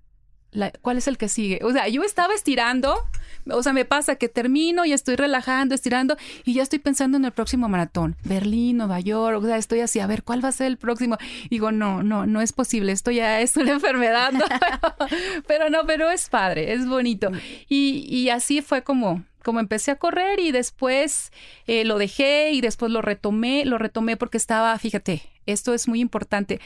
la- 0.53 0.71
¿cuál 0.81 0.99
es 0.99 1.09
el 1.09 1.19
que 1.19 1.29
sigue? 1.29 1.59
O 1.65 1.73
sea, 1.73 1.89
yo 1.89 2.05
estaba 2.05 2.33
estirando, 2.35 2.97
o 3.51 3.63
sea, 3.63 3.73
me 3.73 3.85
pasa 3.85 4.17
que 4.17 4.29
termino 4.29 4.85
y 4.85 4.93
estoy 4.93 5.17
relajando, 5.17 5.75
estirando 5.75 6.17
y 6.45 6.55
ya 6.55 6.63
estoy 6.63 6.79
pensando 6.79 7.17
en 7.17 7.25
el 7.25 7.33
próximo 7.33 7.69
maratón, 7.69 8.17
Berlín, 8.25 8.79
Nueva 8.79 9.01
York, 9.01 9.43
o 9.43 9.47
sea, 9.47 9.57
estoy 9.57 9.81
así, 9.81 10.01
a 10.01 10.07
ver, 10.07 10.23
¿cuál 10.23 10.45
va 10.45 10.49
a 10.49 10.53
ser 10.53 10.67
el 10.67 10.77
próximo? 10.77 11.17
Digo, 11.51 11.73
no, 11.73 12.03
no, 12.03 12.27
no 12.27 12.41
es 12.41 12.53
posible, 12.53 12.93
esto 12.93 13.11
ya 13.11 13.41
es 13.43 13.57
una 13.57 13.73
enfermedad, 13.73 14.33
pero 15.47 15.71
no, 15.71 15.87
pero 15.87 16.11
es 16.11 16.29
padre, 16.29 16.73
es 16.73 16.87
bonito. 16.87 17.31
Y, 17.69 18.07
y 18.09 18.31
así 18.31 18.63
fue 18.63 18.83
como, 18.83 19.25
como 19.43 19.61
empecé 19.61 19.91
a 19.91 19.97
correr 19.97 20.41
y 20.41 20.51
después 20.51 21.31
eh, 21.67 21.85
lo 21.85 21.99
dejé 21.99 22.53
y 22.53 22.61
después 22.61 22.91
lo 22.91 23.03
retomé, 23.03 23.65
lo 23.65 23.79
retomé 23.79 24.17
porque 24.17 24.39
estaba, 24.39 24.77
fíjate, 24.79 25.23
esto 25.47 25.75
es 25.75 25.89
muy 25.89 26.01
importante. 26.01 26.61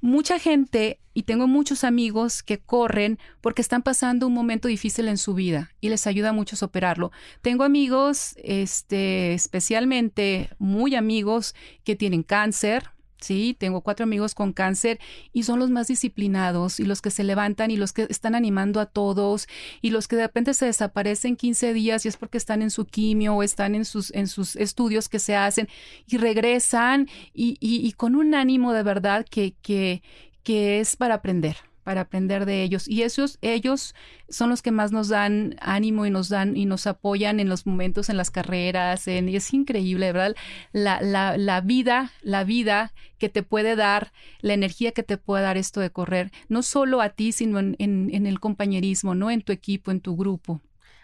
Mucha 0.00 0.38
gente, 0.38 1.00
y 1.14 1.22
tengo 1.22 1.46
muchos 1.46 1.84
amigos 1.84 2.42
que 2.42 2.58
corren 2.58 3.18
porque 3.40 3.62
están 3.62 3.82
pasando 3.82 4.26
un 4.26 4.34
momento 4.34 4.68
difícil 4.68 5.08
en 5.08 5.18
su 5.18 5.34
vida 5.34 5.70
y 5.80 5.88
les 5.88 6.06
ayuda 6.06 6.32
mucho 6.32 6.56
a 6.56 6.58
superarlo. 6.58 7.10
Tengo 7.42 7.64
amigos, 7.64 8.34
este, 8.42 9.32
especialmente 9.34 10.50
muy 10.58 10.94
amigos 10.94 11.54
que 11.84 11.96
tienen 11.96 12.22
cáncer, 12.22 12.90
Sí, 13.24 13.56
tengo 13.58 13.80
cuatro 13.80 14.04
amigos 14.04 14.34
con 14.34 14.52
cáncer 14.52 14.98
y 15.32 15.44
son 15.44 15.58
los 15.58 15.70
más 15.70 15.88
disciplinados 15.88 16.78
y 16.78 16.84
los 16.84 17.00
que 17.00 17.10
se 17.10 17.24
levantan 17.24 17.70
y 17.70 17.76
los 17.76 17.92
que 17.92 18.06
están 18.10 18.34
animando 18.34 18.80
a 18.80 18.86
todos 18.86 19.48
y 19.80 19.90
los 19.90 20.08
que 20.08 20.16
de 20.16 20.22
repente 20.22 20.52
se 20.54 20.66
desaparecen 20.66 21.36
15 21.36 21.72
días 21.72 22.04
y 22.04 22.08
es 22.08 22.16
porque 22.16 22.38
están 22.38 22.60
en 22.62 22.70
su 22.70 22.84
quimio 22.84 23.34
o 23.34 23.42
están 23.42 23.74
en 23.74 23.84
sus, 23.84 24.12
en 24.14 24.26
sus 24.28 24.56
estudios 24.56 25.08
que 25.08 25.18
se 25.18 25.36
hacen 25.36 25.68
y 26.06 26.18
regresan 26.18 27.08
y, 27.32 27.56
y- 27.60 27.86
y 27.86 27.92
con 27.92 28.14
un 28.14 28.34
ánimo 28.34 28.72
de 28.72 28.82
verdad 28.82 29.24
que, 29.28 29.54
que, 29.62 30.02
que 30.42 30.80
es 30.80 30.96
para 30.96 31.14
aprender 31.14 31.56
para 31.84 32.02
aprender 32.02 32.46
de 32.46 32.62
ellos. 32.62 32.88
Y 32.88 33.02
esos 33.02 33.38
ellos 33.42 33.94
son 34.28 34.50
los 34.50 34.62
que 34.62 34.72
más 34.72 34.90
nos 34.90 35.08
dan 35.08 35.56
ánimo 35.60 36.06
y 36.06 36.10
nos 36.10 36.28
dan 36.28 36.56
y 36.56 36.66
nos 36.66 36.86
apoyan 36.86 37.38
en 37.38 37.48
los 37.48 37.66
momentos 37.66 38.08
en 38.08 38.16
las 38.16 38.30
carreras 38.30 39.06
en, 39.06 39.28
y 39.28 39.36
es 39.36 39.52
increíble 39.52 40.12
verdad 40.12 40.34
la, 40.72 41.00
la, 41.00 41.36
la 41.36 41.60
vida 41.60 42.10
la 42.22 42.42
vida 42.44 42.92
que 43.18 43.28
te 43.28 43.42
puede 43.42 43.76
dar 43.76 44.12
la 44.40 44.54
energía 44.54 44.92
que 44.92 45.02
te 45.02 45.18
puede 45.18 45.44
dar 45.44 45.56
esto 45.56 45.80
de 45.80 45.90
correr 45.90 46.32
no 46.48 46.62
solo 46.62 47.00
a 47.00 47.10
ti 47.10 47.32
sino 47.32 47.58
en, 47.58 47.76
en, 47.78 48.10
en 48.12 48.26
el 48.26 48.40
compañerismo 48.40 49.14
no 49.14 49.30
en 49.30 49.42
tu 49.42 49.52
equipo 49.52 49.90
en 49.90 50.00
tu 50.00 50.16
grupo. 50.16 50.60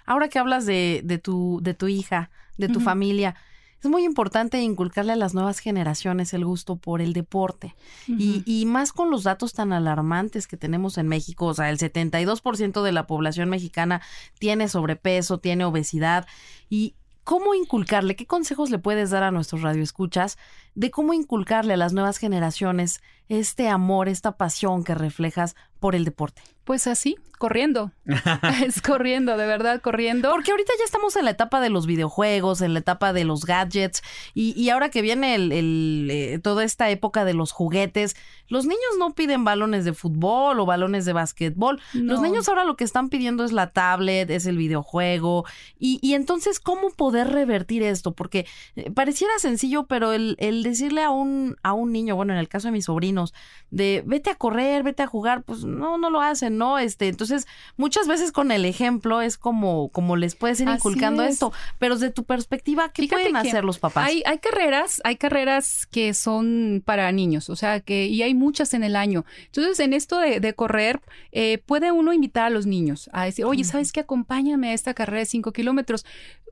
Ahora 0.07 0.29
que 0.29 0.41
hablas 0.41 0.67
de, 0.67 1.03
de 1.05 1.19
tu, 1.19 1.61
de 1.63 1.73
tu 1.73 1.87
hija, 1.87 2.31
de 2.57 2.69
tu 2.69 2.81
familia, 2.81 3.37
es 3.83 3.89
muy 3.89 4.05
importante 4.05 4.61
inculcarle 4.61 5.13
a 5.13 5.17
las 5.17 5.35
nuevas 5.35 5.59
generaciones 5.59 6.35
el 6.35 6.45
gusto 6.45 6.77
por 6.77 7.01
el 7.01 7.13
deporte. 7.13 7.75
y, 8.07 8.43
y 8.45 8.67
más 8.67 8.93
con 8.93 9.11
los 9.11 9.25
datos 9.25 9.53
tan 9.53 9.73
alarmantes 9.73 10.47
que 10.47 10.57
tenemos 10.57 10.99
en 10.99 11.09
México, 11.09 11.47
o 11.47 11.55
sea, 11.55 11.71
el 11.71 11.79
72% 11.79 12.83
de 12.83 12.93
la 12.93 13.07
población 13.07 13.49
mexicana 13.49 14.03
tiene 14.39 14.69
sobrepeso, 14.69 15.39
tiene 15.39 15.65
obesidad 15.65 16.27
y 16.69 16.95
¿Cómo 17.23 17.55
inculcarle? 17.55 18.17
¿Qué 18.17 18.27
consejos 18.27 18.71
le 18.71 18.79
puedes 18.79 19.11
dar 19.11 19.23
a 19.23 19.31
nuestros 19.31 19.63
radioescuchas 19.63 20.39
de 20.81 20.91
cómo 20.91 21.13
inculcarle 21.13 21.75
a 21.75 21.77
las 21.77 21.93
nuevas 21.93 22.17
generaciones 22.17 23.03
este 23.29 23.69
amor, 23.69 24.09
esta 24.09 24.39
pasión 24.39 24.83
que 24.83 24.95
reflejas 24.95 25.55
por 25.79 25.95
el 25.95 26.07
deporte? 26.07 26.43
Pues 26.65 26.87
así, 26.87 27.17
corriendo. 27.39 27.91
es 28.65 28.81
corriendo, 28.81 29.37
de 29.37 29.47
verdad, 29.47 29.81
corriendo. 29.81 30.31
Porque 30.31 30.53
ahorita 30.53 30.73
ya 30.79 30.85
estamos 30.85 31.17
en 31.17 31.25
la 31.25 31.33
etapa 31.33 31.61
de 31.61 31.71
los 31.71 31.87
videojuegos, 31.87 32.61
en 32.61 32.75
la 32.75 32.81
etapa 32.81 33.13
de 33.13 33.25
los 33.25 33.45
gadgets, 33.45 34.03
y, 34.35 34.53
y 34.61 34.71
ahora 34.71 34.91
que 34.91 35.03
viene 35.03 35.35
el, 35.35 35.53
el, 35.53 36.09
eh, 36.11 36.39
toda 36.39 36.65
esta 36.65 36.91
época 36.91 37.25
de 37.25 37.35
los 37.35 37.53
juguetes, 37.53 38.15
los 38.49 38.67
niños 38.67 38.99
no 38.99 39.15
piden 39.15 39.43
balones 39.45 39.85
de 39.85 39.95
fútbol 39.95 40.61
o 40.61 40.67
balones 40.67 41.05
de 41.05 41.13
básquetbol. 41.13 41.81
Los 41.95 42.21
niños 42.21 42.49
ahora 42.49 42.65
lo 42.65 42.77
que 42.77 42.85
están 42.85 43.09
pidiendo 43.09 43.45
es 43.45 43.53
la 43.53 43.73
tablet, 43.73 44.29
es 44.31 44.47
el 44.47 44.57
videojuego. 44.57 45.45
Y, 45.79 45.99
y 46.03 46.15
entonces, 46.15 46.61
¿cómo 46.61 46.91
poder 46.91 47.29
revertir 47.29 47.83
esto? 47.83 48.13
Porque 48.13 48.47
eh, 48.77 48.91
pareciera 48.91 49.33
sencillo, 49.39 49.87
pero 49.87 50.13
el, 50.13 50.37
el 50.41 50.63
decirle 50.71 51.03
a 51.03 51.11
un, 51.11 51.57
a 51.63 51.73
un 51.73 51.93
niño, 51.93 52.17
bueno, 52.17 52.33
en 52.33 52.39
el 52.39 52.49
caso 52.49 52.69
de 52.69 52.73
mis 52.73 52.87
sobrinos, 52.87 53.35
de 53.71 54.03
vete 54.07 54.31
a 54.31 54.35
correr, 54.35 54.83
vete 54.83 55.03
a 55.03 55.07
jugar, 55.07 55.43
pues 55.43 55.65
no, 55.65 55.99
no 55.99 56.11
lo 56.11 56.21
hacen, 56.21 56.59
¿no? 56.59 56.79
Este, 56.79 57.09
entonces, 57.09 57.47
muchas 57.77 58.09
veces 58.09 58.33
con 58.33 58.51
el 58.51 58.65
ejemplo 58.65 59.21
es 59.21 59.39
como, 59.39 59.89
como 59.91 60.17
les 60.17 60.35
puedes 60.35 60.61
ir 60.61 60.69
Así 60.69 60.77
inculcando 60.77 61.23
es. 61.23 61.35
esto. 61.35 61.53
Pero 61.79 61.95
desde 61.95 62.11
tu 62.11 62.25
perspectiva, 62.25 62.91
¿qué 62.93 63.03
Fíjate 63.03 63.23
pueden 63.23 63.37
hacer 63.37 63.65
los 63.65 63.79
papás? 63.79 64.09
Hay, 64.09 64.23
hay 64.27 64.39
carreras, 64.39 65.01
hay 65.05 65.17
carreras 65.17 65.87
que 65.87 66.15
son 66.15 66.83
para 66.85 67.11
niños, 67.13 67.51
o 67.51 67.57
sea 67.57 67.81
que, 67.81 68.07
y 68.07 68.23
hay 68.23 68.35
muchas 68.35 68.75
en 68.75 68.85
el 68.85 68.97
año. 68.97 69.25
Entonces, 69.47 69.81
en 69.81 69.93
esto 69.93 70.19
de, 70.19 70.41
de 70.41 70.55
correr, 70.55 71.01
eh, 71.33 71.59
puede 71.65 71.93
uno 71.93 72.13
invitar 72.13 72.47
a 72.47 72.51
los 72.51 72.67
niños 72.67 73.11
a 73.13 73.25
decir, 73.25 73.45
oye, 73.45 73.65
¿sabes 73.65 73.93
qué? 73.93 74.01
Acompáñame 74.01 74.71
a 74.71 74.73
esta 74.75 74.95
carrera 74.95 75.21
de 75.21 75.27
5 75.27 75.53
kilómetros. 75.53 76.05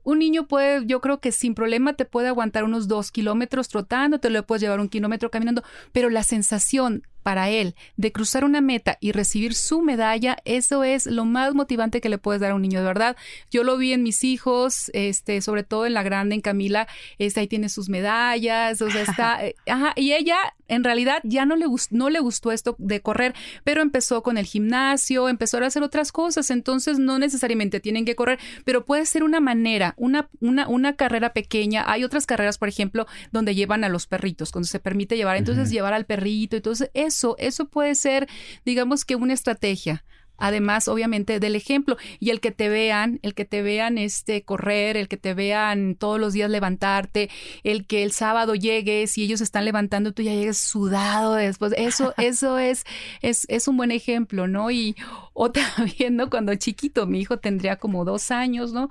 Un 0.09 0.21
niño 0.21 0.47
puede, 0.47 0.87
yo 0.87 1.03
creo 1.03 1.21
que 1.21 1.33
sin 1.33 1.55
problema 1.55 1.93
te 1.93 2.07
puede 2.07 2.29
aguantar 2.29 2.65
unos 2.65 2.89
dos 2.89 3.13
kilómetros 3.13 3.69
trotando, 3.69 4.19
te 4.19 4.31
lo 4.31 4.43
puedes 4.43 4.63
llevar 4.63 4.81
un 4.81 4.89
kilómetro 4.89 5.31
caminando, 5.31 5.63
pero 5.93 6.09
la 6.09 6.23
sensación 6.23 7.07
para 7.23 7.51
él 7.51 7.75
de 7.99 8.11
cruzar 8.11 8.43
una 8.43 8.63
meta 8.63 8.97
y 9.03 9.13
recibir 9.13 9.55
su 9.55 9.83
medalla, 9.83 10.39
eso 10.47 10.83
es 10.83 11.05
lo 11.05 11.27
más 11.27 11.53
motivante 11.53 12.01
que 12.01 12.09
le 12.09 12.17
puedes 12.17 12.41
dar 12.41 12.53
a 12.53 12.55
un 12.55 12.63
niño, 12.63 12.81
de 12.81 12.87
verdad. 12.87 13.17
Yo 13.51 13.65
lo 13.65 13.77
vi 13.77 13.93
en 13.93 14.03
mis 14.03 14.25
hijos, 14.25 14.91
este, 14.95 15.43
sobre 15.43 15.63
todo 15.63 15.85
en 15.85 15.93
la 15.93 16.03
grande, 16.03 16.37
en 16.37 16.41
Camila, 16.41 16.89
este, 17.19 17.41
ahí 17.41 17.47
tiene 17.47 17.69
sus 17.69 17.91
medallas, 17.91 18.81
o 18.81 18.91
sea, 18.91 19.03
está, 19.03 19.45
eh, 19.45 19.57
ajá, 19.67 19.93
y 19.95 20.15
ella 20.15 20.39
en 20.69 20.85
realidad 20.85 21.21
ya 21.25 21.45
no 21.45 21.57
le, 21.57 21.67
no 21.91 22.11
le 22.11 22.21
gustó 22.21 22.53
esto 22.53 22.77
de 22.79 23.01
correr, 23.01 23.35
pero 23.65 23.83
empezó 23.83 24.23
con 24.23 24.39
el 24.39 24.47
gimnasio, 24.47 25.29
empezó 25.29 25.59
a 25.59 25.67
hacer 25.67 25.83
otras 25.83 26.13
cosas, 26.13 26.51
entonces 26.51 26.99
no 26.99 27.19
necesariamente 27.19 27.81
tienen 27.81 28.05
que 28.05 28.15
correr, 28.15 28.39
pero 28.65 28.85
puede 28.85 29.07
ser 29.07 29.25
una 29.25 29.41
manera, 29.41 29.95
una, 29.97 30.29
una, 30.41 30.69
una 30.69 30.95
carrera 30.95 31.33
pequeña. 31.33 31.85
Hay 31.91 32.05
otras 32.05 32.27
carreras, 32.27 32.59
por 32.59 32.69
ejemplo, 32.69 33.07
donde 33.33 33.55
llevan 33.55 33.85
a 33.85 33.89
los 33.89 34.07
perritos, 34.07 34.53
cuando 34.53 34.69
se 34.69 34.79
permite 34.79 35.17
llevar, 35.17 35.37
entonces 35.37 35.71
llevar 35.71 35.95
al 35.95 36.07
perrito, 36.07 36.57
entonces 36.57 36.91
eso, 36.95 37.37
eso 37.39 37.69
puede 37.69 37.95
ser, 37.95 38.29
digamos 38.65 39.05
que 39.05 39.17
una 39.17 39.33
estrategia. 39.33 40.05
Además, 40.39 40.89
obviamente, 40.89 41.41
del 41.41 41.57
ejemplo. 41.57 41.97
Y 42.21 42.31
el 42.31 42.41
que 42.41 42.53
te 42.53 42.69
vean, 42.69 43.19
el 43.23 43.35
que 43.35 43.45
te 43.45 43.63
vean 43.63 43.99
este 43.99 44.43
correr, 44.43 44.97
el 44.97 45.09
que 45.09 45.17
te 45.17 45.35
vean 45.35 45.97
todos 45.97 46.19
los 46.19 46.33
días 46.33 46.51
levantarte, 46.51 47.29
el 47.65 47.87
que 47.87 48.03
el 48.05 48.13
sábado 48.13 48.55
llegues 48.55 49.19
y 49.19 49.25
ellos 49.25 49.41
están 49.41 49.65
levantando, 49.65 50.13
tú 50.13 50.23
ya 50.23 50.33
llegues 50.33 50.59
sudado 50.59 51.35
después. 51.35 51.75
Eso, 51.77 52.15
eso 52.19 52.59
es, 52.59 52.85
es, 53.21 53.47
es 53.49 53.69
un 53.69 53.77
buen 53.77 53.91
ejemplo, 53.91 54.47
¿no? 54.47 54.71
Y 54.71 54.97
o 55.35 55.51
también, 55.53 56.17
¿no? 56.17 56.31
Cuando 56.31 56.55
chiquito, 56.55 57.07
mi 57.07 57.21
hijo 57.21 57.39
tendría 57.39 57.77
como 57.77 58.05
dos 58.05 58.31
años, 58.31 58.73
¿no? 58.73 58.89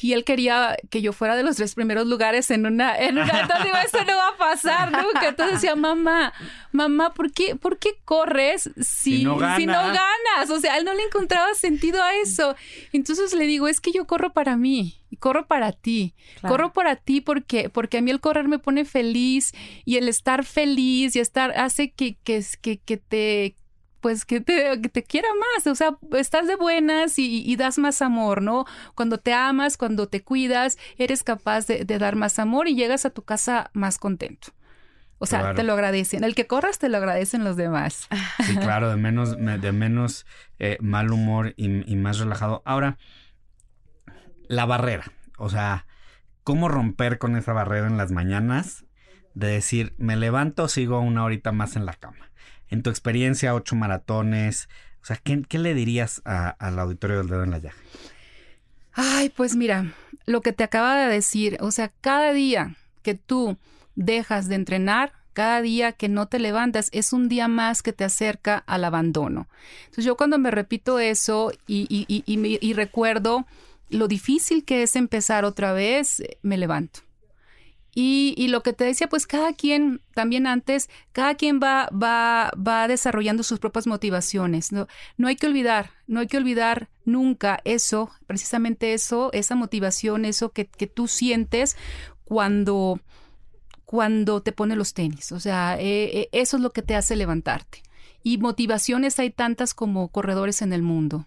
Y 0.00 0.12
él 0.12 0.24
quería 0.24 0.76
que 0.90 1.02
yo 1.02 1.12
fuera 1.12 1.34
de 1.36 1.42
los 1.42 1.56
tres 1.56 1.74
primeros 1.74 2.06
lugares 2.06 2.50
en 2.50 2.66
una, 2.66 2.96
en 2.96 3.18
una, 3.18 3.24
entonces 3.40 3.64
digo, 3.64 3.76
eso 3.84 4.04
no 4.04 4.16
va 4.16 4.28
a 4.28 4.36
pasar 4.36 4.92
nunca. 4.92 5.28
Entonces 5.28 5.56
decía, 5.56 5.74
mamá, 5.76 6.32
mamá, 6.72 7.14
¿por 7.14 7.32
qué, 7.32 7.56
por 7.56 7.78
qué 7.78 7.98
corres 8.04 8.70
si, 8.76 9.18
Si 9.18 9.24
no 9.24 9.34
si 9.56 9.66
no 9.66 9.72
ganas? 9.72 10.50
O 10.50 10.60
sea, 10.60 10.76
él 10.78 10.84
no 10.84 10.94
le 10.94 11.02
encontraba 11.02 11.52
sentido 11.54 12.02
a 12.02 12.14
eso. 12.16 12.54
Entonces 12.92 13.34
le 13.34 13.46
digo, 13.46 13.66
es 13.68 13.80
que 13.80 13.92
yo 13.92 14.06
corro 14.06 14.32
para 14.32 14.56
mí, 14.56 15.00
corro 15.18 15.46
para 15.46 15.72
ti, 15.72 16.14
Claro. 16.40 16.54
corro 16.54 16.72
para 16.72 16.96
ti 16.96 17.20
porque, 17.20 17.68
porque 17.68 17.98
a 17.98 18.00
mí 18.02 18.10
el 18.10 18.20
correr 18.20 18.46
me 18.46 18.58
pone 18.58 18.84
feliz 18.84 19.52
y 19.84 19.96
el 19.96 20.08
estar 20.08 20.44
feliz 20.44 21.16
y 21.16 21.20
estar 21.20 21.50
hace 21.58 21.90
que, 21.90 22.16
que, 22.22 22.44
que, 22.60 22.78
que 22.78 22.96
te 22.98 23.56
pues 24.00 24.24
que 24.24 24.40
te, 24.40 24.80
que 24.80 24.88
te 24.88 25.02
quiera 25.02 25.28
más, 25.56 25.66
o 25.66 25.74
sea, 25.74 25.96
estás 26.16 26.46
de 26.46 26.56
buenas 26.56 27.18
y, 27.18 27.42
y 27.44 27.56
das 27.56 27.78
más 27.78 28.00
amor, 28.02 28.42
¿no? 28.42 28.64
Cuando 28.94 29.18
te 29.18 29.32
amas, 29.32 29.76
cuando 29.76 30.08
te 30.08 30.22
cuidas, 30.22 30.78
eres 30.98 31.22
capaz 31.24 31.66
de, 31.66 31.84
de 31.84 31.98
dar 31.98 32.16
más 32.16 32.38
amor 32.38 32.68
y 32.68 32.74
llegas 32.74 33.04
a 33.04 33.10
tu 33.10 33.22
casa 33.22 33.70
más 33.72 33.98
contento. 33.98 34.48
O 35.20 35.26
sea, 35.26 35.40
Claro. 35.40 35.56
te 35.56 35.64
lo 35.64 35.72
agradecen. 35.72 36.22
El 36.22 36.36
que 36.36 36.46
corras 36.46 36.78
te 36.78 36.88
lo 36.88 36.96
agradecen 36.96 37.42
los 37.42 37.56
demás. 37.56 38.06
Sí, 38.46 38.56
claro, 38.56 38.88
de 38.88 38.96
menos, 38.96 39.36
me- 39.36 39.58
de 39.58 39.72
menos 39.72 40.26
eh, 40.60 40.78
mal 40.80 41.10
humor 41.12 41.54
y, 41.56 41.90
y 41.92 41.96
más 41.96 42.18
relajado. 42.20 42.62
Ahora, 42.64 42.98
la 44.48 44.64
barrera. 44.64 45.12
O 45.36 45.48
sea, 45.48 45.86
¿cómo 46.44 46.68
romper 46.68 47.18
con 47.18 47.36
esa 47.36 47.52
barrera 47.52 47.86
en 47.86 47.96
las 47.96 48.10
mañanas? 48.12 48.84
De 49.34 49.48
decir, 49.48 49.94
me 49.98 50.16
levanto, 50.16 50.68
sigo 50.68 51.00
una 51.00 51.24
horita 51.24 51.52
más 51.52 51.76
en 51.76 51.84
la 51.86 51.94
cama. 51.94 52.30
En 52.70 52.82
tu 52.82 52.90
experiencia, 52.90 53.54
ocho 53.54 53.76
maratones. 53.76 54.68
O 55.02 55.06
sea, 55.06 55.16
¿qué, 55.16 55.58
le 55.58 55.74
dirías 55.74 56.20
al 56.24 56.78
auditorio 56.78 57.18
del 57.18 57.28
dedo 57.28 57.44
en 57.44 57.50
la 57.50 57.58
llaga? 57.58 57.76
Ay, 58.92 59.28
pues 59.30 59.54
mira, 59.56 59.92
lo 60.26 60.40
que 60.40 60.52
te 60.52 60.64
acaba 60.64 60.96
de 60.96 61.12
decir, 61.12 61.56
o 61.60 61.70
sea, 61.70 61.92
cada 62.00 62.32
día 62.32 62.76
que 63.02 63.14
tú 63.14 63.56
dejas 63.94 64.48
de 64.48 64.56
entrenar, 64.56 65.12
cada 65.32 65.62
día 65.62 65.92
que 65.92 66.08
no 66.08 66.26
te 66.26 66.40
levantas, 66.40 66.88
es 66.92 67.12
un 67.12 67.28
día 67.28 67.46
más 67.46 67.82
que 67.82 67.92
te 67.92 68.04
acerca 68.04 68.58
al 68.66 68.84
abandono. 68.84 69.46
Entonces 69.84 70.04
yo 70.04 70.16
cuando 70.16 70.36
me 70.38 70.50
repito 70.50 70.98
eso 70.98 71.52
y, 71.66 71.86
y- 71.88 72.06
y- 72.26 72.58
y 72.60 72.72
recuerdo 72.72 73.46
lo 73.88 74.08
difícil 74.08 74.64
que 74.64 74.82
es 74.82 74.96
empezar 74.96 75.44
otra 75.44 75.72
vez, 75.72 76.22
me 76.42 76.58
levanto. 76.58 77.00
Y, 78.00 78.32
y 78.36 78.46
lo 78.46 78.62
que 78.62 78.72
te 78.72 78.84
decía, 78.84 79.08
pues 79.08 79.26
cada 79.26 79.52
quien, 79.54 80.00
también 80.14 80.46
antes, 80.46 80.88
cada 81.10 81.34
quien 81.34 81.58
va, 81.60 81.88
va, 81.90 82.52
va 82.54 82.86
desarrollando 82.86 83.42
sus 83.42 83.58
propias 83.58 83.88
motivaciones. 83.88 84.70
¿no? 84.70 84.86
no 85.16 85.26
hay 85.26 85.34
que 85.34 85.48
olvidar, 85.48 85.90
no 86.06 86.20
hay 86.20 86.28
que 86.28 86.36
olvidar 86.36 86.90
nunca 87.04 87.58
eso, 87.64 88.12
precisamente 88.28 88.94
eso, 88.94 89.32
esa 89.32 89.56
motivación, 89.56 90.26
eso 90.26 90.52
que, 90.52 90.66
que 90.66 90.86
tú 90.86 91.08
sientes 91.08 91.76
cuando, 92.22 93.00
cuando 93.84 94.42
te 94.42 94.52
pone 94.52 94.76
los 94.76 94.94
tenis. 94.94 95.32
O 95.32 95.40
sea, 95.40 95.76
eh, 95.80 96.20
eh, 96.20 96.28
eso 96.30 96.56
es 96.58 96.62
lo 96.62 96.70
que 96.70 96.82
te 96.82 96.94
hace 96.94 97.16
levantarte. 97.16 97.82
Y 98.22 98.38
motivaciones 98.38 99.18
hay 99.18 99.30
tantas 99.30 99.74
como 99.74 100.06
corredores 100.12 100.62
en 100.62 100.72
el 100.72 100.82
mundo. 100.82 101.26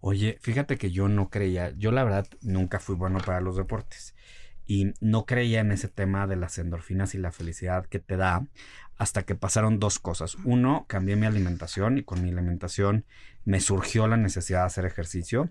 Oye, 0.00 0.36
fíjate 0.42 0.76
que 0.76 0.90
yo 0.90 1.08
no 1.08 1.30
creía, 1.30 1.70
yo 1.78 1.90
la 1.90 2.04
verdad 2.04 2.26
nunca 2.42 2.80
fui 2.80 2.96
bueno 2.96 3.18
para 3.24 3.40
los 3.40 3.56
deportes 3.56 4.14
y 4.70 4.94
no 5.00 5.26
creía 5.26 5.58
en 5.58 5.72
ese 5.72 5.88
tema 5.88 6.28
de 6.28 6.36
las 6.36 6.56
endorfinas 6.56 7.16
y 7.16 7.18
la 7.18 7.32
felicidad 7.32 7.86
que 7.86 7.98
te 7.98 8.16
da 8.16 8.46
hasta 8.98 9.24
que 9.24 9.34
pasaron 9.34 9.80
dos 9.80 9.98
cosas. 9.98 10.36
Uno, 10.44 10.84
cambié 10.86 11.16
mi 11.16 11.26
alimentación 11.26 11.98
y 11.98 12.04
con 12.04 12.22
mi 12.22 12.30
alimentación 12.30 13.04
me 13.44 13.58
surgió 13.58 14.06
la 14.06 14.16
necesidad 14.16 14.60
de 14.60 14.66
hacer 14.66 14.84
ejercicio 14.84 15.50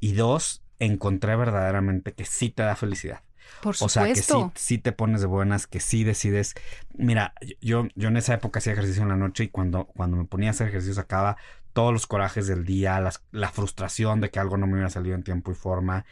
y 0.00 0.14
dos, 0.14 0.64
encontré 0.80 1.36
verdaderamente 1.36 2.12
que 2.12 2.24
sí 2.24 2.50
te 2.50 2.64
da 2.64 2.74
felicidad. 2.74 3.20
Por 3.62 3.76
O 3.78 3.88
sea, 3.88 4.06
que 4.06 4.16
sí, 4.16 4.22
supuesto. 4.22 4.52
sí 4.56 4.78
te 4.78 4.90
pones 4.90 5.20
de 5.20 5.28
buenas, 5.28 5.68
que 5.68 5.78
sí 5.78 6.02
decides. 6.02 6.54
Mira, 6.92 7.34
yo, 7.60 7.86
yo 7.94 8.08
en 8.08 8.16
esa 8.16 8.34
época 8.34 8.58
hacía 8.58 8.72
ejercicio 8.72 9.04
en 9.04 9.10
la 9.10 9.16
noche 9.16 9.44
y 9.44 9.48
cuando, 9.48 9.84
cuando 9.84 10.16
me 10.16 10.24
ponía 10.24 10.48
a 10.48 10.50
hacer 10.50 10.66
ejercicio 10.66 10.94
sacaba 10.94 11.36
todos 11.76 11.92
los 11.92 12.06
corajes 12.06 12.46
del 12.46 12.64
día, 12.64 13.12
la 13.32 13.50
frustración 13.50 14.22
de 14.22 14.30
que 14.30 14.38
algo 14.38 14.56
no 14.56 14.66
me 14.66 14.72
hubiera 14.72 14.88
salido 14.88 15.14
en 15.14 15.22
tiempo 15.22 15.52
y 15.52 15.54
forma. 15.54 16.06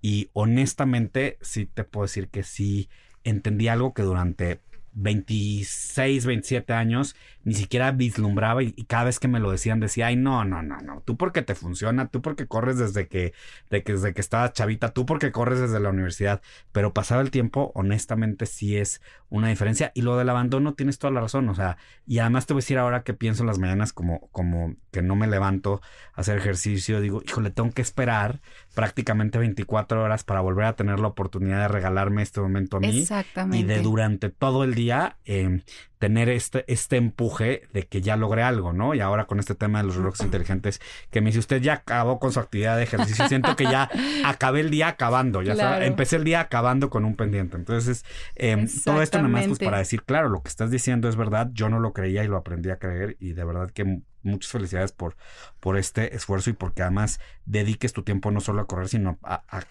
Y 0.00 0.30
honestamente, 0.32 1.36
sí 1.42 1.66
te 1.66 1.84
puedo 1.84 2.06
decir 2.06 2.30
que 2.30 2.42
sí 2.42 2.88
entendí 3.22 3.68
algo 3.68 3.92
que 3.92 4.00
durante 4.00 4.62
26, 4.92 6.26
27 6.26 6.72
años, 6.72 7.16
ni 7.44 7.54
siquiera 7.54 7.90
vislumbraba 7.92 8.62
y, 8.62 8.74
y 8.76 8.84
cada 8.84 9.04
vez 9.04 9.18
que 9.18 9.28
me 9.28 9.40
lo 9.40 9.50
decían 9.50 9.80
decía, 9.80 10.08
ay, 10.08 10.16
no, 10.16 10.44
no, 10.44 10.62
no, 10.62 10.78
no, 10.80 11.02
tú 11.04 11.16
porque 11.16 11.42
te 11.42 11.54
funciona, 11.54 12.08
tú 12.08 12.20
porque 12.20 12.46
corres 12.46 12.78
desde 12.78 13.08
que, 13.08 13.32
de 13.70 13.82
que, 13.82 13.92
desde 13.94 14.12
que 14.12 14.20
estabas 14.20 14.52
chavita, 14.52 14.92
tú 14.92 15.06
porque 15.06 15.32
corres 15.32 15.60
desde 15.60 15.80
la 15.80 15.90
universidad, 15.90 16.42
pero 16.72 16.92
pasado 16.92 17.20
el 17.20 17.30
tiempo, 17.30 17.72
honestamente 17.74 18.46
sí 18.46 18.76
es 18.76 19.00
una 19.28 19.48
diferencia 19.48 19.92
y 19.94 20.02
lo 20.02 20.16
del 20.16 20.28
abandono 20.28 20.74
tienes 20.74 20.98
toda 20.98 21.12
la 21.12 21.20
razón, 21.20 21.48
o 21.48 21.54
sea, 21.54 21.78
y 22.06 22.18
además 22.18 22.46
te 22.46 22.52
voy 22.52 22.58
a 22.58 22.62
decir 22.62 22.78
ahora 22.78 23.02
que 23.02 23.14
pienso 23.14 23.42
en 23.42 23.46
las 23.46 23.58
mañanas 23.58 23.92
como, 23.92 24.28
como 24.32 24.74
que 24.90 25.02
no 25.02 25.16
me 25.16 25.26
levanto 25.26 25.80
a 26.14 26.20
hacer 26.20 26.36
ejercicio, 26.36 27.00
digo, 27.00 27.22
híjole, 27.24 27.50
tengo 27.50 27.70
que 27.70 27.82
esperar 27.82 28.40
prácticamente 28.74 29.38
24 29.38 30.02
horas 30.02 30.24
para 30.24 30.40
volver 30.40 30.66
a 30.66 30.76
tener 30.76 31.00
la 31.00 31.08
oportunidad 31.08 31.62
de 31.62 31.68
regalarme 31.68 32.22
este 32.22 32.40
momento 32.40 32.78
a 32.78 32.80
mí 32.80 33.00
Exactamente. 33.00 33.58
y 33.58 33.62
de 33.62 33.80
durante 33.80 34.28
todo 34.28 34.64
el 34.64 34.74
día 34.74 34.89
eh, 35.24 35.62
tener 35.98 36.28
este, 36.30 36.64
este 36.72 36.96
empuje 36.96 37.62
de 37.72 37.86
que 37.86 38.00
ya 38.00 38.16
logré 38.16 38.42
algo, 38.42 38.72
¿no? 38.72 38.94
Y 38.94 39.00
ahora 39.00 39.26
con 39.26 39.38
este 39.38 39.54
tema 39.54 39.80
de 39.80 39.84
los 39.86 39.96
relojes 39.96 40.20
inteligentes, 40.22 40.80
que 41.10 41.20
me 41.20 41.26
dice 41.28 41.38
usted 41.40 41.60
ya 41.60 41.74
acabó 41.74 42.18
con 42.18 42.32
su 42.32 42.40
actividad 42.40 42.76
de 42.76 42.82
ejercicio, 42.84 43.28
siento 43.28 43.54
que 43.56 43.64
ya 43.64 43.90
acabé 44.24 44.60
el 44.60 44.70
día 44.70 44.88
acabando, 44.88 45.42
ya 45.42 45.54
Claro. 45.54 45.84
empecé 45.84 46.16
el 46.16 46.24
día 46.24 46.40
acabando 46.40 46.88
con 46.90 47.04
un 47.04 47.16
pendiente. 47.16 47.56
Entonces, 47.56 48.04
eh, 48.36 48.66
todo 48.84 49.02
esto 49.02 49.18
nada 49.18 49.28
más 49.28 49.46
pues 49.46 49.58
para 49.58 49.78
decir, 49.78 50.02
claro, 50.04 50.28
lo 50.30 50.42
que 50.42 50.48
estás 50.48 50.70
diciendo 50.70 51.08
es 51.08 51.16
verdad, 51.16 51.50
yo 51.52 51.68
no 51.68 51.78
lo 51.80 51.92
creía 51.92 52.24
y 52.24 52.28
lo 52.28 52.36
aprendí 52.38 52.70
a 52.70 52.78
creer 52.78 53.16
y 53.20 53.32
de 53.34 53.44
verdad 53.44 53.70
que 53.70 54.00
muchas 54.22 54.52
felicidades 54.52 54.92
por, 54.92 55.16
por 55.60 55.76
este 55.78 56.14
esfuerzo 56.16 56.50
y 56.50 56.54
porque 56.54 56.82
además 56.82 57.20
dediques 57.44 57.92
tu 57.92 58.02
tiempo 58.02 58.30
no 58.30 58.40
solo 58.40 58.62
a 58.62 58.66
correr, 58.66 58.88
sino 58.88 59.18
a, 59.22 59.42
a- 59.48 59.64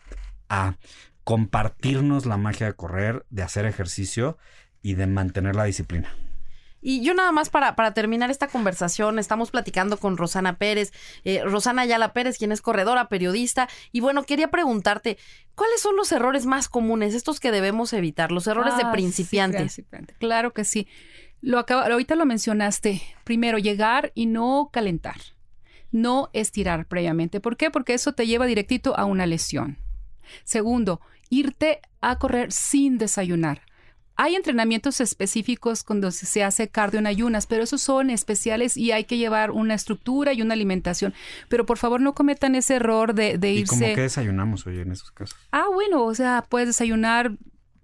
a 0.51 0.75
compartirnos 1.23 2.25
la 2.25 2.37
magia 2.37 2.65
de 2.67 2.73
correr, 2.73 3.25
de 3.29 3.43
hacer 3.43 3.65
ejercicio 3.65 4.37
y 4.81 4.93
de 4.95 5.07
mantener 5.07 5.55
la 5.55 5.65
disciplina. 5.65 6.13
Y 6.81 7.01
yo 7.03 7.13
nada 7.13 7.33
más 7.33 7.49
para, 7.49 7.75
para 7.75 7.93
terminar 7.93 8.31
esta 8.31 8.47
conversación, 8.47 9.19
estamos 9.19 9.51
platicando 9.51 9.97
con 9.97 10.15
Rosana 10.15 10.57
Pérez, 10.57 10.93
eh, 11.25 11.41
Rosana 11.43 11.81
Ayala 11.81 12.13
Pérez, 12.13 12.37
quien 12.37 12.53
es 12.53 12.61
corredora, 12.61 13.09
periodista, 13.09 13.67
y 13.91 13.99
bueno, 13.99 14.23
quería 14.23 14.49
preguntarte, 14.49 15.17
¿cuáles 15.55 15.81
son 15.81 15.97
los 15.97 16.09
errores 16.13 16.45
más 16.45 16.69
comunes, 16.69 17.15
estos 17.15 17.41
que 17.41 17.51
debemos 17.51 17.91
evitar, 17.91 18.31
los 18.31 18.47
errores 18.47 18.77
de 18.77 18.83
Ah, 18.83 18.91
sí, 18.91 18.93
principiantes? 18.93 19.59
principiante. 19.59 20.13
Claro 20.19 20.53
que 20.53 20.63
sí. 20.63 20.87
Lo 21.41 21.59
acaba, 21.59 21.85
ahorita 21.85 22.15
lo 22.15 22.25
mencionaste. 22.25 23.01
Primero, 23.25 23.57
llegar 23.57 24.11
y 24.15 24.25
no 24.25 24.69
calentar. 24.71 25.17
No 25.91 26.29
estirar 26.33 26.85
previamente. 26.85 27.39
¿Por 27.41 27.57
qué? 27.57 27.71
Porque 27.71 27.93
eso 27.93 28.13
te 28.13 28.27
lleva 28.27 28.45
directito 28.45 28.97
a 28.97 29.05
una 29.05 29.25
lesión. 29.25 29.79
Segundo, 30.43 31.01
irte 31.29 31.81
a 32.01 32.17
correr 32.19 32.51
sin 32.51 32.97
desayunar. 32.97 33.61
Hay 34.21 34.35
entrenamientos 34.35 34.99
específicos 34.99 35.81
cuando 35.83 36.11
se 36.11 36.43
hace 36.43 36.67
cardio 36.67 36.99
en 36.99 37.07
ayunas, 37.07 37.47
pero 37.47 37.63
esos 37.63 37.81
son 37.81 38.09
especiales 38.09 38.75
y 38.75 38.91
hay 38.91 39.05
que 39.05 39.17
llevar 39.17 39.51
una 39.51 39.75
estructura 39.75 40.33
y 40.33 40.41
una 40.41 40.55
alimentación. 40.55 41.13
Pero 41.47 41.65
por 41.65 41.77
favor 41.77 42.01
no 42.01 42.13
cometan 42.13 42.53
ese 42.55 42.75
error 42.75 43.13
de, 43.13 43.37
de 43.37 43.53
¿Y 43.53 43.63
cómo 43.63 43.81
irse. 43.81 43.95
que 43.95 44.01
desayunamos 44.01 44.67
hoy 44.67 44.79
en 44.79 44.91
esos 44.91 45.11
casos? 45.11 45.37
Ah, 45.53 45.67
bueno, 45.73 46.03
o 46.03 46.13
sea, 46.13 46.45
puedes 46.49 46.67
desayunar, 46.67 47.31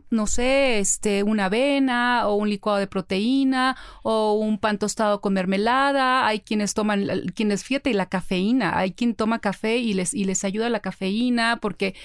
no 0.09 0.27
sé, 0.27 0.79
este, 0.79 1.23
una 1.23 1.45
avena 1.45 2.27
o 2.27 2.35
un 2.35 2.49
licuado 2.49 2.79
de 2.79 2.87
proteína 2.87 3.77
o 4.03 4.33
un 4.33 4.59
pan 4.59 4.77
tostado 4.77 5.21
con 5.21 5.31
mermelada. 5.33 6.27
Hay 6.27 6.41
quienes 6.41 6.73
toman, 6.73 7.07
quienes, 7.33 7.63
fíjate, 7.63 7.93
la 7.93 8.07
cafeína. 8.07 8.77
Hay 8.77 8.91
quien 8.91 9.15
toma 9.15 9.39
café 9.39 9.77
y 9.77 9.93
les, 9.93 10.13
y 10.13 10.25
les 10.25 10.43
ayuda 10.43 10.67
la 10.67 10.81
cafeína 10.81 11.59
porque, 11.61 11.95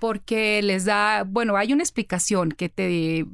porque 0.00 0.62
les 0.62 0.84
da, 0.84 1.24
bueno, 1.24 1.56
hay 1.56 1.72
una 1.72 1.82
explicación 1.82 2.50
que 2.50 2.68
te 2.68 3.26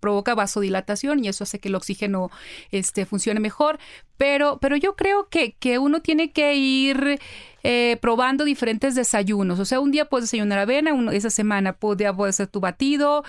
provoca 0.00 0.34
vasodilatación 0.34 1.24
y 1.24 1.28
eso 1.28 1.44
hace 1.44 1.58
que 1.58 1.68
el 1.68 1.74
oxígeno 1.74 2.30
este, 2.70 3.06
funcione 3.06 3.40
mejor. 3.40 3.78
Pero, 4.20 4.58
pero 4.60 4.76
yo 4.76 4.96
creo 4.96 5.30
que, 5.30 5.52
que 5.52 5.78
uno 5.78 6.02
tiene 6.02 6.30
que 6.30 6.54
ir 6.54 7.18
eh, 7.62 7.96
probando 8.02 8.44
diferentes 8.44 8.94
desayunos. 8.94 9.58
O 9.58 9.64
sea, 9.64 9.80
un 9.80 9.92
día 9.92 10.04
puedes 10.10 10.24
desayunar 10.24 10.58
avena, 10.58 10.92
uno, 10.92 11.10
esa 11.10 11.30
semana 11.30 11.72
podría 11.72 12.12
puede 12.12 12.34
ser 12.34 12.46
tu 12.48 12.60
batido 12.60 13.24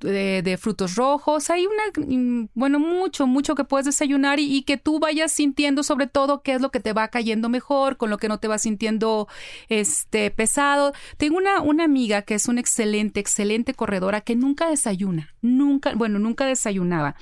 de, 0.00 0.42
de 0.42 0.58
frutos 0.58 0.96
rojos. 0.96 1.48
Hay 1.48 1.64
una, 1.64 1.82
mm, 2.06 2.48
bueno, 2.52 2.78
mucho, 2.78 3.26
mucho 3.26 3.54
que 3.54 3.64
puedes 3.64 3.86
desayunar 3.86 4.38
y, 4.38 4.54
y 4.54 4.64
que 4.64 4.76
tú 4.76 5.00
vayas 5.00 5.32
sintiendo 5.32 5.82
sobre 5.82 6.08
todo 6.08 6.42
qué 6.42 6.52
es 6.52 6.60
lo 6.60 6.70
que 6.70 6.80
te 6.80 6.92
va 6.92 7.08
cayendo 7.08 7.48
mejor, 7.48 7.96
con 7.96 8.10
lo 8.10 8.18
que 8.18 8.28
no 8.28 8.38
te 8.38 8.46
vas 8.46 8.60
sintiendo 8.60 9.28
este, 9.70 10.30
pesado. 10.30 10.92
Tengo 11.16 11.38
una, 11.38 11.62
una 11.62 11.84
amiga 11.84 12.20
que 12.20 12.34
es 12.34 12.48
una 12.48 12.60
excelente, 12.60 13.18
excelente 13.18 13.72
corredora 13.72 14.20
que 14.20 14.36
nunca 14.36 14.68
desayuna, 14.68 15.34
nunca, 15.40 15.94
bueno, 15.94 16.18
nunca 16.18 16.44
desayunaba. 16.44 17.16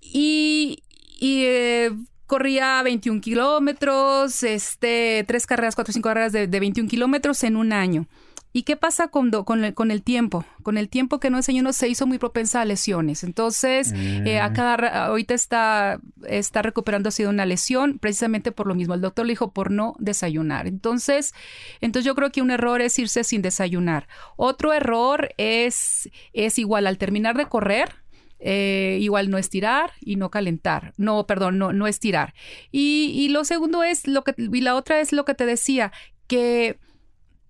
Y, 0.00 0.84
y 1.18 1.42
eh, 1.44 1.90
corría 2.26 2.82
21 2.82 3.20
kilómetros, 3.20 4.42
este, 4.42 5.24
tres 5.26 5.46
carreras, 5.46 5.74
cuatro 5.74 5.90
o 5.92 5.94
cinco 5.94 6.08
carreras 6.08 6.32
de, 6.32 6.46
de 6.46 6.60
21 6.60 6.88
kilómetros 6.88 7.42
en 7.44 7.56
un 7.56 7.72
año. 7.72 8.06
¿Y 8.50 8.62
qué 8.62 8.76
pasa 8.76 9.08
con, 9.08 9.30
do- 9.30 9.44
con, 9.44 9.62
el, 9.62 9.74
con 9.74 9.90
el 9.90 10.02
tiempo? 10.02 10.42
Con 10.62 10.78
el 10.78 10.88
tiempo 10.88 11.20
que 11.20 11.28
no 11.28 11.36
desayunó 11.36 11.72
se 11.74 11.86
hizo 11.86 12.06
muy 12.06 12.18
propensa 12.18 12.62
a 12.62 12.64
lesiones. 12.64 13.22
Entonces, 13.22 13.92
eh, 13.94 14.40
a 14.40 14.54
cada, 14.54 14.76
ra- 14.78 15.04
ahorita 15.06 15.34
está, 15.34 16.00
está 16.26 16.62
recuperando 16.62 17.10
así 17.10 17.22
de 17.24 17.28
una 17.28 17.44
lesión 17.44 17.98
precisamente 17.98 18.50
por 18.50 18.66
lo 18.66 18.74
mismo. 18.74 18.94
El 18.94 19.02
doctor 19.02 19.26
le 19.26 19.32
dijo 19.32 19.52
por 19.52 19.70
no 19.70 19.94
desayunar. 19.98 20.66
Entonces, 20.66 21.34
entonces 21.82 22.06
yo 22.06 22.14
creo 22.14 22.32
que 22.32 22.40
un 22.40 22.50
error 22.50 22.80
es 22.80 22.98
irse 22.98 23.22
sin 23.22 23.42
desayunar. 23.42 24.08
Otro 24.36 24.72
error 24.72 25.28
es, 25.36 26.08
es 26.32 26.58
igual 26.58 26.86
al 26.86 26.96
terminar 26.96 27.36
de 27.36 27.46
correr, 27.46 27.96
eh, 28.40 28.98
igual 29.00 29.30
no 29.30 29.38
estirar 29.38 29.92
y 30.00 30.16
no 30.16 30.30
calentar. 30.30 30.94
No, 30.96 31.26
perdón, 31.26 31.58
no, 31.58 31.72
no 31.72 31.86
estirar. 31.86 32.34
Y, 32.70 33.28
lo 33.30 33.44
segundo 33.44 33.82
es 33.82 34.06
lo 34.06 34.24
que, 34.24 34.34
y 34.36 34.60
la 34.60 34.74
otra 34.74 35.00
es 35.00 35.12
lo 35.12 35.24
que 35.24 35.34
te 35.34 35.46
decía, 35.46 35.92
que 36.26 36.78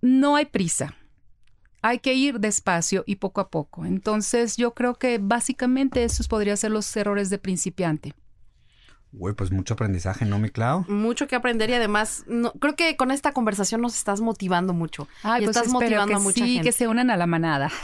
no 0.00 0.36
hay 0.36 0.46
prisa. 0.46 0.94
Hay 1.80 2.00
que 2.00 2.14
ir 2.14 2.40
despacio 2.40 3.04
y 3.06 3.16
poco 3.16 3.40
a 3.40 3.50
poco. 3.50 3.84
Entonces, 3.84 4.56
yo 4.56 4.74
creo 4.74 4.94
que 4.94 5.18
básicamente 5.18 6.04
esos 6.04 6.26
podrían 6.26 6.56
ser 6.56 6.72
los 6.72 6.96
errores 6.96 7.30
de 7.30 7.38
principiante. 7.38 8.14
Güey, 9.18 9.34
pues 9.34 9.50
mucho 9.50 9.74
aprendizaje, 9.74 10.24
¿no, 10.24 10.38
mi 10.38 10.48
Clau? 10.48 10.84
Mucho 10.86 11.26
que 11.26 11.34
aprender 11.34 11.68
y 11.70 11.74
además 11.74 12.22
no, 12.28 12.52
creo 12.52 12.76
que 12.76 12.96
con 12.96 13.10
esta 13.10 13.32
conversación 13.32 13.80
nos 13.80 13.96
estás 13.96 14.20
motivando 14.20 14.74
mucho. 14.74 15.08
Ay, 15.24 15.42
y 15.42 15.46
pues 15.46 15.56
estás 15.56 15.72
motivando 15.72 16.06
que 16.06 16.14
a 16.14 16.18
mucha 16.20 16.44
sí, 16.44 16.54
gente. 16.54 16.68
que 16.68 16.72
se 16.72 16.86
unan 16.86 17.10
a 17.10 17.16
la 17.16 17.26
manada. 17.26 17.68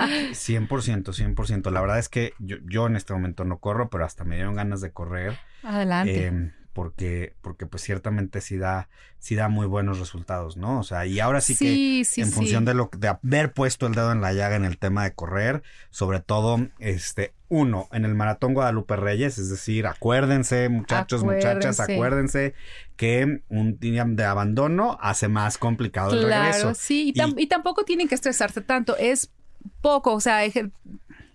100%, 0.00 0.66
100%. 0.66 1.70
La 1.70 1.80
verdad 1.82 1.98
es 1.98 2.08
que 2.08 2.32
yo, 2.38 2.56
yo 2.64 2.86
en 2.86 2.96
este 2.96 3.12
momento 3.12 3.44
no 3.44 3.58
corro, 3.58 3.90
pero 3.90 4.06
hasta 4.06 4.24
me 4.24 4.36
dieron 4.36 4.54
ganas 4.54 4.80
de 4.80 4.92
correr. 4.92 5.38
Adelante. 5.62 6.26
eh, 6.28 6.52
porque, 6.76 7.32
porque 7.40 7.64
pues 7.64 7.82
ciertamente 7.82 8.42
sí 8.42 8.58
da, 8.58 8.90
sí 9.18 9.34
da 9.34 9.48
muy 9.48 9.66
buenos 9.66 9.98
resultados, 9.98 10.58
¿no? 10.58 10.78
O 10.78 10.82
sea, 10.82 11.06
y 11.06 11.20
ahora 11.20 11.40
sí, 11.40 11.54
Sí, 11.54 11.64
que 12.00 12.04
sí, 12.04 12.20
en 12.20 12.26
sí. 12.26 12.32
función 12.34 12.66
de 12.66 12.74
lo 12.74 12.90
de 12.94 13.08
haber 13.08 13.54
puesto 13.54 13.86
el 13.86 13.94
dedo 13.94 14.12
en 14.12 14.20
la 14.20 14.34
llaga 14.34 14.56
en 14.56 14.66
el 14.66 14.76
tema 14.76 15.04
de 15.04 15.14
correr, 15.14 15.62
sobre 15.88 16.20
todo, 16.20 16.58
este, 16.78 17.32
uno, 17.48 17.88
en 17.92 18.04
el 18.04 18.14
maratón 18.14 18.52
Guadalupe 18.52 18.94
Reyes, 18.96 19.38
es 19.38 19.48
decir, 19.48 19.86
acuérdense, 19.86 20.68
muchachos, 20.68 21.24
muchachas, 21.24 21.80
Acuérdense. 21.80 22.52
que 22.96 23.40
un 23.48 23.78
día 23.80 24.04
de 24.06 24.24
abandono 24.24 24.98
hace 25.00 25.28
más 25.28 25.56
complicado 25.56 26.12
el 26.12 26.24
regreso. 26.24 26.58
Claro, 26.60 26.74
sí, 26.74 27.08
y, 27.08 27.12
tam- 27.14 27.40
y 27.40 27.46
tampoco 27.46 27.84
tienen 27.86 28.06
que 28.06 28.14
estresarse 28.14 28.60
tanto, 28.60 28.98
es 28.98 29.30
poco, 29.80 30.12
o 30.12 30.20
sea, 30.20 30.40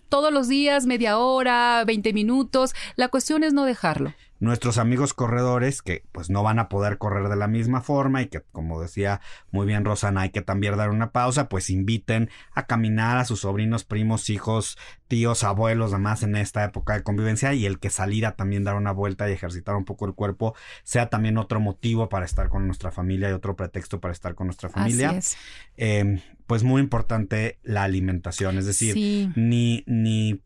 todos 0.08 0.32
los 0.32 0.46
días, 0.46 0.86
media 0.86 1.18
hora, 1.18 1.82
20 1.84 2.12
minutos, 2.12 2.74
la 2.96 3.08
cuestión 3.08 3.42
es 3.42 3.52
no 3.54 3.64
dejarlo. 3.64 4.14
Nuestros 4.42 4.76
amigos 4.76 5.14
corredores 5.14 5.82
que 5.82 6.04
pues 6.10 6.28
no 6.28 6.42
van 6.42 6.58
a 6.58 6.68
poder 6.68 6.98
correr 6.98 7.28
de 7.28 7.36
la 7.36 7.46
misma 7.46 7.80
forma 7.80 8.22
y 8.22 8.26
que 8.26 8.42
como 8.50 8.82
decía 8.82 9.20
muy 9.52 9.68
bien 9.68 9.84
Rosana 9.84 10.22
hay 10.22 10.30
que 10.30 10.42
también 10.42 10.76
dar 10.76 10.90
una 10.90 11.12
pausa 11.12 11.48
pues 11.48 11.70
inviten 11.70 12.28
a 12.52 12.66
caminar 12.66 13.18
a 13.18 13.24
sus 13.24 13.40
sobrinos, 13.42 13.84
primos, 13.84 14.28
hijos, 14.30 14.76
tíos, 15.06 15.44
abuelos, 15.44 15.92
demás 15.92 16.24
en 16.24 16.34
esta 16.34 16.64
época 16.64 16.94
de 16.94 17.04
convivencia 17.04 17.54
y 17.54 17.66
el 17.66 17.78
que 17.78 17.88
salir 17.88 18.26
a 18.26 18.34
también 18.34 18.64
dar 18.64 18.74
una 18.74 18.90
vuelta 18.90 19.30
y 19.30 19.32
ejercitar 19.32 19.76
un 19.76 19.84
poco 19.84 20.06
el 20.06 20.14
cuerpo 20.14 20.56
sea 20.82 21.08
también 21.08 21.38
otro 21.38 21.60
motivo 21.60 22.08
para 22.08 22.24
estar 22.24 22.48
con 22.48 22.66
nuestra 22.66 22.90
familia 22.90 23.30
y 23.30 23.34
otro 23.34 23.54
pretexto 23.54 24.00
para 24.00 24.10
estar 24.10 24.34
con 24.34 24.48
nuestra 24.48 24.68
familia. 24.68 25.10
Así 25.10 25.18
es. 25.18 25.36
Eh, 25.76 26.20
pues 26.48 26.64
muy 26.64 26.82
importante 26.82 27.60
la 27.62 27.84
alimentación, 27.84 28.58
es 28.58 28.66
decir, 28.66 28.94
Sí. 28.94 29.30
ni, 29.36 29.84
ni, 29.86 30.40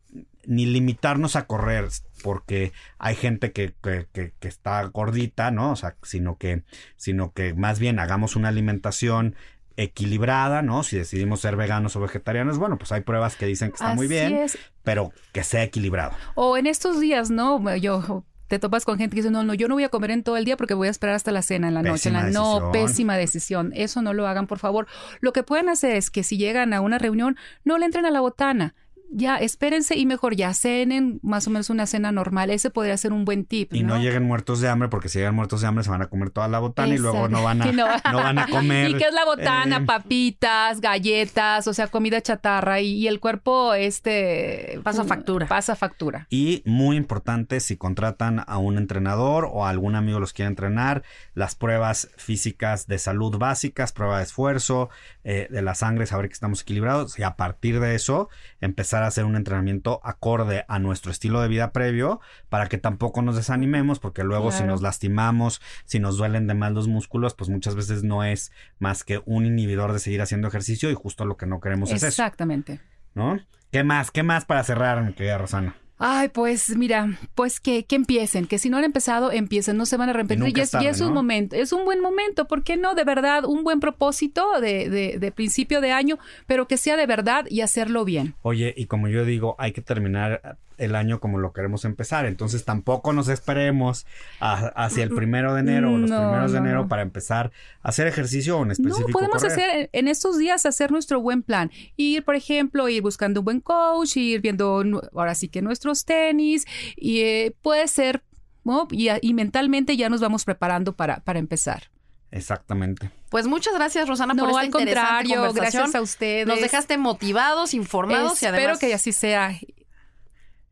ni 0.47 0.65
limitarnos 0.65 1.35
a 1.35 1.45
correr 1.45 1.87
porque 2.23 2.71
hay 2.97 3.15
gente 3.15 3.51
que, 3.51 3.75
que, 3.83 4.07
que- 4.11 4.33
que 4.39 4.47
está 4.47 4.81
gordita, 4.85 5.51
¿no? 5.51 5.71
O 5.73 5.75
sea, 5.75 5.95
sino 6.01 6.37
que, 6.37 6.63
sino 6.95 7.31
que 7.33 7.53
más 7.53 7.77
bien 7.79 7.99
hagamos 7.99 8.35
una 8.35 8.47
alimentación 8.47 9.35
equilibrada, 9.75 10.61
¿no? 10.63 10.83
Si 10.83 10.97
decidimos 10.97 11.41
ser 11.41 11.55
veganos 11.55 11.95
o 11.95 11.99
vegetarianos, 11.99 12.57
bueno, 12.57 12.77
pues 12.77 12.91
hay 12.91 13.01
pruebas 13.01 13.35
que 13.35 13.45
dicen 13.45 13.69
que 13.69 13.75
está 13.75 13.93
muy 13.93 14.07
bien, 14.07 14.35
es. 14.35 14.57
pero 14.83 15.11
que 15.33 15.43
sea 15.43 15.63
equilibrado. 15.63 16.13
O 16.35 16.57
en 16.57 16.65
estos 16.67 16.99
días, 16.99 17.29
¿no? 17.29 17.75
Yo 17.75 18.25
te 18.47 18.57
topas 18.59 18.85
con 18.85 18.97
gente 18.97 19.15
que 19.15 19.21
dice, 19.21 19.31
no, 19.31 19.43
no, 19.43 19.53
yo 19.53 19.67
no 19.67 19.75
voy 19.75 19.83
a 19.83 19.89
comer 19.89 20.11
en 20.11 20.23
todo 20.23 20.37
el 20.37 20.45
día 20.45 20.57
porque 20.57 20.73
voy 20.73 20.87
a 20.87 20.91
esperar 20.91 21.15
hasta 21.15 21.31
la 21.31 21.41
cena 21.43 21.67
en 21.67 21.73
la 21.75 21.83
noche. 21.83 22.09
En 22.09 22.13
la- 22.15 22.29
no, 22.31 22.71
pésima 22.71 23.17
decisión. 23.17 23.71
Eso 23.75 24.01
no 24.01 24.13
lo 24.13 24.27
hagan, 24.27 24.47
por 24.47 24.57
favor. 24.59 24.87
Lo 25.19 25.31
que 25.33 25.43
pueden 25.43 25.69
hacer 25.69 25.95
es 25.95 26.09
que 26.09 26.23
si 26.23 26.37
llegan 26.37 26.73
a 26.73 26.81
una 26.81 26.97
reunión, 26.97 27.37
no 27.63 27.77
le 27.77 27.85
entren 27.85 28.05
a 28.05 28.11
la 28.11 28.21
botana. 28.21 28.73
Ya 29.09 29.37
espérense 29.37 29.95
y 29.97 30.05
mejor 30.05 30.35
ya 30.35 30.53
cenen 30.53 31.19
más 31.23 31.47
o 31.47 31.49
menos 31.49 31.69
una 31.69 31.85
cena 31.85 32.11
normal. 32.11 32.49
Ese 32.49 32.69
podría 32.69 32.97
ser 32.97 33.13
un 33.13 33.25
buen 33.25 33.45
tip. 33.45 33.73
Y 33.73 33.83
no, 33.83 33.97
lleguen 33.99 34.23
muertos 34.23 34.59
de 34.61 34.69
hambre, 34.69 34.89
porque 34.89 35.09
si 35.09 35.19
llegan 35.19 35.35
muertos 35.35 35.61
de 35.61 35.67
hambre 35.67 35.83
se 35.83 35.89
van 35.89 36.01
a 36.01 36.07
comer 36.07 36.29
toda 36.29 36.47
la 36.47 36.59
botana 36.59 36.93
y 36.93 36.97
luego 36.97 37.27
no 37.29 37.43
van 37.43 37.61
a, 37.61 37.67
Y 37.69 37.73
no- 37.73 37.87
no 38.11 38.17
van 38.17 38.39
a 38.39 38.47
comer. 38.49 38.91
¿Y 38.91 38.93
qué 38.95 39.05
es 39.05 39.13
la 39.13 39.25
botana? 39.25 39.77
eh, 39.77 39.85
Papitas, 39.85 40.81
galletas, 40.81 41.67
o 41.67 41.73
sea, 41.73 41.87
comida 41.87 42.21
chatarra 42.21 42.79
y, 42.81 42.93
y 42.93 43.07
el 43.07 43.19
cuerpo, 43.19 43.73
este... 43.73 44.79
Pasa 44.83 45.03
factura. 45.03 45.47
Pasa 45.47 45.75
factura. 45.75 46.27
Y 46.29 46.61
muy 46.65 46.97
importante, 46.97 47.59
si 47.59 47.77
contratan 47.77 48.43
a 48.45 48.57
un 48.57 48.77
entrenador 48.77 49.49
o 49.51 49.65
a 49.65 49.69
algún 49.69 49.95
amigo 49.95 50.19
los 50.19 50.33
quiere 50.33 50.49
entrenar, 50.49 51.03
las 51.33 51.55
pruebas 51.55 52.09
físicas 52.17 52.87
de 52.87 52.97
salud 52.99 53.37
básicas, 53.37 53.91
prueba 53.91 54.17
de 54.17 54.23
esfuerzo, 54.23 54.89
eh, 55.29 55.49
de 55.49 55.61
la 55.61 55.75
sangre, 55.75 56.05
saber 56.05 56.29
que 56.29 56.33
estamos 56.33 56.61
equilibrados 56.61 57.19
y 57.19 57.23
a 57.23 57.35
partir 57.35 57.81
de 57.81 57.95
eso 57.95 58.29
empezar 58.61 59.03
a 59.03 59.07
hacer 59.07 59.25
un 59.25 59.35
entrenamiento 59.35 59.99
acorde 60.05 60.63
a 60.69 60.79
nuestro 60.79 61.11
estilo 61.11 61.41
de 61.41 61.49
vida 61.49 61.73
previo 61.73 62.21
para 62.47 62.67
que 62.69 62.77
tampoco 62.77 63.21
nos 63.21 63.35
desanimemos 63.35 63.99
porque 63.99 64.23
luego 64.23 64.53
si 64.53 64.63
nos 64.63 64.81
lastimamos, 64.81 65.61
si 65.83 65.99
nos 65.99 66.15
duelen 66.17 66.47
de 66.47 66.53
más 66.53 66.71
los 66.71 66.87
músculos, 66.87 67.33
pues 67.33 67.49
muchas 67.49 67.75
veces 67.75 68.05
no 68.05 68.23
es 68.23 68.53
más 68.79 69.03
que 69.03 69.21
un 69.25 69.45
inhibidor 69.45 69.91
de 69.91 69.99
seguir 69.99 70.21
haciendo 70.21 70.47
ejercicio 70.47 70.89
y 70.89 70.93
justo 70.93 71.25
lo 71.25 71.35
que 71.35 71.45
no 71.45 71.59
queremos 71.59 71.89
es 71.89 71.97
eso, 71.97 72.07
Exactamente. 72.07 72.79
¿no? 73.13 73.37
¿Qué 73.69 73.83
más? 73.83 74.11
¿Qué 74.11 74.23
más 74.23 74.45
para 74.45 74.63
cerrar, 74.63 75.03
mi 75.03 75.11
querida 75.11 75.37
Rosana? 75.37 75.75
Ay, 75.99 76.29
pues 76.29 76.75
mira, 76.77 77.17
pues 77.33 77.59
que, 77.59 77.85
que 77.85 77.95
empiecen, 77.95 78.45
que 78.45 78.59
si 78.59 78.69
no 78.69 78.77
han 78.77 78.83
empezado, 78.83 79.31
empiecen, 79.31 79.77
no 79.77 79.85
se 79.85 79.97
van 79.97 80.09
a 80.09 80.11
arrepentir. 80.11 80.55
Y 80.57 80.61
es 80.61 80.99
y 80.99 81.03
un 81.03 81.13
momento, 81.13 81.55
es 81.55 81.71
un 81.71 81.85
buen 81.85 82.01
momento, 82.01 82.45
¿por 82.45 82.63
qué 82.63 82.77
no? 82.77 82.93
De 82.93 83.03
verdad, 83.03 83.45
un 83.45 83.63
buen 83.63 83.79
propósito 83.79 84.59
de, 84.61 84.89
de, 84.89 85.17
de 85.17 85.31
principio 85.31 85.81
de 85.81 85.91
año, 85.91 86.19
pero 86.45 86.67
que 86.67 86.77
sea 86.77 86.97
de 86.97 87.07
verdad 87.07 87.45
y 87.49 87.61
hacerlo 87.61 88.05
bien. 88.05 88.35
Oye, 88.43 88.73
y 88.77 88.85
como 88.85 89.07
yo 89.07 89.25
digo, 89.25 89.55
hay 89.57 89.71
que 89.71 89.81
terminar 89.81 90.57
el 90.77 90.95
año 90.95 91.19
como 91.19 91.37
lo 91.39 91.53
queremos 91.53 91.85
empezar. 91.85 92.25
Entonces 92.25 92.63
tampoco 92.65 93.13
nos 93.13 93.27
esperemos 93.29 94.05
a- 94.39 94.67
hacia 94.75 95.03
el 95.03 95.09
primero 95.15 95.53
de 95.53 95.61
enero 95.61 95.93
o 95.93 95.97
los 95.97 96.09
No, 96.09 96.17
primeros 96.19 96.51
de 96.51 96.57
enero 96.59 96.83
no. 96.83 96.87
para 96.87 97.01
empezar 97.01 97.51
a 97.81 97.89
hacer 97.89 98.07
ejercicio 98.07 98.57
o 98.59 98.63
en 98.63 98.71
específico. 98.71 99.07
No, 99.07 99.13
podemos 99.13 99.41
correr. 99.41 99.51
hacer 99.51 99.89
en 99.93 100.07
estos 100.07 100.37
días 100.37 100.65
hacer 100.65 100.91
nuestro 100.91 101.19
buen 101.21 101.43
plan. 101.43 101.71
Ir, 101.95 102.23
por 102.23 102.35
ejemplo, 102.35 102.87
ir 102.89 103.01
buscando 103.01 103.41
un 103.41 103.45
buen 103.45 103.59
coach, 103.61 104.17
ir 104.17 104.41
viendo 104.41 104.83
ahora 105.13 105.35
sí 105.35 105.47
que 105.49 105.61
nuestros 105.61 106.05
tenis 106.05 106.65
y 106.95 107.21
eh, 107.21 107.55
puede 107.61 107.87
ser, 107.87 108.23
¿no? 108.63 108.87
Y, 108.91 109.09
y 109.21 109.33
mentalmente 109.33 109.97
ya 109.97 110.09
nos 110.09 110.21
vamos 110.21 110.45
preparando 110.45 110.95
para, 110.95 111.21
para 111.21 111.39
empezar. 111.39 111.89
Exactamente. 112.29 113.09
Pues 113.29 113.47
muchas 113.47 113.73
gracias, 113.73 114.07
Rosana, 114.07 114.33
No, 114.33 114.41
por 114.43 114.49
esta 114.49 114.59
al 114.59 114.65
interesante 114.67 115.07
contrario, 115.07 115.35
conversación. 115.47 115.81
gracias 115.83 115.95
a 115.95 116.01
ustedes. 116.01 116.47
Nos 116.47 116.61
dejaste 116.61 116.97
motivados, 116.97 117.73
informados 117.73 118.41
y 118.41 118.45
Espero 118.45 118.57
además... 118.63 118.79
que 118.79 118.93
así 118.93 119.11
sea. 119.13 119.53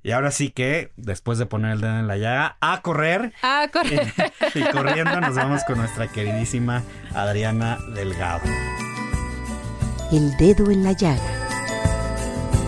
Y 0.05 0.11
ahora 0.11 0.29
sí 0.29 0.51
que, 0.51 0.91
después 0.97 1.39
de 1.39 1.47
poner 1.47 1.71
el 1.71 1.81
dedo 1.81 1.97
en 1.97 2.05
la 2.05 2.15
llaga, 2.15 2.57
a 2.61 2.83
correr. 2.83 3.33
Ah, 3.41 3.69
corre. 3.73 4.13
y 4.53 4.61
corriendo 4.65 5.19
nos 5.19 5.33
vamos 5.33 5.63
con 5.63 5.79
nuestra 5.79 6.07
queridísima 6.07 6.83
Adriana 7.15 7.79
Delgado. 7.95 8.43
El 10.11 10.37
dedo 10.37 10.69
en 10.69 10.83
la 10.83 10.91
llaga. 10.91 11.23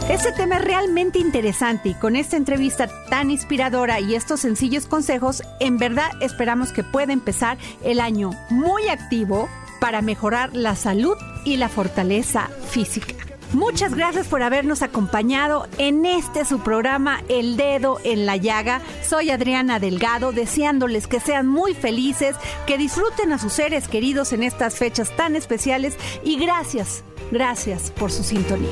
Este 0.09 0.31
tema 0.31 0.55
es 0.57 0.65
realmente 0.65 1.19
interesante 1.19 1.89
y 1.89 1.93
con 1.93 2.15
esta 2.15 2.38
entrevista 2.38 2.89
tan 3.07 3.29
inspiradora 3.29 3.99
y 3.99 4.15
estos 4.15 4.39
sencillos 4.39 4.88
consejos, 4.88 5.43
en 5.59 5.77
verdad 5.77 6.09
esperamos 6.21 6.71
que 6.71 6.83
pueda 6.83 7.13
empezar 7.13 7.59
el 7.83 7.99
año 7.99 8.31
muy 8.49 8.88
activo 8.88 9.47
para 9.79 10.01
mejorar 10.01 10.55
la 10.55 10.75
salud 10.75 11.15
y 11.45 11.57
la 11.57 11.69
fortaleza 11.69 12.49
física. 12.71 13.26
Muchas 13.54 13.95
gracias 13.95 14.28
por 14.28 14.43
habernos 14.43 14.82
acompañado 14.82 15.68
en 15.78 16.06
este 16.06 16.43
su 16.43 16.60
programa 16.60 17.22
El 17.30 17.56
Dedo 17.56 18.00
en 18.04 18.26
la 18.26 18.36
Llaga. 18.36 18.82
Soy 19.08 19.30
Adriana 19.30 19.80
Delgado, 19.80 20.34
deseándoles 20.34 21.08
que 21.08 21.20
sean 21.20 21.48
muy 21.48 21.74
felices, 21.74 22.36
que 22.66 22.78
disfruten 22.78 23.32
a 23.32 23.39
sus 23.39 23.54
seres 23.54 23.88
queridos 23.88 24.34
en 24.34 24.43
estas 24.43 24.76
fechas 24.76 25.16
tan 25.16 25.36
especiales 25.36 25.95
y 26.24 26.38
gracias, 26.38 27.04
gracias 27.32 27.91
por 27.91 28.12
su 28.12 28.24
sintonía. 28.24 28.70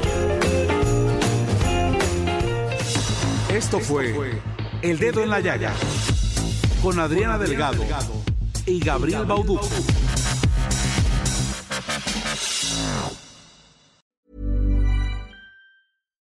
Esto 3.49 3.79
fue 3.79 4.41
El 4.81 4.99
Dedo 4.99 5.23
en 5.23 5.29
la 5.29 5.39
Llaga 5.39 5.73
con 6.81 6.99
Adriana 6.99 7.37
Delgado 7.37 7.83
y 8.65 8.79
Gabriel 8.79 9.25
Bauduco. 9.25 9.69